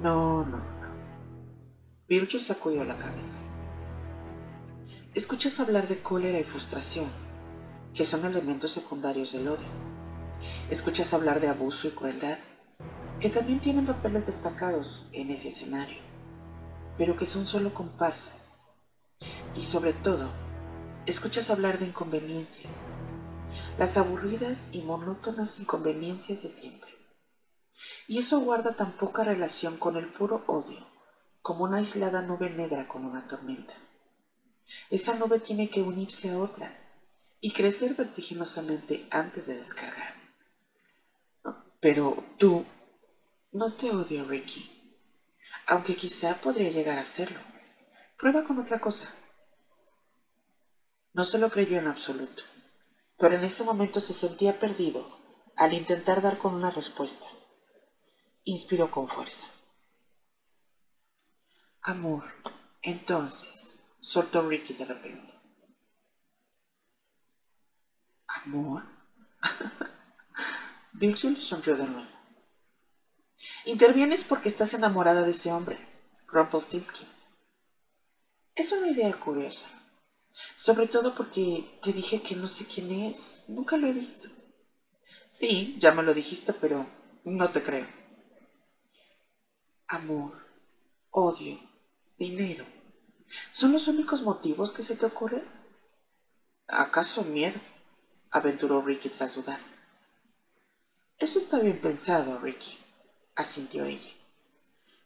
No, 0.00 0.44
no, 0.46 0.56
no. 0.56 0.92
Virgil 2.08 2.40
sacudió 2.40 2.84
la 2.84 2.96
cabeza. 2.96 3.38
Escuchas 5.14 5.60
hablar 5.60 5.88
de 5.88 5.98
cólera 5.98 6.40
y 6.40 6.44
frustración, 6.44 7.04
que 7.92 8.06
son 8.06 8.24
elementos 8.24 8.70
secundarios 8.70 9.32
del 9.32 9.46
odio. 9.46 9.68
Escuchas 10.70 11.12
hablar 11.12 11.38
de 11.40 11.48
abuso 11.48 11.86
y 11.86 11.90
crueldad, 11.90 12.38
que 13.20 13.28
también 13.28 13.60
tienen 13.60 13.84
papeles 13.84 14.24
destacados 14.24 15.06
en 15.12 15.30
ese 15.30 15.50
escenario, 15.50 15.98
pero 16.96 17.14
que 17.14 17.26
son 17.26 17.44
solo 17.44 17.74
comparsas. 17.74 18.62
Y 19.54 19.60
sobre 19.60 19.92
todo, 19.92 20.30
escuchas 21.04 21.50
hablar 21.50 21.78
de 21.78 21.88
inconveniencias, 21.88 22.72
las 23.78 23.98
aburridas 23.98 24.70
y 24.72 24.80
monótonas 24.80 25.60
inconveniencias 25.60 26.42
de 26.42 26.48
siempre. 26.48 26.90
Y 28.08 28.16
eso 28.16 28.40
guarda 28.40 28.76
tan 28.76 28.92
poca 28.92 29.24
relación 29.24 29.76
con 29.76 29.98
el 29.98 30.10
puro 30.10 30.42
odio, 30.46 30.86
como 31.42 31.64
una 31.64 31.76
aislada 31.76 32.22
nube 32.22 32.48
negra 32.48 32.88
con 32.88 33.04
una 33.04 33.28
tormenta. 33.28 33.74
Esa 34.90 35.14
nube 35.14 35.38
tiene 35.38 35.68
que 35.68 35.82
unirse 35.82 36.30
a 36.30 36.38
otras 36.38 36.90
y 37.40 37.52
crecer 37.52 37.94
vertiginosamente 37.94 39.06
antes 39.10 39.46
de 39.46 39.56
descargar. 39.56 40.14
Pero 41.80 42.24
tú 42.38 42.64
no 43.50 43.74
te 43.74 43.90
odio, 43.90 44.24
Ricky, 44.24 44.96
aunque 45.66 45.96
quizá 45.96 46.40
podría 46.40 46.70
llegar 46.70 46.98
a 46.98 47.04
serlo. 47.04 47.40
Prueba 48.16 48.44
con 48.44 48.58
otra 48.58 48.78
cosa. 48.78 49.12
No 51.12 51.24
se 51.24 51.38
lo 51.38 51.50
creyó 51.50 51.78
en 51.78 51.88
absoluto, 51.88 52.42
pero 53.18 53.34
en 53.34 53.44
ese 53.44 53.64
momento 53.64 54.00
se 54.00 54.14
sentía 54.14 54.58
perdido 54.58 55.20
al 55.56 55.74
intentar 55.74 56.22
dar 56.22 56.38
con 56.38 56.54
una 56.54 56.70
respuesta. 56.70 57.26
Inspiró 58.44 58.90
con 58.90 59.08
fuerza. 59.08 59.46
Amor, 61.82 62.24
entonces, 62.80 63.61
soltó 64.02 64.46
Ricky 64.46 64.74
de 64.74 64.84
repente. 64.84 65.32
¿Amor? 68.26 68.82
Virgil 70.92 71.40
sonrió 71.40 71.76
de 71.76 71.86
nuevo. 71.86 72.10
Intervienes 73.64 74.24
porque 74.24 74.48
estás 74.48 74.74
enamorada 74.74 75.22
de 75.22 75.30
ese 75.30 75.52
hombre, 75.52 75.78
Rumpelstiltskin. 76.26 77.08
Es 78.54 78.72
una 78.72 78.88
idea 78.88 79.12
curiosa, 79.14 79.68
sobre 80.54 80.86
todo 80.86 81.14
porque 81.14 81.78
te 81.82 81.92
dije 81.92 82.20
que 82.20 82.36
no 82.36 82.46
sé 82.46 82.66
quién 82.66 82.90
es, 82.90 83.44
nunca 83.48 83.76
lo 83.76 83.86
he 83.86 83.92
visto. 83.92 84.28
Sí, 85.30 85.76
ya 85.78 85.92
me 85.92 86.02
lo 86.02 86.12
dijiste, 86.12 86.52
pero 86.52 86.86
no 87.24 87.50
te 87.52 87.62
creo. 87.62 87.86
Amor, 89.86 90.46
odio, 91.10 91.58
dinero, 92.18 92.66
¿son 93.50 93.72
los 93.72 93.88
únicos 93.88 94.22
motivos 94.22 94.72
que 94.72 94.82
se 94.82 94.96
te 94.96 95.06
ocurren? 95.06 95.44
¿Acaso 96.66 97.22
miedo? 97.24 97.60
aventuró 98.30 98.80
Ricky 98.80 99.10
tras 99.10 99.34
dudar. 99.34 99.60
Eso 101.18 101.38
está 101.38 101.58
bien 101.60 101.80
pensado, 101.80 102.38
Ricky, 102.38 102.78
asintió 103.36 103.84
ella. 103.84 104.10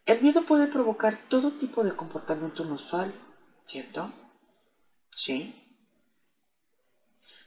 El 0.07 0.23
miedo 0.23 0.43
puede 0.43 0.69
provocar 0.69 1.19
todo 1.29 1.51
tipo 1.53 1.83
de 1.83 1.97
comportamiento 1.97 2.63
inusual, 2.63 3.13
¿cierto? 3.63 4.13
Sí. 5.13 5.55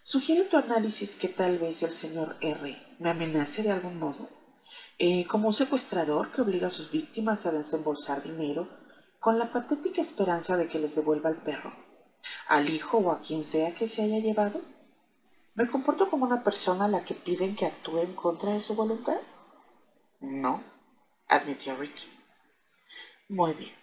Sugiere 0.04 0.44
tu 0.44 0.58
análisis 0.58 1.16
que 1.16 1.30
tal 1.30 1.58
vez 1.58 1.82
el 1.84 1.92
señor 1.92 2.36
R 2.42 2.78
me 3.00 3.10
amenace 3.10 3.64
de 3.64 3.72
algún 3.72 3.98
modo, 3.98 4.30
eh, 4.98 5.26
como 5.28 5.48
un 5.48 5.54
secuestrador 5.54 6.32
que 6.32 6.42
obliga 6.42 6.68
a 6.68 6.72
sus 6.72 6.92
víctimas 6.92 7.46
a 7.46 7.52
desembolsar 7.52 8.22
dinero 8.22 8.68
con 9.20 9.38
la 9.38 9.52
patética 9.52 10.02
esperanza 10.02 10.56
de 10.58 10.68
que 10.68 10.80
les 10.80 10.96
devuelva 10.96 11.30
al 11.30 11.42
perro, 11.42 11.74
al 12.48 12.70
hijo 12.70 12.98
o 12.98 13.12
a 13.12 13.22
quien 13.22 13.44
sea 13.44 13.74
que 13.74 13.88
se 13.88 14.02
haya 14.02 14.20
llevado. 14.20 14.62
¿Me 15.56 15.68
comporto 15.68 16.10
como 16.10 16.26
una 16.26 16.44
persona 16.44 16.86
a 16.86 16.90
la 16.90 17.04
que 17.04 17.14
piden 17.14 17.56
que 17.56 17.66
actúe 17.66 18.00
en 18.00 18.16
contra 18.16 18.54
de 18.54 18.62
su 18.62 18.76
voluntad? 18.76 19.20
No, 20.22 20.64
admitió 21.28 21.76
Ricky. 21.76 22.08
Muy 23.28 23.54
bien. 23.54 23.76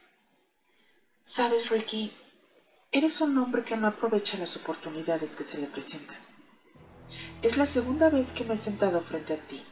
Sabes, 1.20 1.68
Ricky, 1.70 2.12
eres 2.92 3.20
un 3.20 3.36
hombre 3.36 3.62
que 3.62 3.76
no 3.76 3.88
aprovecha 3.88 4.38
las 4.38 4.56
oportunidades 4.56 5.36
que 5.36 5.44
se 5.44 5.58
le 5.58 5.66
presentan. 5.66 6.16
Es 7.42 7.56
la 7.56 7.66
segunda 7.66 8.10
vez 8.10 8.32
que 8.32 8.44
me 8.44 8.54
he 8.54 8.58
sentado 8.58 9.00
frente 9.00 9.34
a 9.34 9.36
ti 9.36 9.62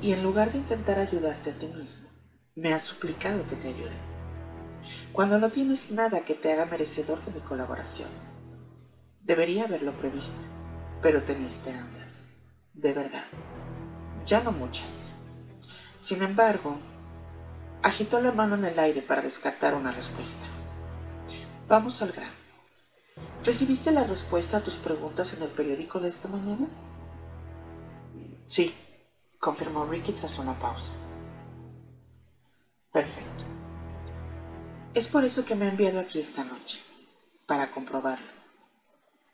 y 0.00 0.12
en 0.12 0.22
lugar 0.22 0.52
de 0.52 0.58
intentar 0.58 0.98
ayudarte 0.98 1.50
a 1.50 1.58
ti 1.58 1.66
mismo, 1.66 2.08
me 2.54 2.72
has 2.72 2.84
suplicado 2.84 3.46
que 3.46 3.56
te 3.56 3.68
ayude. 3.68 4.09
Cuando 5.12 5.38
no 5.38 5.50
tienes 5.50 5.90
nada 5.90 6.20
que 6.20 6.34
te 6.34 6.52
haga 6.52 6.66
merecedor 6.66 7.20
de 7.24 7.32
mi 7.32 7.40
colaboración. 7.40 8.08
Debería 9.22 9.64
haberlo 9.64 9.92
previsto 9.92 10.44
pero 11.02 11.22
tenía 11.22 11.48
esperanzas, 11.48 12.28
de 12.74 12.92
verdad, 12.92 13.24
ya 14.26 14.42
no 14.42 14.52
muchas. 14.52 15.12
Sin 15.98 16.22
embargo, 16.22 16.78
agitó 17.82 18.20
la 18.20 18.32
mano 18.32 18.54
en 18.56 18.64
el 18.66 18.78
aire 18.78 19.02
para 19.02 19.22
descartar 19.22 19.74
una 19.74 19.92
respuesta. 19.92 20.46
Vamos 21.68 22.02
al 22.02 22.12
grano. 22.12 22.32
¿Recibiste 23.44 23.90
la 23.90 24.04
respuesta 24.04 24.58
a 24.58 24.60
tus 24.60 24.74
preguntas 24.74 25.32
en 25.34 25.42
el 25.42 25.48
periódico 25.48 26.00
de 26.00 26.08
esta 26.08 26.28
mañana? 26.28 26.66
Sí, 28.44 28.74
confirmó 29.38 29.86
Ricky 29.86 30.12
tras 30.12 30.38
una 30.38 30.54
pausa. 30.54 30.92
Perfecto. 32.92 33.39
Es 34.92 35.06
por 35.06 35.24
eso 35.24 35.44
que 35.44 35.54
me 35.54 35.66
ha 35.66 35.68
enviado 35.68 36.00
aquí 36.00 36.18
esta 36.18 36.42
noche, 36.42 36.80
para 37.46 37.70
comprobarlo. 37.70 38.26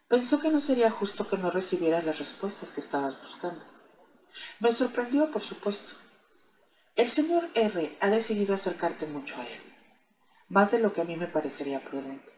Pensó 0.06 0.38
que 0.38 0.50
no 0.50 0.60
sería 0.60 0.90
justo 0.90 1.26
que 1.26 1.38
no 1.38 1.50
recibieras 1.50 2.04
las 2.04 2.18
respuestas 2.18 2.72
que 2.72 2.80
estabas 2.80 3.18
buscando. 3.22 3.64
Me 4.60 4.70
sorprendió, 4.70 5.30
por 5.30 5.40
supuesto. 5.40 5.94
El 6.94 7.08
señor 7.08 7.48
R 7.54 7.96
ha 8.00 8.10
decidido 8.10 8.54
acercarte 8.54 9.06
mucho 9.06 9.40
a 9.40 9.46
él, 9.46 9.60
más 10.48 10.72
de 10.72 10.78
lo 10.78 10.92
que 10.92 11.00
a 11.00 11.04
mí 11.04 11.16
me 11.16 11.26
parecería 11.26 11.80
prudente. 11.80 12.32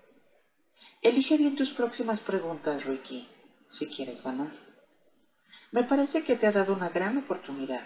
Elige 1.02 1.38
bien 1.38 1.56
tus 1.56 1.70
próximas 1.70 2.20
preguntas, 2.20 2.84
Ricky, 2.84 3.28
si 3.68 3.88
quieres 3.88 4.22
ganar. 4.22 4.52
Me 5.72 5.82
parece 5.82 6.22
que 6.22 6.36
te 6.36 6.46
ha 6.46 6.52
dado 6.52 6.72
una 6.72 6.88
gran 6.88 7.18
oportunidad, 7.18 7.82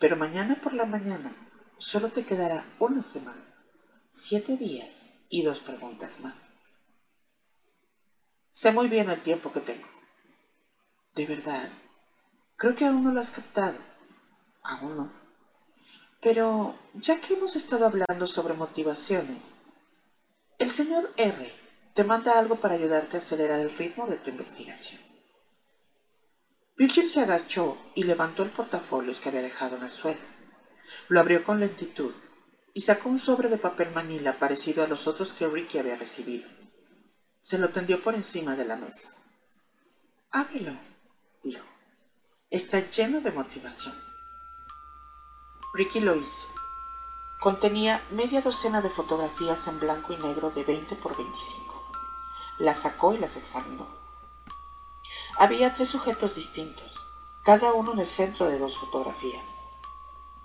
pero 0.00 0.16
mañana 0.16 0.58
por 0.62 0.72
la 0.72 0.86
mañana 0.86 1.36
solo 1.76 2.08
te 2.08 2.24
quedará 2.24 2.64
una 2.78 3.02
semana, 3.02 3.51
siete 4.14 4.58
días 4.58 5.14
y 5.30 5.42
dos 5.42 5.60
preguntas 5.60 6.20
más. 6.20 6.52
Sé 8.50 8.70
muy 8.70 8.88
bien 8.88 9.08
el 9.08 9.22
tiempo 9.22 9.50
que 9.50 9.60
tengo. 9.60 9.88
¿De 11.14 11.24
verdad? 11.24 11.70
Creo 12.56 12.74
que 12.74 12.84
aún 12.84 13.04
no 13.04 13.10
lo 13.10 13.20
has 13.20 13.30
captado. 13.30 13.78
Aún 14.62 14.98
no. 14.98 15.12
Pero 16.20 16.78
ya 16.92 17.22
que 17.22 17.32
hemos 17.32 17.56
estado 17.56 17.86
hablando 17.86 18.26
sobre 18.26 18.52
motivaciones, 18.52 19.54
el 20.58 20.68
señor 20.68 21.10
R 21.16 21.50
te 21.94 22.04
manda 22.04 22.38
algo 22.38 22.56
para 22.56 22.74
ayudarte 22.74 23.16
a 23.16 23.20
acelerar 23.20 23.60
el 23.60 23.74
ritmo 23.74 24.06
de 24.06 24.18
tu 24.18 24.28
investigación. 24.28 25.00
Virgil 26.76 27.06
se 27.06 27.20
agachó 27.20 27.78
y 27.94 28.02
levantó 28.02 28.42
el 28.42 28.50
portafolio 28.50 29.14
que 29.18 29.30
había 29.30 29.40
dejado 29.40 29.78
en 29.78 29.84
el 29.84 29.90
suelo. 29.90 30.20
Lo 31.08 31.18
abrió 31.18 31.42
con 31.44 31.60
lentitud 31.60 32.12
y 32.74 32.80
sacó 32.82 33.08
un 33.08 33.18
sobre 33.18 33.48
de 33.48 33.58
papel 33.58 33.90
manila 33.92 34.38
parecido 34.38 34.82
a 34.84 34.88
los 34.88 35.06
otros 35.06 35.32
que 35.32 35.46
Ricky 35.46 35.78
había 35.78 35.96
recibido. 35.96 36.48
Se 37.38 37.58
lo 37.58 37.70
tendió 37.70 38.02
por 38.02 38.14
encima 38.14 38.54
de 38.54 38.64
la 38.64 38.76
mesa. 38.76 39.10
Ábrelo, 40.30 40.78
dijo. 41.42 41.66
Está 42.50 42.80
lleno 42.90 43.20
de 43.20 43.30
motivación. 43.32 43.94
Ricky 45.74 46.00
lo 46.00 46.16
hizo. 46.16 46.48
Contenía 47.40 48.00
media 48.12 48.40
docena 48.40 48.80
de 48.80 48.90
fotografías 48.90 49.66
en 49.66 49.80
blanco 49.80 50.12
y 50.12 50.16
negro 50.16 50.50
de 50.50 50.62
20 50.62 50.94
por 50.96 51.16
25. 51.16 51.92
Las 52.58 52.82
sacó 52.82 53.14
y 53.14 53.18
las 53.18 53.36
examinó. 53.36 53.86
Había 55.38 55.74
tres 55.74 55.88
sujetos 55.88 56.36
distintos, 56.36 56.94
cada 57.44 57.72
uno 57.72 57.94
en 57.94 58.00
el 58.00 58.06
centro 58.06 58.48
de 58.48 58.58
dos 58.58 58.76
fotografías. 58.76 59.61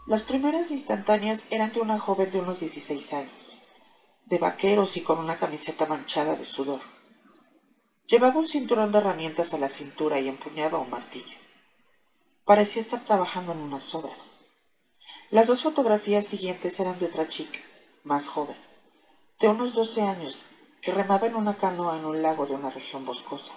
Las 0.08 0.24
primeras 0.24 0.72
instantáneas 0.72 1.48
eran 1.50 1.74
de 1.74 1.82
una 1.82 2.00
joven 2.00 2.32
de 2.32 2.40
unos 2.40 2.62
16 2.62 3.14
años 3.14 3.48
de 4.26 4.38
vaqueros 4.38 4.96
y 4.96 5.02
con 5.02 5.20
una 5.20 5.36
camiseta 5.36 5.86
manchada 5.86 6.38
de 6.38 6.46
sudor. 6.46 6.80
Llevaba 8.06 8.40
un 8.40 8.48
cinturón 8.48 8.94
de 8.94 9.00
herramientas 9.00 9.54
a 9.54 9.58
la 9.58 9.68
cintura 9.68 10.20
y 10.20 10.30
empuñaba 10.30 10.80
un 10.80 10.90
martillo. 10.90 11.38
Parecía 12.46 12.82
estar 12.82 13.02
trabajando 13.04 13.52
en 13.52 13.60
unas 13.60 13.94
obras. 13.96 14.38
Las 15.30 15.48
dos 15.48 15.64
fotografías 15.64 16.26
siguientes 16.26 16.80
eran 16.80 16.98
de 17.00 17.08
otra 17.08 17.28
chica, 17.28 17.60
más 18.06 18.28
joven, 18.28 18.56
de 19.42 19.50
unos 19.50 19.74
doce 19.74 20.04
años, 20.04 20.46
que 20.82 20.94
remaba 20.94 21.28
en 21.28 21.36
una 21.36 21.56
canoa 21.56 21.98
en 21.98 22.06
un 22.06 22.22
lago 22.22 22.46
de 22.46 22.54
una 22.54 22.70
región 22.70 23.06
boscosa. 23.06 23.52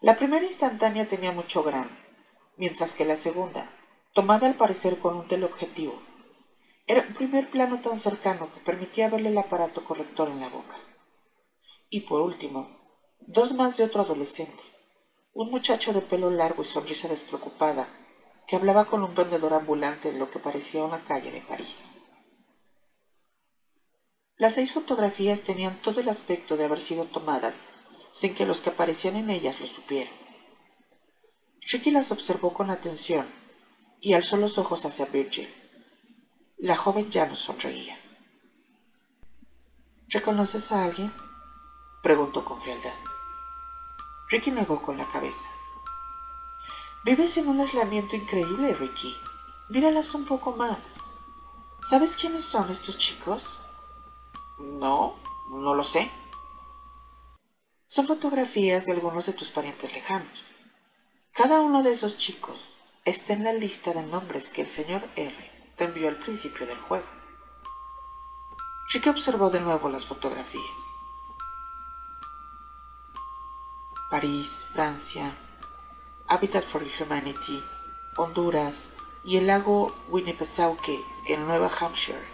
La 0.00 0.16
primera 0.16 0.46
instantánea 0.46 1.06
tenía 1.06 1.32
mucho 1.32 1.62
grano, 1.62 1.90
mientras 2.56 2.94
que 2.94 3.04
la 3.04 3.16
segunda, 3.16 3.70
tomada 4.16 4.46
al 4.46 4.54
parecer 4.54 4.98
con 4.98 5.14
un 5.14 5.28
teleobjetivo, 5.28 6.00
era 6.86 7.04
un 7.06 7.12
primer 7.12 7.50
plano 7.50 7.82
tan 7.82 7.98
cercano 7.98 8.50
que 8.50 8.60
permitía 8.60 9.10
verle 9.10 9.28
el 9.28 9.36
aparato 9.36 9.84
corrector 9.84 10.30
en 10.30 10.40
la 10.40 10.48
boca. 10.48 10.74
Y 11.90 12.00
por 12.00 12.22
último, 12.22 12.80
dos 13.20 13.52
más 13.52 13.76
de 13.76 13.84
otro 13.84 14.00
adolescente, 14.00 14.62
un 15.34 15.50
muchacho 15.50 15.92
de 15.92 16.00
pelo 16.00 16.30
largo 16.30 16.62
y 16.62 16.64
sonrisa 16.64 17.08
despreocupada, 17.08 17.86
que 18.46 18.56
hablaba 18.56 18.86
con 18.86 19.04
un 19.04 19.14
vendedor 19.14 19.52
ambulante 19.52 20.08
en 20.08 20.18
lo 20.18 20.30
que 20.30 20.38
parecía 20.38 20.82
una 20.82 21.04
calle 21.04 21.30
de 21.30 21.42
París. 21.42 21.90
Las 24.38 24.54
seis 24.54 24.72
fotografías 24.72 25.42
tenían 25.42 25.76
todo 25.82 26.00
el 26.00 26.08
aspecto 26.08 26.56
de 26.56 26.64
haber 26.64 26.80
sido 26.80 27.04
tomadas 27.04 27.66
sin 28.12 28.34
que 28.34 28.46
los 28.46 28.62
que 28.62 28.70
aparecían 28.70 29.16
en 29.16 29.28
ellas 29.28 29.60
lo 29.60 29.66
supieran. 29.66 30.14
Ricky 31.70 31.90
las 31.90 32.12
observó 32.12 32.54
con 32.54 32.70
atención 32.70 33.26
y 34.00 34.14
alzó 34.14 34.36
los 34.36 34.58
ojos 34.58 34.84
hacia 34.84 35.06
Virgil. 35.06 35.48
La 36.58 36.76
joven 36.76 37.10
ya 37.10 37.26
no 37.26 37.36
sonreía. 37.36 37.98
¿Reconoces 40.08 40.72
a 40.72 40.84
alguien? 40.84 41.12
preguntó 42.02 42.44
con 42.44 42.60
frialdad. 42.62 42.94
Ricky 44.30 44.50
negó 44.50 44.80
con 44.80 44.96
la 44.96 45.06
cabeza. 45.06 45.48
Vives 47.04 47.36
en 47.36 47.48
un 47.48 47.60
aislamiento 47.60 48.16
increíble, 48.16 48.74
Ricky. 48.74 49.14
Míralas 49.70 50.14
un 50.14 50.24
poco 50.24 50.52
más. 50.52 50.96
¿Sabes 51.82 52.16
quiénes 52.16 52.44
son 52.44 52.70
estos 52.70 52.98
chicos? 52.98 53.44
No, 54.58 55.16
no 55.50 55.74
lo 55.74 55.84
sé. 55.84 56.10
Son 57.86 58.06
fotografías 58.06 58.86
de 58.86 58.92
algunos 58.92 59.26
de 59.26 59.32
tus 59.32 59.50
parientes 59.50 59.92
lejanos. 59.92 60.44
Cada 61.32 61.60
uno 61.60 61.82
de 61.82 61.92
esos 61.92 62.16
chicos 62.16 62.75
está 63.06 63.34
en 63.34 63.44
la 63.44 63.52
lista 63.52 63.94
de 63.94 64.02
nombres 64.02 64.50
que 64.50 64.62
el 64.62 64.66
señor 64.66 65.00
R 65.14 65.34
te 65.76 65.84
envió 65.84 66.08
al 66.08 66.16
principio 66.16 66.66
del 66.66 66.76
juego. 66.76 67.06
Ricky 68.92 69.08
observó 69.08 69.48
de 69.48 69.60
nuevo 69.60 69.88
las 69.88 70.04
fotografías. 70.04 70.64
París, 74.10 74.66
Francia, 74.72 75.32
Habitat 76.28 76.64
for 76.64 76.82
Humanity, 76.82 77.62
Honduras 78.16 78.90
y 79.24 79.36
el 79.36 79.46
lago 79.46 79.94
Winnipesaukee 80.08 81.00
en 81.28 81.46
Nueva 81.46 81.70
Hampshire, 81.80 82.26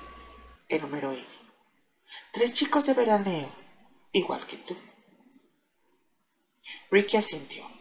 número 0.80 1.12
L. 1.12 1.26
Tres 2.32 2.54
chicos 2.54 2.86
de 2.86 2.94
veraneo, 2.94 3.50
igual 4.12 4.46
que 4.46 4.56
tú. 4.56 4.76
Ricky 6.90 7.18
asintió. 7.18 7.71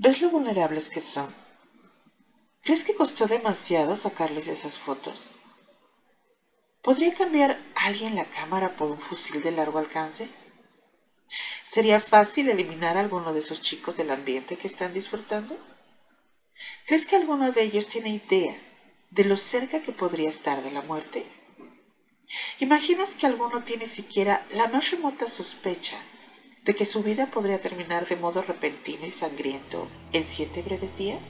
¿Ves 0.00 0.20
lo 0.20 0.30
vulnerables 0.30 0.90
que 0.90 1.00
son? 1.00 1.34
¿Crees 2.62 2.84
que 2.84 2.94
costó 2.94 3.26
demasiado 3.26 3.96
sacarles 3.96 4.46
esas 4.46 4.78
fotos? 4.78 5.30
¿Podría 6.82 7.12
cambiar 7.14 7.58
alguien 7.74 8.14
la 8.14 8.24
cámara 8.24 8.76
por 8.76 8.92
un 8.92 9.00
fusil 9.00 9.42
de 9.42 9.50
largo 9.50 9.80
alcance? 9.80 10.28
¿Sería 11.64 11.98
fácil 11.98 12.48
eliminar 12.48 12.96
a 12.96 13.00
alguno 13.00 13.32
de 13.32 13.40
esos 13.40 13.60
chicos 13.60 13.96
del 13.96 14.12
ambiente 14.12 14.56
que 14.56 14.68
están 14.68 14.94
disfrutando? 14.94 15.58
¿Crees 16.86 17.04
que 17.04 17.16
alguno 17.16 17.50
de 17.50 17.62
ellos 17.62 17.88
tiene 17.88 18.10
idea 18.10 18.56
de 19.10 19.24
lo 19.24 19.36
cerca 19.36 19.82
que 19.82 19.90
podría 19.90 20.28
estar 20.28 20.62
de 20.62 20.70
la 20.70 20.82
muerte? 20.82 21.26
¿Imaginas 22.60 23.16
que 23.16 23.26
alguno 23.26 23.64
tiene 23.64 23.86
siquiera 23.86 24.46
la 24.52 24.68
más 24.68 24.92
remota 24.92 25.28
sospecha 25.28 25.98
de 26.68 26.74
que 26.74 26.84
su 26.84 27.02
vida 27.02 27.24
podría 27.24 27.62
terminar 27.62 28.06
de 28.06 28.16
modo 28.16 28.42
repentino 28.42 29.06
y 29.06 29.10
sangriento 29.10 29.88
en 30.12 30.22
siete 30.22 30.60
breves 30.60 30.98
días? 30.98 31.22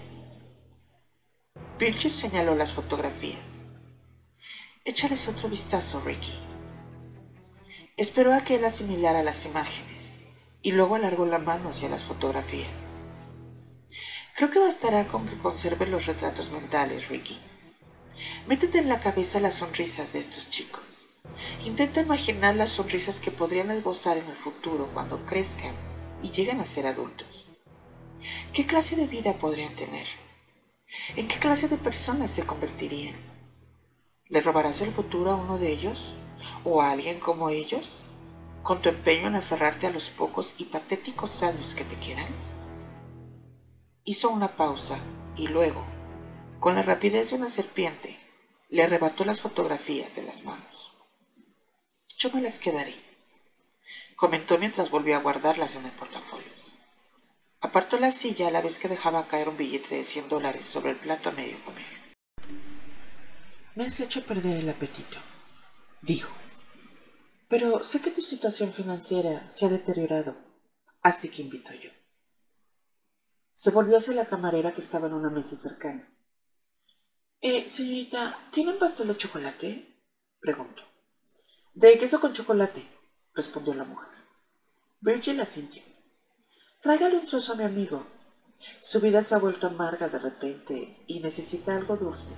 Virgil 1.79 2.11
señaló 2.11 2.57
las 2.57 2.73
fotografías. 2.73 3.63
Échales 4.85 5.29
otro 5.29 5.49
vistazo, 5.49 6.01
Ricky. 6.01 6.33
Esperó 7.97 8.35
a 8.35 8.41
que 8.41 8.57
él 8.57 8.65
asimilara 8.65 9.23
las 9.23 9.47
imágenes 9.47 10.15
y 10.61 10.73
luego 10.73 10.97
alargó 10.97 11.25
la 11.25 11.39
mano 11.39 11.69
hacia 11.69 11.89
las 11.89 12.03
fotografías. 12.03 12.89
Creo 14.35 14.51
que 14.51 14.59
bastará 14.59 15.07
con 15.07 15.25
que 15.25 15.39
conserve 15.39 15.87
los 15.87 16.07
retratos 16.07 16.51
mentales, 16.51 17.09
Ricky. 17.11 17.39
Métete 18.49 18.81
en 18.81 18.89
la 18.89 18.99
cabeza 18.99 19.39
las 19.39 19.55
sonrisas 19.55 20.15
de 20.15 20.19
estos 20.19 20.51
chicos. 20.51 20.88
Intenta 21.65 22.01
imaginar 22.01 22.57
las 22.57 22.73
sonrisas 22.73 23.21
que 23.21 23.31
podrían 23.31 23.71
esbozar 23.71 24.17
en 24.17 24.27
el 24.27 24.37
futuro 24.37 24.89
cuando 24.93 25.25
crezcan 25.27 25.75
y 26.23 26.31
lleguen 26.31 26.61
a 26.61 26.67
ser 26.67 26.87
adultos. 26.87 27.47
¿Qué 28.53 28.67
clase 28.67 28.97
de 28.97 29.07
vida 29.07 29.35
podrían 29.35 29.75
tener? 29.77 30.07
¿En 31.17 31.29
qué 31.29 31.39
clase 31.39 31.69
de 31.69 31.77
personas 31.77 32.31
se 32.31 32.45
convertirían? 32.45 33.15
¿Le 34.27 34.41
robarás 34.41 34.81
el 34.81 34.93
futuro 34.93 35.31
a 35.31 35.37
uno 35.37 35.59
de 35.59 35.71
ellos? 35.71 36.15
¿O 36.65 36.83
a 36.83 36.91
alguien 36.91 37.21
como 37.21 37.51
ellos? 37.51 37.89
¿Con 38.63 38.83
tu 38.83 38.89
empeño 38.89 39.29
en 39.29 39.37
aferrarte 39.37 39.87
a 39.87 39.91
los 39.91 40.11
pocos 40.11 40.55
y 40.59 40.65
patéticos 40.65 41.43
años 41.43 41.75
que 41.75 41.85
te 41.85 41.97
quedan? 41.97 42.29
Hizo 44.05 44.31
una 44.31 44.57
pausa 44.57 44.99
y 45.37 45.47
luego, 45.47 45.85
con 46.61 46.75
la 46.75 46.83
rapidez 46.83 47.31
de 47.31 47.37
una 47.37 47.49
serpiente, 47.49 48.19
le 48.69 48.83
arrebató 48.83 49.25
las 49.25 49.41
fotografías 49.41 50.17
de 50.17 50.23
las 50.23 50.45
manos. 50.45 50.68
Yo 52.19 52.33
me 52.33 52.41
las 52.41 52.59
quedaré, 52.59 52.97
comentó 54.17 54.59
mientras 54.59 54.91
volvió 54.91 55.15
a 55.15 55.21
guardarlas 55.21 55.77
en 55.77 55.85
el 55.85 55.93
portafolio. 55.93 56.51
Apartó 57.61 57.97
la 57.97 58.11
silla 58.11 58.49
a 58.49 58.51
la 58.51 58.61
vez 58.61 58.81
que 58.81 58.89
dejaba 58.89 59.29
caer 59.29 59.49
un 59.49 59.57
billete 59.57 59.95
de 59.95 60.03
100 60.03 60.29
dólares 60.29 60.67
sobre 60.67 60.91
el 60.91 60.97
plato 60.97 61.29
a 61.29 61.33
medio 61.33 61.65
comer. 61.65 61.87
Me 63.77 63.87
has 63.87 64.01
hecho 64.01 64.27
perder 64.27 64.57
el 64.57 64.69
apetito, 64.69 65.19
dijo. 66.03 66.35
Pero 67.49 67.85
sé 67.85 68.01
que 68.01 68.11
tu 68.11 68.21
situación 68.21 68.73
financiera 68.73 69.49
se 69.49 69.67
ha 69.67 69.69
deteriorado, 69.69 70.37
así 71.03 71.29
que 71.29 71.43
invito 71.43 71.73
yo. 71.75 71.91
Se 73.53 73.71
volvió 73.71 73.97
hacia 73.97 74.15
la 74.15 74.27
camarera 74.27 74.73
que 74.73 74.81
estaba 74.81 75.07
en 75.07 75.15
una 75.15 75.31
mesa 75.31 75.55
cercana. 75.55 76.13
Eh, 77.41 77.69
señorita, 77.69 78.37
¿tiene 78.51 78.73
un 78.73 78.79
pastel 78.81 79.07
de 79.07 79.17
chocolate? 79.17 80.03
preguntó. 80.41 80.88
De 81.79 81.97
queso 81.97 82.21
con 82.21 82.33
chocolate, 82.33 82.85
respondió 83.35 83.73
la 83.73 83.85
mujer. 83.85 84.11
Virgil 85.01 85.41
asintió. 85.41 85.81
Tráigale 86.83 87.19
un 87.19 87.25
trozo 87.25 87.53
a 87.53 87.55
mi 87.55 87.63
amigo. 87.63 88.05
Su 88.81 89.01
vida 89.01 89.23
se 89.23 89.37
ha 89.37 89.39
vuelto 89.39 89.69
amarga 89.69 90.09
de 90.09 90.19
repente 90.19 91.05
y 91.07 91.21
necesita 91.21 91.77
algo 91.77 91.97
dulce 91.97 92.33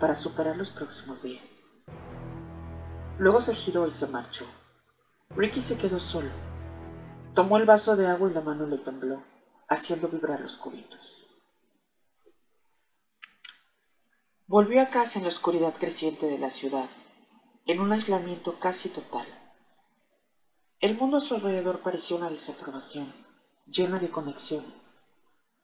para 0.00 0.14
superar 0.14 0.56
los 0.56 0.70
próximos 0.70 1.22
días. 1.22 1.68
Luego 3.18 3.42
se 3.42 3.54
giró 3.54 3.86
y 3.86 3.92
se 3.92 4.06
marchó. 4.06 4.46
Ricky 5.36 5.60
se 5.60 5.76
quedó 5.76 6.00
solo. 6.00 6.30
Tomó 7.34 7.58
el 7.58 7.66
vaso 7.66 7.94
de 7.94 8.06
agua 8.06 8.30
y 8.30 8.32
la 8.32 8.40
mano 8.40 8.66
le 8.66 8.78
tembló, 8.78 9.22
haciendo 9.68 10.08
vibrar 10.08 10.40
los 10.40 10.56
cubitos. 10.56 11.26
Volvió 14.46 14.80
a 14.80 14.88
casa 14.88 15.18
en 15.18 15.26
la 15.26 15.28
oscuridad 15.28 15.74
creciente 15.74 16.24
de 16.24 16.38
la 16.38 16.48
ciudad 16.48 16.88
en 17.68 17.80
un 17.80 17.92
aislamiento 17.92 18.58
casi 18.58 18.88
total. 18.88 19.26
El 20.80 20.96
mundo 20.96 21.18
a 21.18 21.20
su 21.20 21.34
alrededor 21.34 21.80
parecía 21.80 22.16
una 22.16 22.30
desaprobación, 22.30 23.12
llena 23.66 23.98
de 23.98 24.08
conexiones, 24.08 24.94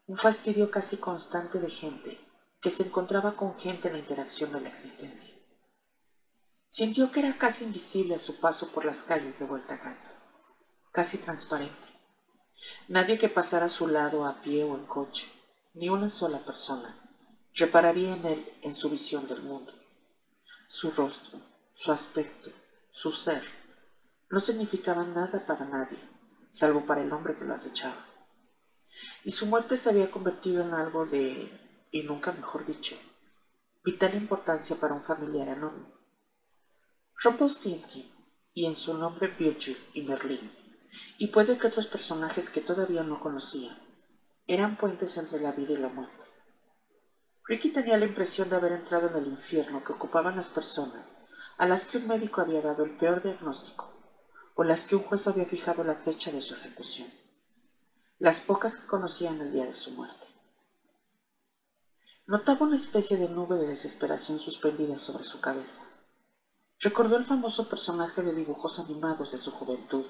un 0.07 0.19
fastidio 0.19 0.71
casi 0.71 0.99
constante 0.99 1.61
de 1.61 1.71
gente 1.71 2.21
que 2.61 2.69
se 2.69 2.83
encontraba 2.83 3.37
con 3.37 3.57
gente 3.57 3.89
en 3.89 3.95
la 3.95 4.01
interacción 4.01 4.53
de 4.53 4.61
la 4.61 4.69
existencia. 4.69 5.35
Sintió 6.69 7.11
que 7.11 7.21
era 7.21 7.39
casi 7.39 7.65
invisible 7.65 8.17
a 8.17 8.19
su 8.19 8.39
paso 8.39 8.69
por 8.69 8.85
las 8.85 9.01
calles 9.01 9.39
de 9.39 9.47
vuelta 9.47 9.77
a 9.77 9.81
casa, 9.81 10.13
casi 10.93 11.17
transparente. 11.17 11.89
Nadie 12.87 13.17
que 13.17 13.31
pasara 13.31 13.67
a 13.67 13.71
su 13.71 13.87
lado 13.87 14.27
a 14.27 14.43
pie 14.43 14.63
o 14.65 14.75
en 14.75 14.85
coche, 14.85 15.27
ni 15.73 15.89
una 15.89 16.11
sola 16.11 16.41
persona, 16.41 17.01
repararía 17.55 18.13
en 18.13 18.27
él 18.27 18.53
en 18.61 18.75
su 18.75 18.91
visión 18.91 19.27
del 19.27 19.43
mundo. 19.43 19.73
Su 20.69 20.91
rostro, 20.91 21.54
su 21.75 21.91
aspecto, 21.91 22.51
su 22.93 23.11
ser, 23.11 23.43
no 24.31 24.39
significaban 24.39 25.13
nada 25.13 25.45
para 25.45 25.65
nadie, 25.65 25.99
salvo 26.51 26.87
para 26.87 27.03
el 27.03 27.13
hombre 27.13 27.35
que 27.35 27.45
lo 27.45 27.55
acechaba. 27.55 28.07
Y 29.25 29.33
su 29.33 29.47
muerte 29.47 29.77
se 29.77 29.91
había 29.91 30.11
convertido 30.11 30.63
en 30.63 30.73
algo 30.73 31.05
de, 31.05 31.51
y 31.91 32.03
nunca 32.05 32.31
mejor 32.31 32.65
dicho, 32.65 32.97
vital 33.85 34.15
importancia 34.15 34.77
para 34.77 34.95
un 34.95 35.03
familiar 35.03 35.49
anónimo. 35.49 35.93
Rumpelstiltskin, 37.17 38.09
y 38.55 38.67
en 38.67 38.77
su 38.77 38.97
nombre 38.97 39.35
Virgil 39.37 39.77
y 39.95 40.03
Merlin, 40.03 40.53
y 41.19 41.27
puede 41.29 41.59
que 41.59 41.67
otros 41.67 41.89
personajes 41.89 42.51
que 42.51 42.61
todavía 42.61 43.03
no 43.03 43.19
conocía, 43.19 43.77
eran 44.47 44.77
puentes 44.77 45.17
entre 45.17 45.41
la 45.41 45.51
vida 45.51 45.73
y 45.73 45.79
la 45.79 45.89
muerte. 45.89 46.23
Ricky 47.47 47.71
tenía 47.71 47.99
la 47.99 48.07
impresión 48.07 48.49
de 48.49 48.57
haber 48.57 48.73
entrado 48.73 49.09
en 49.09 49.17
el 49.17 49.27
infierno 49.27 49.83
que 49.83 49.93
ocupaban 49.93 50.37
las 50.37 50.49
personas 50.49 51.19
a 51.57 51.67
las 51.67 51.85
que 51.85 51.99
un 51.99 52.09
médico 52.09 52.41
había 52.41 52.61
dado 52.61 52.85
el 52.85 52.97
peor 52.97 53.23
diagnóstico, 53.23 53.93
o 54.55 54.65
las 54.65 54.85
que 54.85 54.97
un 54.97 55.03
juez 55.03 55.27
había 55.27 55.45
fijado 55.45 55.85
la 55.85 55.95
fecha 55.95 56.33
de 56.33 56.41
su 56.41 56.55
ejecución, 56.55 57.09
las 58.19 58.41
pocas 58.41 58.77
que 58.77 58.87
conocían 58.87 59.41
el 59.41 59.53
día 59.53 59.65
de 59.65 59.75
su 59.75 59.93
muerte. 59.93 60.27
Notaba 62.27 62.67
una 62.67 62.77
especie 62.77 63.17
de 63.17 63.29
nube 63.29 63.57
de 63.57 63.67
desesperación 63.67 64.39
suspendida 64.39 64.97
sobre 64.99 65.25
su 65.25 65.41
cabeza. 65.41 65.83
Recordó 66.81 67.17
el 67.17 67.25
famoso 67.25 67.69
personaje 67.69 68.23
de 68.23 68.35
dibujos 68.35 68.79
animados 68.79 69.31
de 69.31 69.39
su 69.39 69.51
juventud, 69.53 70.07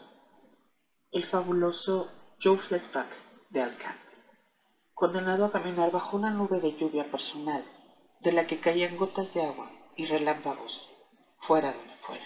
el 1.11 1.25
fabuloso 1.25 2.11
Joe 2.43 2.57
Flesback 2.57 3.09
de 3.51 3.63
Alcan, 3.63 3.97
condenado 4.95 5.45
a 5.45 5.53
caminar 5.53 5.91
bajo 5.91 6.17
una 6.17 6.31
nube 6.31 6.61
de 6.61 6.77
lluvia 6.77 7.11
personal 7.11 7.65
de 8.21 8.33
la 8.33 8.47
que 8.47 8.61
caían 8.61 8.97
gotas 8.97 9.35
de 9.35 9.45
agua 9.45 9.71
y 9.97 10.07
relámpagos 10.07 10.94
fuera 11.47 11.75
donde 11.75 11.95
fuera. 12.01 12.25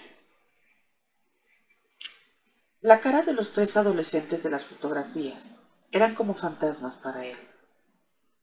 La 2.80 3.00
cara 3.00 3.22
de 3.22 3.32
los 3.32 3.50
tres 3.50 3.76
adolescentes 3.76 4.44
de 4.44 4.50
las 4.50 4.64
fotografías 4.64 5.56
eran 5.90 6.14
como 6.14 6.34
fantasmas 6.34 6.94
para 6.94 7.24
él, 7.24 7.36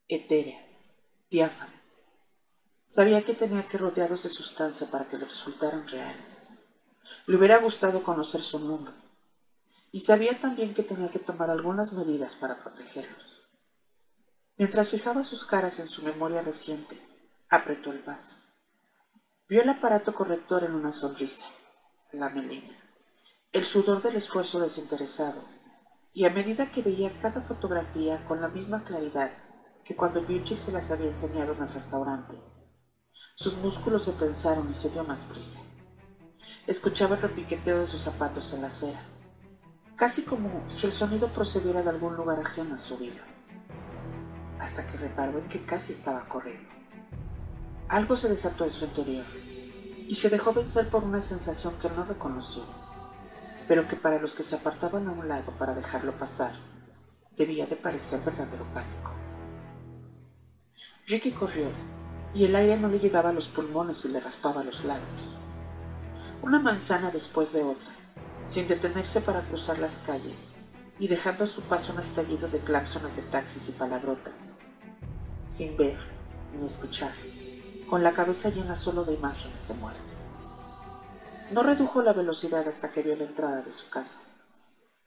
etéreas, 0.09 0.91
diáfanas. 1.29 2.03
Sabía 2.87 3.23
que 3.23 3.33
tenía 3.33 3.65
que 3.65 3.77
rodearlos 3.77 4.23
de 4.23 4.29
sustancia 4.29 4.87
para 4.91 5.07
que 5.07 5.17
le 5.17 5.25
resultaran 5.25 5.87
reales. 5.87 6.49
Le 7.25 7.37
hubiera 7.37 7.59
gustado 7.59 8.03
conocer 8.03 8.41
su 8.41 8.59
nombre, 8.59 8.93
y 9.93 10.01
sabía 10.01 10.37
también 10.37 10.73
que 10.73 10.83
tenía 10.83 11.09
que 11.09 11.19
tomar 11.19 11.49
algunas 11.49 11.93
medidas 11.93 12.35
para 12.35 12.61
protegerlos. 12.61 13.41
Mientras 14.57 14.89
fijaba 14.89 15.23
sus 15.23 15.45
caras 15.45 15.79
en 15.79 15.87
su 15.87 16.03
memoria 16.03 16.41
reciente, 16.41 16.99
apretó 17.49 17.91
el 17.91 18.03
vaso. 18.03 18.44
Vio 19.47 19.61
el 19.61 19.69
aparato 19.69 20.13
corrector 20.13 20.63
en 20.63 20.73
una 20.73 20.91
sonrisa, 20.91 21.45
la 22.11 22.29
melena, 22.29 22.75
el 23.51 23.63
sudor 23.63 24.01
del 24.01 24.15
esfuerzo 24.15 24.59
desinteresado, 24.59 25.41
y 26.13 26.25
a 26.25 26.29
medida 26.29 26.71
que 26.71 26.81
veía 26.81 27.11
cada 27.21 27.41
fotografía 27.41 28.25
con 28.27 28.41
la 28.41 28.47
misma 28.47 28.83
claridad 28.83 29.31
que 29.83 29.95
cuando 29.95 30.21
Virgil 30.21 30.57
se 30.57 30.71
las 30.71 30.91
había 30.91 31.07
enseñado 31.07 31.53
en 31.53 31.63
el 31.63 31.73
restaurante, 31.73 32.35
sus 33.35 33.55
músculos 33.57 34.05
se 34.05 34.13
tensaron 34.13 34.69
y 34.71 34.73
se 34.73 34.89
dio 34.89 35.03
más 35.03 35.21
prisa. 35.21 35.59
Escuchaba 36.67 37.15
el 37.15 37.21
repiqueteo 37.21 37.79
de 37.79 37.87
sus 37.87 38.01
zapatos 38.01 38.53
en 38.53 38.61
la 38.61 38.67
acera 38.67 39.01
casi 39.95 40.23
como 40.23 40.63
si 40.67 40.85
el 40.85 40.91
sonido 40.91 41.29
procediera 41.29 41.81
de 41.81 41.89
algún 41.89 42.15
lugar 42.15 42.39
ajeno 42.39 42.75
a 42.75 42.77
su 42.77 42.97
vida, 42.97 43.21
hasta 44.59 44.85
que 44.85 44.97
reparó 44.97 45.39
en 45.39 45.47
que 45.47 45.63
casi 45.63 45.93
estaba 45.93 46.27
corriendo. 46.27 46.74
Algo 47.87 48.15
se 48.15 48.29
desató 48.29 48.63
en 48.63 48.71
su 48.71 48.85
interior 48.85 49.25
y 50.07 50.15
se 50.15 50.29
dejó 50.29 50.53
vencer 50.53 50.87
por 50.89 51.03
una 51.03 51.21
sensación 51.21 51.73
que 51.79 51.89
no 51.89 52.03
reconoció, 52.03 52.63
pero 53.67 53.87
que 53.87 53.95
para 53.95 54.19
los 54.19 54.33
que 54.33 54.43
se 54.43 54.55
apartaban 54.55 55.07
a 55.07 55.11
un 55.11 55.27
lado 55.27 55.51
para 55.51 55.75
dejarlo 55.75 56.11
pasar, 56.13 56.53
debía 57.35 57.67
de 57.67 57.75
parecer 57.75 58.21
verdadero 58.21 58.65
pánico. 58.73 59.11
Ricky 61.07 61.31
corrió 61.31 61.69
y 62.33 62.45
el 62.45 62.55
aire 62.55 62.77
no 62.77 62.87
le 62.87 62.99
llegaba 62.99 63.29
a 63.29 63.33
los 63.33 63.47
pulmones 63.49 64.03
y 64.05 64.09
le 64.09 64.19
raspaba 64.19 64.63
los 64.63 64.83
labios. 64.83 65.37
Una 66.41 66.59
manzana 66.59 67.11
después 67.11 67.53
de 67.53 67.63
otra, 67.63 67.89
sin 68.47 68.67
detenerse 68.67 69.21
para 69.21 69.41
cruzar 69.41 69.77
las 69.77 69.99
calles 69.99 70.49
y 70.97 71.07
dejando 71.07 71.43
a 71.43 71.47
su 71.47 71.61
paso 71.61 71.93
un 71.93 71.99
estallido 71.99 72.47
de 72.47 72.59
claxones 72.59 73.15
de 73.15 73.21
taxis 73.21 73.69
y 73.69 73.73
palabrotas, 73.73 74.49
sin 75.47 75.77
ver 75.77 75.97
ni 76.59 76.65
escuchar, 76.65 77.13
con 77.87 78.03
la 78.03 78.13
cabeza 78.13 78.49
llena 78.49 78.75
solo 78.75 79.05
de 79.05 79.13
imágenes 79.13 79.67
de 79.67 79.73
muerte. 79.75 80.01
No 81.51 81.63
redujo 81.63 82.01
la 82.01 82.13
velocidad 82.13 82.67
hasta 82.67 82.91
que 82.91 83.01
vio 83.01 83.15
la 83.15 83.25
entrada 83.25 83.61
de 83.61 83.71
su 83.71 83.89
casa. 83.89 84.19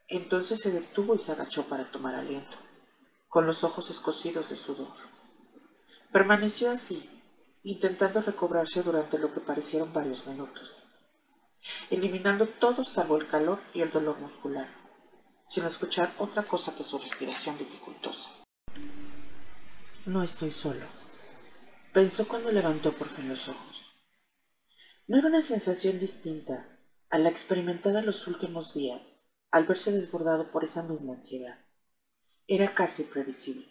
Entonces 0.07 0.61
se 0.61 0.71
detuvo 0.71 1.15
y 1.15 1.19
se 1.19 1.33
agachó 1.33 1.65
para 1.65 1.91
tomar 1.91 2.15
aliento, 2.15 2.57
con 3.29 3.47
los 3.47 3.65
ojos 3.65 3.91
escocidos 3.91 4.49
de 4.49 4.57
sudor. 4.57 4.89
Permaneció 6.13 6.71
así, 6.71 7.11
intentando 7.63 8.23
recobrarse 8.23 8.83
durante 8.83 9.19
lo 9.19 9.31
que 9.33 9.41
parecieron 9.41 9.93
varios 9.93 10.27
minutos 10.27 10.79
eliminando 11.91 12.47
todo 12.47 12.85
salvo 12.85 13.17
el 13.17 13.27
calor 13.27 13.61
y 13.75 13.83
el 13.83 13.91
dolor 13.91 14.19
muscular, 14.19 14.69
sin 15.47 15.65
escuchar 15.65 16.13
otra 16.19 16.43
cosa 16.43 16.75
que 16.75 16.85
su 16.85 16.99
respiración 16.99 17.59
dificultosa. 17.59 18.31
No 20.07 20.23
estoy 20.23 20.51
solo, 20.51 20.87
pensó 21.93 22.29
cuando 22.29 22.51
levantó 22.51 22.93
por 22.93 23.09
fin 23.09 23.29
los 23.29 23.49
ojos. 23.49 23.83
No 25.07 25.19
era 25.19 25.29
una 25.29 25.43
sensación 25.43 25.99
distinta 25.99 26.79
a 27.11 27.19
la 27.19 27.29
experimentada 27.29 28.03
los 28.03 28.27
últimos 28.27 28.75
días 28.75 29.21
al 29.51 29.65
verse 29.65 29.93
desbordado 29.93 30.51
por 30.51 30.65
esa 30.65 30.83
misma 30.83 31.15
ansiedad. 31.15 31.59
Era 32.47 32.75
casi 32.75 33.05
previsible, 33.05 33.67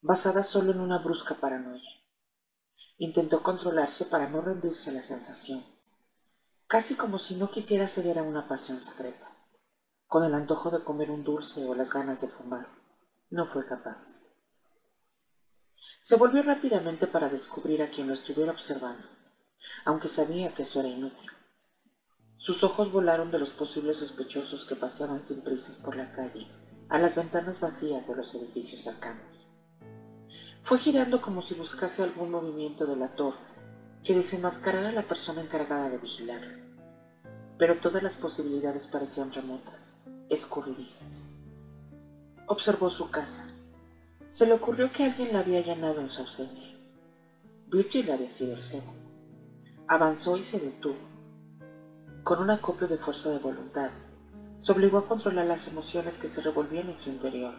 basada 0.00 0.42
solo 0.42 0.72
en 0.72 0.80
una 0.80 0.98
brusca 0.98 1.34
paranoia. 1.34 1.90
Intentó 2.98 3.42
controlarse 3.42 4.06
para 4.06 4.28
no 4.28 4.40
rendirse 4.40 4.90
a 4.90 4.94
la 4.94 5.02
sensación 5.02 5.62
casi 6.66 6.96
como 6.96 7.18
si 7.18 7.36
no 7.36 7.48
quisiera 7.48 7.86
ceder 7.86 8.18
a 8.18 8.22
una 8.22 8.48
pasión 8.48 8.80
secreta, 8.80 9.30
con 10.08 10.24
el 10.24 10.34
antojo 10.34 10.70
de 10.70 10.82
comer 10.82 11.10
un 11.10 11.22
dulce 11.22 11.64
o 11.64 11.74
las 11.74 11.92
ganas 11.92 12.20
de 12.20 12.28
fumar. 12.28 12.66
No 13.30 13.46
fue 13.46 13.64
capaz. 13.66 14.20
Se 16.06 16.14
volvió 16.14 16.40
rápidamente 16.44 17.08
para 17.08 17.28
descubrir 17.28 17.82
a 17.82 17.90
quien 17.90 18.06
lo 18.06 18.14
estuviera 18.14 18.52
observando, 18.52 19.02
aunque 19.84 20.06
sabía 20.06 20.54
que 20.54 20.62
eso 20.62 20.78
era 20.78 20.88
inútil. 20.88 21.28
Sus 22.36 22.62
ojos 22.62 22.92
volaron 22.92 23.32
de 23.32 23.40
los 23.40 23.50
posibles 23.50 23.96
sospechosos 23.96 24.66
que 24.66 24.76
paseaban 24.76 25.20
sin 25.20 25.42
prisas 25.42 25.78
por 25.78 25.96
la 25.96 26.12
calle 26.12 26.46
a 26.88 26.98
las 27.00 27.16
ventanas 27.16 27.58
vacías 27.58 28.06
de 28.06 28.14
los 28.14 28.32
edificios 28.36 28.82
cercanos. 28.82 29.26
Fue 30.62 30.78
girando 30.78 31.20
como 31.20 31.42
si 31.42 31.54
buscase 31.54 32.04
algún 32.04 32.30
movimiento 32.30 32.86
del 32.86 33.02
ator 33.02 33.34
que 34.04 34.14
desenmascarara 34.14 34.90
a 34.90 34.92
la 34.92 35.02
persona 35.02 35.40
encargada 35.40 35.90
de 35.90 35.98
vigilar. 35.98 36.40
Pero 37.58 37.80
todas 37.80 38.04
las 38.04 38.14
posibilidades 38.14 38.86
parecían 38.86 39.32
remotas, 39.32 39.96
escurridizas. 40.30 41.26
Observó 42.46 42.90
su 42.90 43.10
casa. 43.10 43.55
Se 44.28 44.46
le 44.46 44.52
ocurrió 44.52 44.90
que 44.92 45.04
alguien 45.04 45.32
la 45.32 45.40
había 45.40 45.58
allanado 45.58 46.00
en 46.00 46.10
su 46.10 46.20
ausencia. 46.20 46.66
Virgil 47.68 48.10
había 48.10 48.30
sido 48.30 48.54
el 48.54 48.60
cebo. 48.60 48.92
Avanzó 49.88 50.36
y 50.36 50.42
se 50.42 50.58
detuvo. 50.58 50.98
Con 52.22 52.40
un 52.40 52.50
acopio 52.50 52.88
de 52.88 52.98
fuerza 52.98 53.30
de 53.30 53.38
voluntad, 53.38 53.90
se 54.58 54.72
obligó 54.72 54.98
a 54.98 55.06
controlar 55.06 55.46
las 55.46 55.68
emociones 55.68 56.18
que 56.18 56.28
se 56.28 56.40
revolvían 56.40 56.88
en 56.88 56.98
su 56.98 57.10
interior 57.10 57.54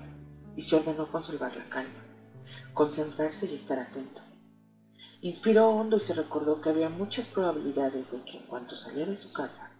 y 0.55 0.61
se 0.61 0.75
ordenó 0.75 1.09
conservar 1.11 1.55
la 1.55 1.69
calma, 1.69 2.03
concentrarse 2.73 3.45
y 3.45 3.55
estar 3.55 3.79
atento. 3.79 4.21
Inspiró 5.21 5.69
hondo 5.69 5.97
y 5.97 5.99
se 5.99 6.13
recordó 6.13 6.59
que 6.59 6.69
había 6.69 6.89
muchas 6.89 7.27
probabilidades 7.27 8.11
de 8.11 8.21
que 8.23 8.37
en 8.37 8.43
cuanto 8.43 8.75
saliera 8.75 9.09
de 9.09 9.15
su 9.15 9.31
casa, 9.31 9.71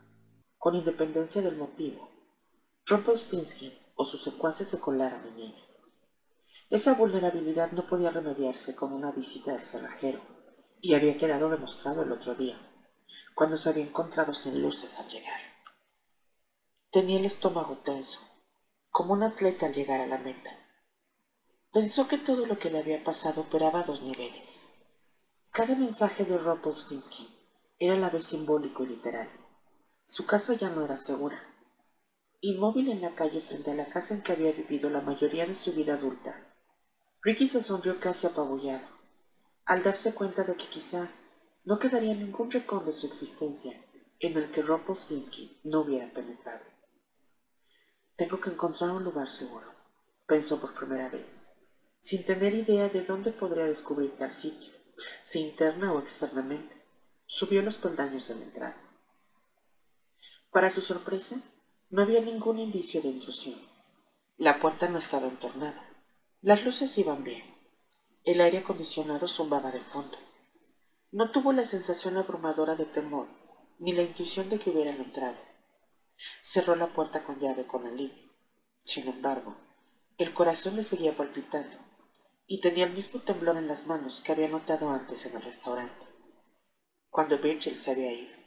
con 0.58 0.76
independencia 0.76 1.42
del 1.42 1.58
motivo, 1.58 2.10
Rumpelstiltskin 2.86 3.74
o 3.96 4.06
sus 4.06 4.24
secuaces 4.24 4.68
se 4.68 4.80
colaran 4.80 5.22
en 5.28 5.40
ella. 5.40 5.67
Esa 6.70 6.94
vulnerabilidad 6.96 7.72
no 7.72 7.88
podía 7.88 8.12
remediarse 8.12 8.76
con 8.76 8.94
una 8.94 9.12
visita 9.12 9.54
del 9.54 9.64
cerrajero, 9.64 10.20
y 10.82 10.96
había 10.96 11.18
quedado 11.18 11.50
demostrado 11.50 12.04
el 12.04 12.12
otro 12.12 12.36
día, 12.36 12.60
cuando 13.36 13.56
se 13.58 13.70
había 13.70 13.84
encontrado 13.84 14.34
sin 14.34 14.62
luces 14.62 15.00
al 15.00 15.08
llegar. 15.08 15.42
Tenía 16.92 17.20
el 17.20 17.26
estómago 17.26 17.78
tenso, 17.78 18.20
como 18.90 19.14
un 19.14 19.24
atleta 19.24 19.66
al 19.66 19.74
llegar 19.74 20.02
a 20.02 20.08
la 20.08 20.18
meta. 20.18 20.52
Pensó 21.72 22.08
que 22.08 22.18
todo 22.18 22.46
lo 22.46 22.58
que 22.60 22.70
le 22.70 22.80
había 22.80 23.04
pasado 23.04 23.42
operaba 23.42 23.82
a 23.82 23.84
dos 23.84 24.02
niveles 24.02 24.68
cada 25.58 25.74
mensaje 25.74 26.24
de 26.24 26.38
Rumpelstiltskin 26.38 27.26
era 27.80 27.96
a 27.96 27.98
la 27.98 28.12
vez 28.12 28.26
simbólico 28.26 28.84
y 28.84 28.90
literal. 28.90 29.28
Su 30.06 30.28
casa 30.28 30.54
ya 30.54 30.70
no 30.70 30.86
era 30.86 30.96
segura. 30.98 31.42
Inmóvil 32.42 32.92
en 32.92 33.02
la 33.02 33.16
calle 33.16 33.42
frente 33.42 33.72
a 33.72 33.74
la 33.74 33.90
casa 33.90 34.14
en 34.14 34.22
que 34.22 34.34
había 34.34 34.52
vivido 34.52 34.92
la 34.92 35.02
mayoría 35.02 35.48
de 35.48 35.56
su 35.56 35.74
vida 35.74 35.96
adulta, 35.96 36.47
Ricky 37.28 37.46
se 37.46 37.62
sonrió 37.62 38.00
casi 38.00 38.26
apabullado, 38.26 38.88
al 39.66 39.84
darse 39.84 40.14
cuenta 40.14 40.46
de 40.46 40.56
que 40.56 40.66
quizá 40.66 41.10
no 41.66 41.78
quedaría 41.78 42.14
ningún 42.14 42.50
rincón 42.50 42.86
de 42.86 42.94
su 42.94 43.06
existencia 43.06 43.74
en 44.22 44.38
el 44.38 44.50
que 44.50 44.62
Rumpelstiltskin 44.62 45.60
no 45.66 45.82
hubiera 45.82 46.10
penetrado. 46.14 46.64
Tengo 48.16 48.40
que 48.40 48.52
encontrar 48.52 48.92
un 48.92 49.04
lugar 49.04 49.30
seguro, 49.30 49.76
pensó 50.26 50.62
por 50.62 50.74
primera 50.74 51.10
vez, 51.10 51.46
sin 52.00 52.24
tener 52.24 52.54
idea 52.54 52.88
de 52.88 53.04
dónde 53.04 53.34
podría 53.34 53.66
descubrir 53.66 54.16
tal 54.16 54.32
sitio 54.32 54.72
si 55.22 55.42
interna 55.42 55.92
o 55.92 56.00
externamente, 56.00 56.82
subió 57.26 57.62
los 57.62 57.76
peldaños 57.76 58.30
de 58.30 58.36
la 58.36 58.44
entrada. 58.46 58.78
Para 60.50 60.70
su 60.70 60.80
sorpresa, 60.80 61.36
no 61.90 62.04
había 62.04 62.22
ningún 62.22 62.58
indicio 62.58 63.02
de 63.02 63.10
intrusión. 63.10 63.60
La 64.38 64.62
puerta 64.62 64.88
no 64.88 64.98
estaba 64.98 65.28
entornada. 65.28 65.87
Las 66.44 66.64
luces 66.64 66.96
iban 67.00 67.24
bien. 67.24 67.44
El 68.24 68.42
aire 68.42 68.60
acondicionado 68.60 69.28
zumbaba 69.28 69.72
de 69.72 69.82
fondo. 69.82 70.16
No 71.12 71.32
tuvo 71.32 71.52
la 71.52 71.66
sensación 71.66 72.16
abrumadora 72.16 72.76
de 72.76 72.86
temor, 72.86 73.28
ni 73.80 73.92
la 73.92 74.04
intuición 74.04 74.48
de 74.48 74.60
que 74.60 74.70
hubieran 74.70 74.98
entrado. 74.98 75.38
Cerró 76.42 76.76
la 76.76 76.94
puerta 76.94 77.24
con 77.24 77.40
llave 77.40 77.66
con 77.66 77.88
alivio. 77.88 78.32
Sin 78.84 79.08
embargo, 79.08 79.56
el 80.20 80.32
corazón 80.32 80.76
le 80.76 80.84
seguía 80.84 81.18
palpitando 81.18 81.76
y 82.46 82.62
tenía 82.62 82.86
el 82.86 82.94
mismo 82.94 83.20
temblor 83.20 83.58
en 83.58 83.68
las 83.68 83.88
manos 83.88 84.22
que 84.22 84.32
había 84.32 84.48
notado 84.48 84.92
antes 84.92 85.26
en 85.26 85.36
el 85.36 85.42
restaurante, 85.42 86.06
cuando 87.10 87.40
Virgil 87.40 87.76
se 87.76 87.92
había 87.92 88.14
ido. 88.14 88.38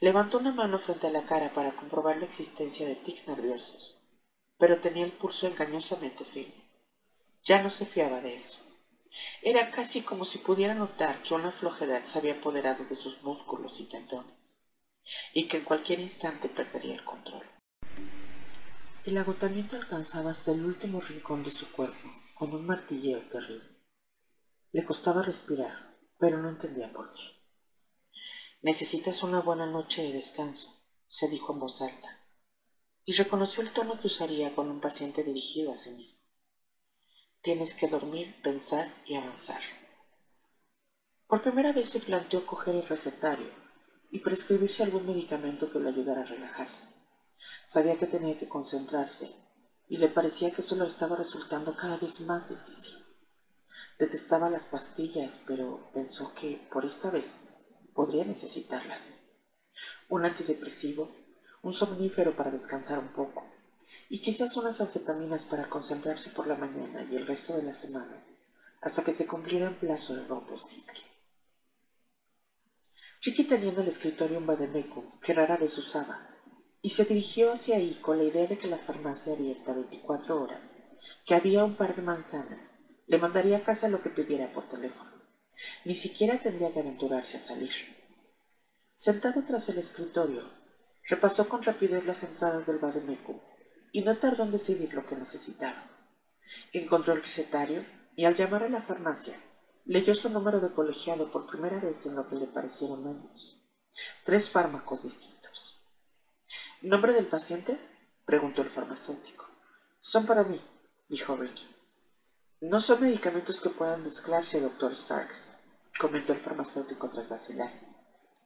Levantó 0.00 0.38
una 0.38 0.52
mano 0.52 0.78
frente 0.78 1.06
a 1.06 1.10
la 1.10 1.24
cara 1.24 1.54
para 1.54 1.74
comprobar 1.74 2.18
la 2.18 2.26
existencia 2.26 2.86
de 2.86 2.96
tics 2.96 3.28
nerviosos, 3.28 3.98
pero 4.58 4.80
tenía 4.80 5.06
el 5.06 5.12
pulso 5.12 5.46
engañosamente 5.46 6.24
firme. 6.24 6.61
Ya 7.44 7.62
no 7.62 7.70
se 7.70 7.86
fiaba 7.86 8.20
de 8.20 8.36
eso. 8.36 8.60
Era 9.42 9.70
casi 9.70 10.02
como 10.02 10.24
si 10.24 10.38
pudiera 10.38 10.74
notar 10.74 11.22
que 11.22 11.34
una 11.34 11.50
flojedad 11.50 12.04
se 12.04 12.18
había 12.18 12.34
apoderado 12.34 12.84
de 12.84 12.94
sus 12.94 13.22
músculos 13.22 13.80
y 13.80 13.84
tendones, 13.84 14.54
y 15.34 15.48
que 15.48 15.58
en 15.58 15.64
cualquier 15.64 16.00
instante 16.00 16.48
perdería 16.48 16.94
el 16.94 17.04
control. 17.04 17.44
El 19.04 19.18
agotamiento 19.18 19.76
alcanzaba 19.76 20.30
hasta 20.30 20.52
el 20.52 20.64
último 20.64 21.00
rincón 21.00 21.42
de 21.42 21.50
su 21.50 21.70
cuerpo 21.72 22.08
con 22.34 22.54
un 22.54 22.64
martilleo 22.64 23.20
terrible. 23.28 23.68
Le 24.70 24.84
costaba 24.84 25.22
respirar, 25.22 25.98
pero 26.18 26.38
no 26.38 26.48
entendía 26.48 26.92
por 26.92 27.12
qué. 27.12 27.20
Necesitas 28.62 29.24
una 29.24 29.40
buena 29.40 29.66
noche 29.66 30.02
de 30.02 30.12
descanso, 30.12 30.86
se 31.08 31.28
dijo 31.28 31.52
en 31.52 31.58
voz 31.58 31.82
alta, 31.82 32.24
y 33.04 33.12
reconoció 33.12 33.62
el 33.62 33.72
tono 33.72 34.00
que 34.00 34.06
usaría 34.06 34.54
con 34.54 34.70
un 34.70 34.80
paciente 34.80 35.24
dirigido 35.24 35.72
a 35.72 35.76
sí 35.76 35.90
mismo. 35.90 36.21
Tienes 37.42 37.74
que 37.74 37.88
dormir, 37.88 38.40
pensar 38.40 38.88
y 39.04 39.16
avanzar. 39.16 39.60
Por 41.26 41.42
primera 41.42 41.72
vez 41.72 41.88
se 41.88 41.98
planteó 41.98 42.46
coger 42.46 42.76
el 42.76 42.86
recetario 42.86 43.48
y 44.12 44.20
prescribirse 44.20 44.84
algún 44.84 45.08
medicamento 45.08 45.68
que 45.68 45.80
le 45.80 45.88
ayudara 45.88 46.20
a 46.20 46.24
relajarse. 46.24 46.84
Sabía 47.66 47.98
que 47.98 48.06
tenía 48.06 48.38
que 48.38 48.48
concentrarse 48.48 49.34
y 49.88 49.96
le 49.96 50.06
parecía 50.06 50.52
que 50.52 50.60
eso 50.60 50.76
le 50.76 50.86
estaba 50.86 51.16
resultando 51.16 51.74
cada 51.74 51.96
vez 51.96 52.20
más 52.20 52.48
difícil. 52.48 52.94
Detestaba 53.98 54.48
las 54.48 54.66
pastillas, 54.66 55.40
pero 55.44 55.90
pensó 55.92 56.32
que, 56.34 56.64
por 56.72 56.84
esta 56.84 57.10
vez, 57.10 57.40
podría 57.92 58.24
necesitarlas. 58.24 59.16
Un 60.08 60.24
antidepresivo, 60.24 61.10
un 61.62 61.72
somnífero 61.72 62.36
para 62.36 62.52
descansar 62.52 63.00
un 63.00 63.08
poco, 63.08 63.51
y 64.08 64.20
quizás 64.20 64.56
unas 64.56 64.80
anfetaminas 64.80 65.44
para 65.44 65.68
concentrarse 65.68 66.30
por 66.30 66.46
la 66.46 66.56
mañana 66.56 67.06
y 67.10 67.16
el 67.16 67.26
resto 67.26 67.56
de 67.56 67.62
la 67.62 67.72
semana, 67.72 68.22
hasta 68.80 69.02
que 69.02 69.12
se 69.12 69.26
cumpliera 69.26 69.68
el 69.68 69.76
plazo 69.76 70.14
de 70.14 70.26
Robostinsky. 70.26 71.02
Chiqui 73.20 73.44
tenía 73.44 73.70
en 73.70 73.80
el 73.80 73.88
escritorio 73.88 74.38
un 74.38 74.46
vademécum 74.46 75.20
que 75.20 75.32
rara 75.32 75.56
vez 75.56 75.78
usaba, 75.78 76.28
y 76.82 76.90
se 76.90 77.04
dirigió 77.04 77.52
hacia 77.52 77.76
ahí 77.76 77.94
con 78.02 78.18
la 78.18 78.24
idea 78.24 78.48
de 78.48 78.58
que 78.58 78.66
la 78.66 78.78
farmacia 78.78 79.34
abierta 79.34 79.72
24 79.72 80.42
horas, 80.42 80.76
que 81.24 81.36
había 81.36 81.64
un 81.64 81.76
par 81.76 81.94
de 81.94 82.02
manzanas, 82.02 82.74
le 83.06 83.18
mandaría 83.18 83.58
a 83.58 83.64
casa 83.64 83.88
lo 83.88 84.00
que 84.00 84.10
pidiera 84.10 84.52
por 84.52 84.68
teléfono. 84.68 85.12
Ni 85.84 85.94
siquiera 85.94 86.40
tendría 86.40 86.72
que 86.72 86.80
aventurarse 86.80 87.36
a 87.36 87.40
salir. 87.40 87.70
Sentado 88.94 89.42
tras 89.46 89.68
el 89.68 89.78
escritorio, 89.78 90.50
repasó 91.08 91.48
con 91.48 91.62
rapidez 91.62 92.04
las 92.04 92.24
entradas 92.24 92.66
del 92.66 92.78
Bademecum 92.78 93.38
y 93.92 94.02
no 94.02 94.16
tardó 94.16 94.42
en 94.42 94.50
decidir 94.50 94.94
lo 94.94 95.06
que 95.06 95.14
necesitaba. 95.14 95.84
Encontró 96.72 97.12
el 97.12 97.22
recetario 97.22 97.84
y 98.16 98.24
al 98.24 98.34
llamar 98.34 98.64
a 98.64 98.68
la 98.68 98.82
farmacia, 98.82 99.38
leyó 99.84 100.14
su 100.14 100.28
número 100.30 100.60
de 100.60 100.72
colegiado 100.72 101.30
por 101.30 101.46
primera 101.46 101.78
vez 101.78 102.06
en 102.06 102.16
lo 102.16 102.26
que 102.26 102.36
le 102.36 102.46
parecieron 102.46 103.06
años. 103.06 103.62
Tres 104.24 104.48
fármacos 104.48 105.04
distintos. 105.04 105.80
¿Nombre 106.80 107.12
del 107.12 107.26
paciente? 107.26 107.78
preguntó 108.24 108.62
el 108.62 108.70
farmacéutico. 108.70 109.46
Son 110.00 110.26
para 110.26 110.42
mí, 110.42 110.60
dijo 111.08 111.36
Ricky. 111.36 111.68
No 112.60 112.80
son 112.80 113.02
medicamentos 113.02 113.60
que 113.60 113.70
puedan 113.70 114.04
mezclarse, 114.04 114.60
doctor 114.60 114.94
Starks, 114.94 115.54
comentó 115.98 116.32
el 116.32 116.40
farmacéutico 116.40 117.10
tras 117.10 117.28
vacilar. 117.28 117.72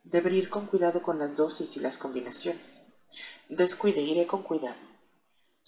Debería 0.04 0.40
ir 0.40 0.50
con 0.50 0.66
cuidado 0.66 1.02
con 1.02 1.18
las 1.18 1.36
dosis 1.36 1.76
y 1.76 1.80
las 1.80 1.98
combinaciones. 1.98 2.82
Descuide, 3.48 4.00
iré 4.00 4.26
con 4.26 4.42
cuidado. 4.42 4.85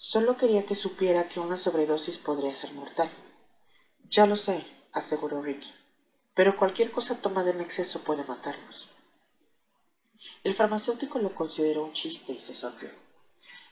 Solo 0.01 0.37
quería 0.37 0.65
que 0.65 0.75
supiera 0.75 1.27
que 1.27 1.41
una 1.41 1.57
sobredosis 1.57 2.17
podría 2.17 2.55
ser 2.55 2.71
mortal. 2.71 3.09
Ya 4.05 4.25
lo 4.25 4.37
sé, 4.37 4.65
aseguró 4.93 5.41
Ricky, 5.41 5.73
pero 6.33 6.55
cualquier 6.55 6.89
cosa 6.89 7.21
tomada 7.21 7.49
en 7.49 7.59
exceso 7.59 7.99
puede 7.99 8.23
matarnos. 8.23 8.87
El 10.45 10.53
farmacéutico 10.53 11.19
lo 11.19 11.35
consideró 11.35 11.83
un 11.83 11.91
chiste 11.91 12.31
y 12.31 12.39
se 12.39 12.53
sonrió. 12.53 12.91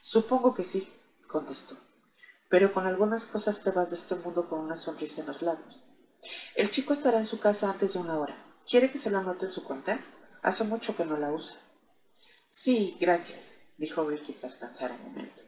Supongo 0.01 0.53
que 0.53 0.65
sí, 0.65 0.91
contestó 1.29 1.77
pero 2.49 2.73
con 2.73 2.85
algunas 2.85 3.25
cosas 3.25 3.61
te 3.63 3.71
vas 3.71 3.89
de 3.89 3.95
este 3.95 4.15
mundo 4.15 4.47
con 4.49 4.59
una 4.59 4.75
sonrisa 4.75 5.21
en 5.21 5.27
los 5.27 5.41
labios. 5.41 5.83
El 6.55 6.69
chico 6.71 6.93
estará 6.93 7.17
en 7.17 7.25
su 7.25 7.39
casa 7.39 7.69
antes 7.69 7.93
de 7.93 7.99
una 7.99 8.17
hora. 8.17 8.35
¿Quiere 8.69 8.91
que 8.91 8.97
se 8.97 9.09
lo 9.09 9.17
anote 9.17 9.45
en 9.45 9.51
su 9.51 9.63
cuenta? 9.63 9.99
Hace 10.41 10.63
mucho 10.63 10.95
que 10.95 11.05
no 11.05 11.17
la 11.17 11.31
usa. 11.31 11.57
Sí, 12.49 12.97
gracias, 12.99 13.59
dijo 13.77 14.03
Ricky 14.03 14.33
tras 14.33 14.55
pensar 14.55 14.91
un 14.91 15.03
momento. 15.03 15.46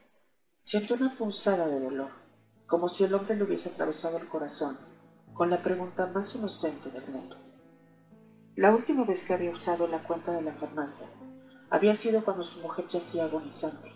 Siento 0.61 0.93
una 0.95 1.15
punzada 1.15 1.67
de 1.67 1.79
dolor, 1.79 2.11
como 2.67 2.89
si 2.89 3.03
el 3.03 3.13
hombre 3.13 3.35
le 3.35 3.43
hubiese 3.43 3.69
atravesado 3.69 4.17
el 4.17 4.27
corazón 4.27 4.77
con 5.33 5.49
la 5.49 5.63
pregunta 5.63 6.07
más 6.07 6.35
inocente 6.35 6.91
del 6.91 7.07
mundo. 7.07 7.37
La 8.55 8.75
última 8.75 9.05
vez 9.05 9.23
que 9.23 9.33
había 9.33 9.51
usado 9.51 9.87
la 9.87 10.03
cuenta 10.03 10.33
de 10.33 10.41
la 10.41 10.53
farmacia 10.53 11.07
había 11.69 11.95
sido 11.95 12.25
cuando 12.25 12.43
su 12.43 12.59
mujer 12.59 12.87
yacía 12.87 13.23
agonizante 13.23 13.93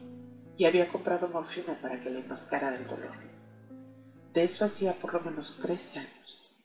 y 0.57 0.65
había 0.65 0.87
comprado 0.87 1.27
morfina 1.27 1.77
para 1.81 1.99
que 2.01 2.09
le 2.09 2.19
enmascarara 2.19 2.77
el 2.77 2.87
dolor. 2.87 3.11
De 4.31 4.43
eso 4.43 4.63
hacía 4.63 4.93
por 4.93 5.13
lo 5.13 5.19
menos 5.19 5.57
tres 5.61 5.97
años. 5.97 6.55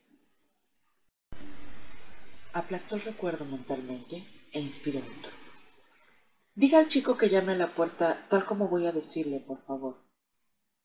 Aplastó 2.53 2.95
el 2.95 3.01
recuerdo 3.01 3.45
mentalmente 3.45 4.23
e 4.53 4.61
inspiró 4.61 4.99
otro. 4.99 5.38
Diga 6.59 6.79
al 6.79 6.89
chico 6.89 7.15
que 7.15 7.29
llame 7.29 7.53
a 7.53 7.55
la 7.55 7.73
puerta 7.73 8.27
tal 8.27 8.43
como 8.43 8.67
voy 8.67 8.85
a 8.85 8.91
decirle, 8.91 9.39
por 9.39 9.63
favor. 9.63 9.95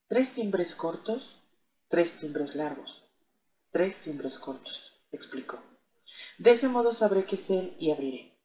Tres 0.07 0.31
timbres 0.31 0.77
cortos, 0.77 1.43
tres 1.89 2.13
timbres 2.13 2.55
largos, 2.55 3.03
tres 3.73 3.99
timbres 3.99 4.39
cortos, 4.39 5.03
explicó. 5.11 5.59
De 6.39 6.53
ese 6.53 6.69
modo 6.69 6.93
sabré 6.93 7.25
que 7.25 7.35
es 7.35 7.51
él 7.51 7.75
y 7.81 7.91
abriré. 7.91 8.39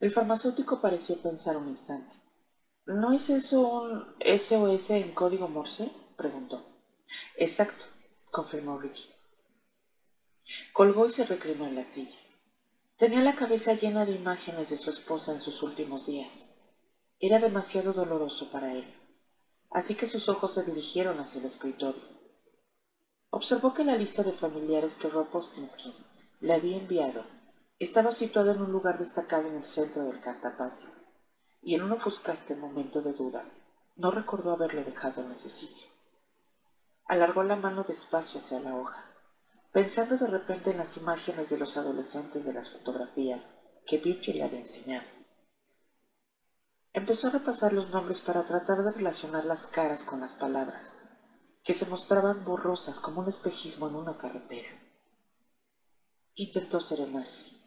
El 0.00 0.10
farmacéutico 0.10 0.80
pareció 0.80 1.18
pensar 1.18 1.56
un 1.56 1.68
instante. 1.68 2.16
¿No 2.84 3.12
es 3.12 3.30
eso 3.30 3.60
un 3.82 4.16
SOS 4.18 4.90
en 4.90 5.12
código 5.12 5.46
Morse? 5.46 5.88
preguntó. 6.16 6.66
Exacto, 7.36 7.84
confirmó 8.32 8.76
Ricky. 8.76 9.08
Colgó 10.72 11.06
y 11.06 11.10
se 11.10 11.24
reclinó 11.26 11.68
en 11.68 11.76
la 11.76 11.84
silla. 11.84 12.18
Tenía 13.00 13.22
la 13.22 13.34
cabeza 13.34 13.72
llena 13.72 14.04
de 14.04 14.12
imágenes 14.12 14.68
de 14.68 14.76
su 14.76 14.90
esposa 14.90 15.32
en 15.32 15.40
sus 15.40 15.62
últimos 15.62 16.04
días. 16.04 16.50
Era 17.18 17.38
demasiado 17.38 17.94
doloroso 17.94 18.50
para 18.50 18.74
él, 18.74 18.94
así 19.70 19.94
que 19.94 20.06
sus 20.06 20.28
ojos 20.28 20.52
se 20.52 20.64
dirigieron 20.64 21.18
hacia 21.18 21.40
el 21.40 21.46
escritorio. 21.46 22.02
Observó 23.30 23.72
que 23.72 23.84
la 23.84 23.96
lista 23.96 24.22
de 24.22 24.32
familiares 24.32 24.96
que 24.96 25.08
Rob 25.08 25.34
Ostinsky 25.34 25.94
le 26.40 26.52
había 26.52 26.76
enviado 26.76 27.24
estaba 27.78 28.12
situada 28.12 28.52
en 28.52 28.60
un 28.60 28.70
lugar 28.70 28.98
destacado 28.98 29.48
en 29.48 29.56
el 29.56 29.64
centro 29.64 30.04
del 30.04 30.20
cartapacio 30.20 30.90
y 31.62 31.76
en 31.76 31.84
un 31.84 31.92
ofuscaste 31.92 32.54
momento 32.54 33.00
de 33.00 33.14
duda 33.14 33.46
no 33.96 34.10
recordó 34.10 34.52
haberlo 34.52 34.84
dejado 34.84 35.22
en 35.22 35.32
ese 35.32 35.48
sitio. 35.48 35.88
Alargó 37.06 37.44
la 37.44 37.56
mano 37.56 37.82
despacio 37.82 38.40
hacia 38.40 38.60
la 38.60 38.76
hoja, 38.76 39.09
pensando 39.72 40.16
de 40.16 40.26
repente 40.26 40.70
en 40.70 40.78
las 40.78 40.96
imágenes 40.96 41.50
de 41.50 41.58
los 41.58 41.76
adolescentes 41.76 42.44
de 42.44 42.52
las 42.52 42.70
fotografías 42.70 43.50
que 43.86 43.98
Virgil 43.98 44.38
le 44.38 44.44
había 44.44 44.58
enseñado. 44.58 45.06
Empezó 46.92 47.28
a 47.28 47.30
repasar 47.30 47.72
los 47.72 47.90
nombres 47.90 48.20
para 48.20 48.44
tratar 48.44 48.82
de 48.82 48.90
relacionar 48.90 49.44
las 49.44 49.66
caras 49.66 50.02
con 50.02 50.20
las 50.20 50.32
palabras, 50.32 50.98
que 51.62 51.72
se 51.72 51.86
mostraban 51.86 52.44
borrosas 52.44 52.98
como 52.98 53.20
un 53.20 53.28
espejismo 53.28 53.88
en 53.88 53.94
una 53.94 54.18
carretera. 54.18 54.70
Intentó 56.34 56.80
serenarse 56.80 57.60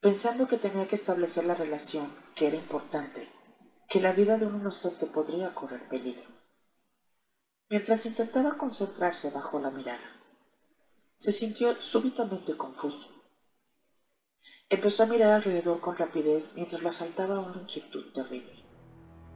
pensando 0.00 0.48
que 0.48 0.56
tenía 0.56 0.88
que 0.88 0.96
establecer 0.96 1.44
la 1.44 1.54
relación, 1.54 2.10
que 2.34 2.46
era 2.46 2.56
importante, 2.56 3.28
que 3.88 4.00
la 4.00 4.12
vida 4.12 4.38
de 4.38 4.46
un 4.46 4.60
inocente 4.60 5.06
podría 5.06 5.54
correr 5.54 5.88
peligro. 5.88 6.28
Mientras 7.68 8.06
intentaba 8.06 8.56
concentrarse 8.56 9.30
bajo 9.30 9.60
la 9.60 9.70
mirada, 9.70 10.19
se 11.20 11.32
sintió 11.32 11.76
súbitamente 11.82 12.56
confuso. 12.56 13.06
Empezó 14.70 15.02
a 15.02 15.06
mirar 15.06 15.32
alrededor 15.32 15.78
con 15.78 15.98
rapidez 15.98 16.52
mientras 16.54 16.80
lo 16.80 16.88
asaltaba 16.88 17.40
una 17.40 17.60
inquietud 17.60 18.10
terrible. 18.14 18.64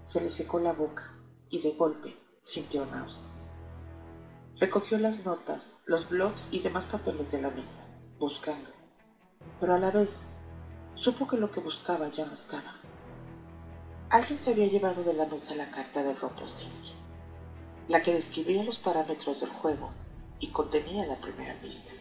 Se 0.04 0.22
le 0.22 0.30
secó 0.30 0.60
la 0.60 0.72
boca 0.72 1.14
y 1.50 1.60
de 1.60 1.72
golpe 1.72 2.16
sintió 2.40 2.86
náuseas. 2.86 3.50
Recogió 4.58 4.98
las 4.98 5.26
notas, 5.26 5.74
los 5.84 6.08
blogs 6.08 6.48
y 6.52 6.60
demás 6.60 6.86
papeles 6.86 7.32
de 7.32 7.42
la 7.42 7.50
mesa, 7.50 7.84
buscando, 8.18 8.70
pero 9.60 9.74
a 9.74 9.78
la 9.78 9.90
vez 9.90 10.28
Supo 10.94 11.26
que 11.26 11.36
lo 11.36 11.50
que 11.50 11.60
buscaba 11.60 12.08
ya 12.08 12.24
no 12.24 12.32
estaba. 12.32 12.76
Alguien 14.08 14.38
se 14.38 14.52
había 14.52 14.68
llevado 14.68 15.04
de 15.04 15.12
la 15.12 15.26
mesa 15.26 15.54
la 15.54 15.70
carta 15.70 16.02
de 16.02 16.14
Ropostinsky, 16.14 16.94
la 17.88 18.02
que 18.02 18.14
describía 18.14 18.64
los 18.64 18.78
parámetros 18.78 19.42
del 19.42 19.50
juego 19.50 19.90
y 20.40 20.48
contenía 20.48 21.06
la 21.06 21.16
primera 21.16 21.54
pista. 21.60 21.92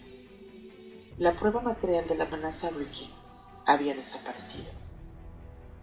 La 1.18 1.34
prueba 1.34 1.62
material 1.62 2.08
de 2.08 2.16
la 2.16 2.26
amenaza 2.26 2.70
Ricky 2.72 3.10
había 3.66 3.96
desaparecido. 3.96 4.72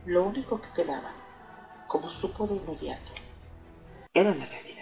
Lo 0.07 0.25
único 0.25 0.61
que 0.61 0.73
quedaba, 0.75 1.13
como 1.87 2.11
supo 2.11 2.47
de 2.47 2.57
inmediato, 2.57 3.13
era 4.13 4.35
la 4.35 4.47
realidad. 4.47 4.80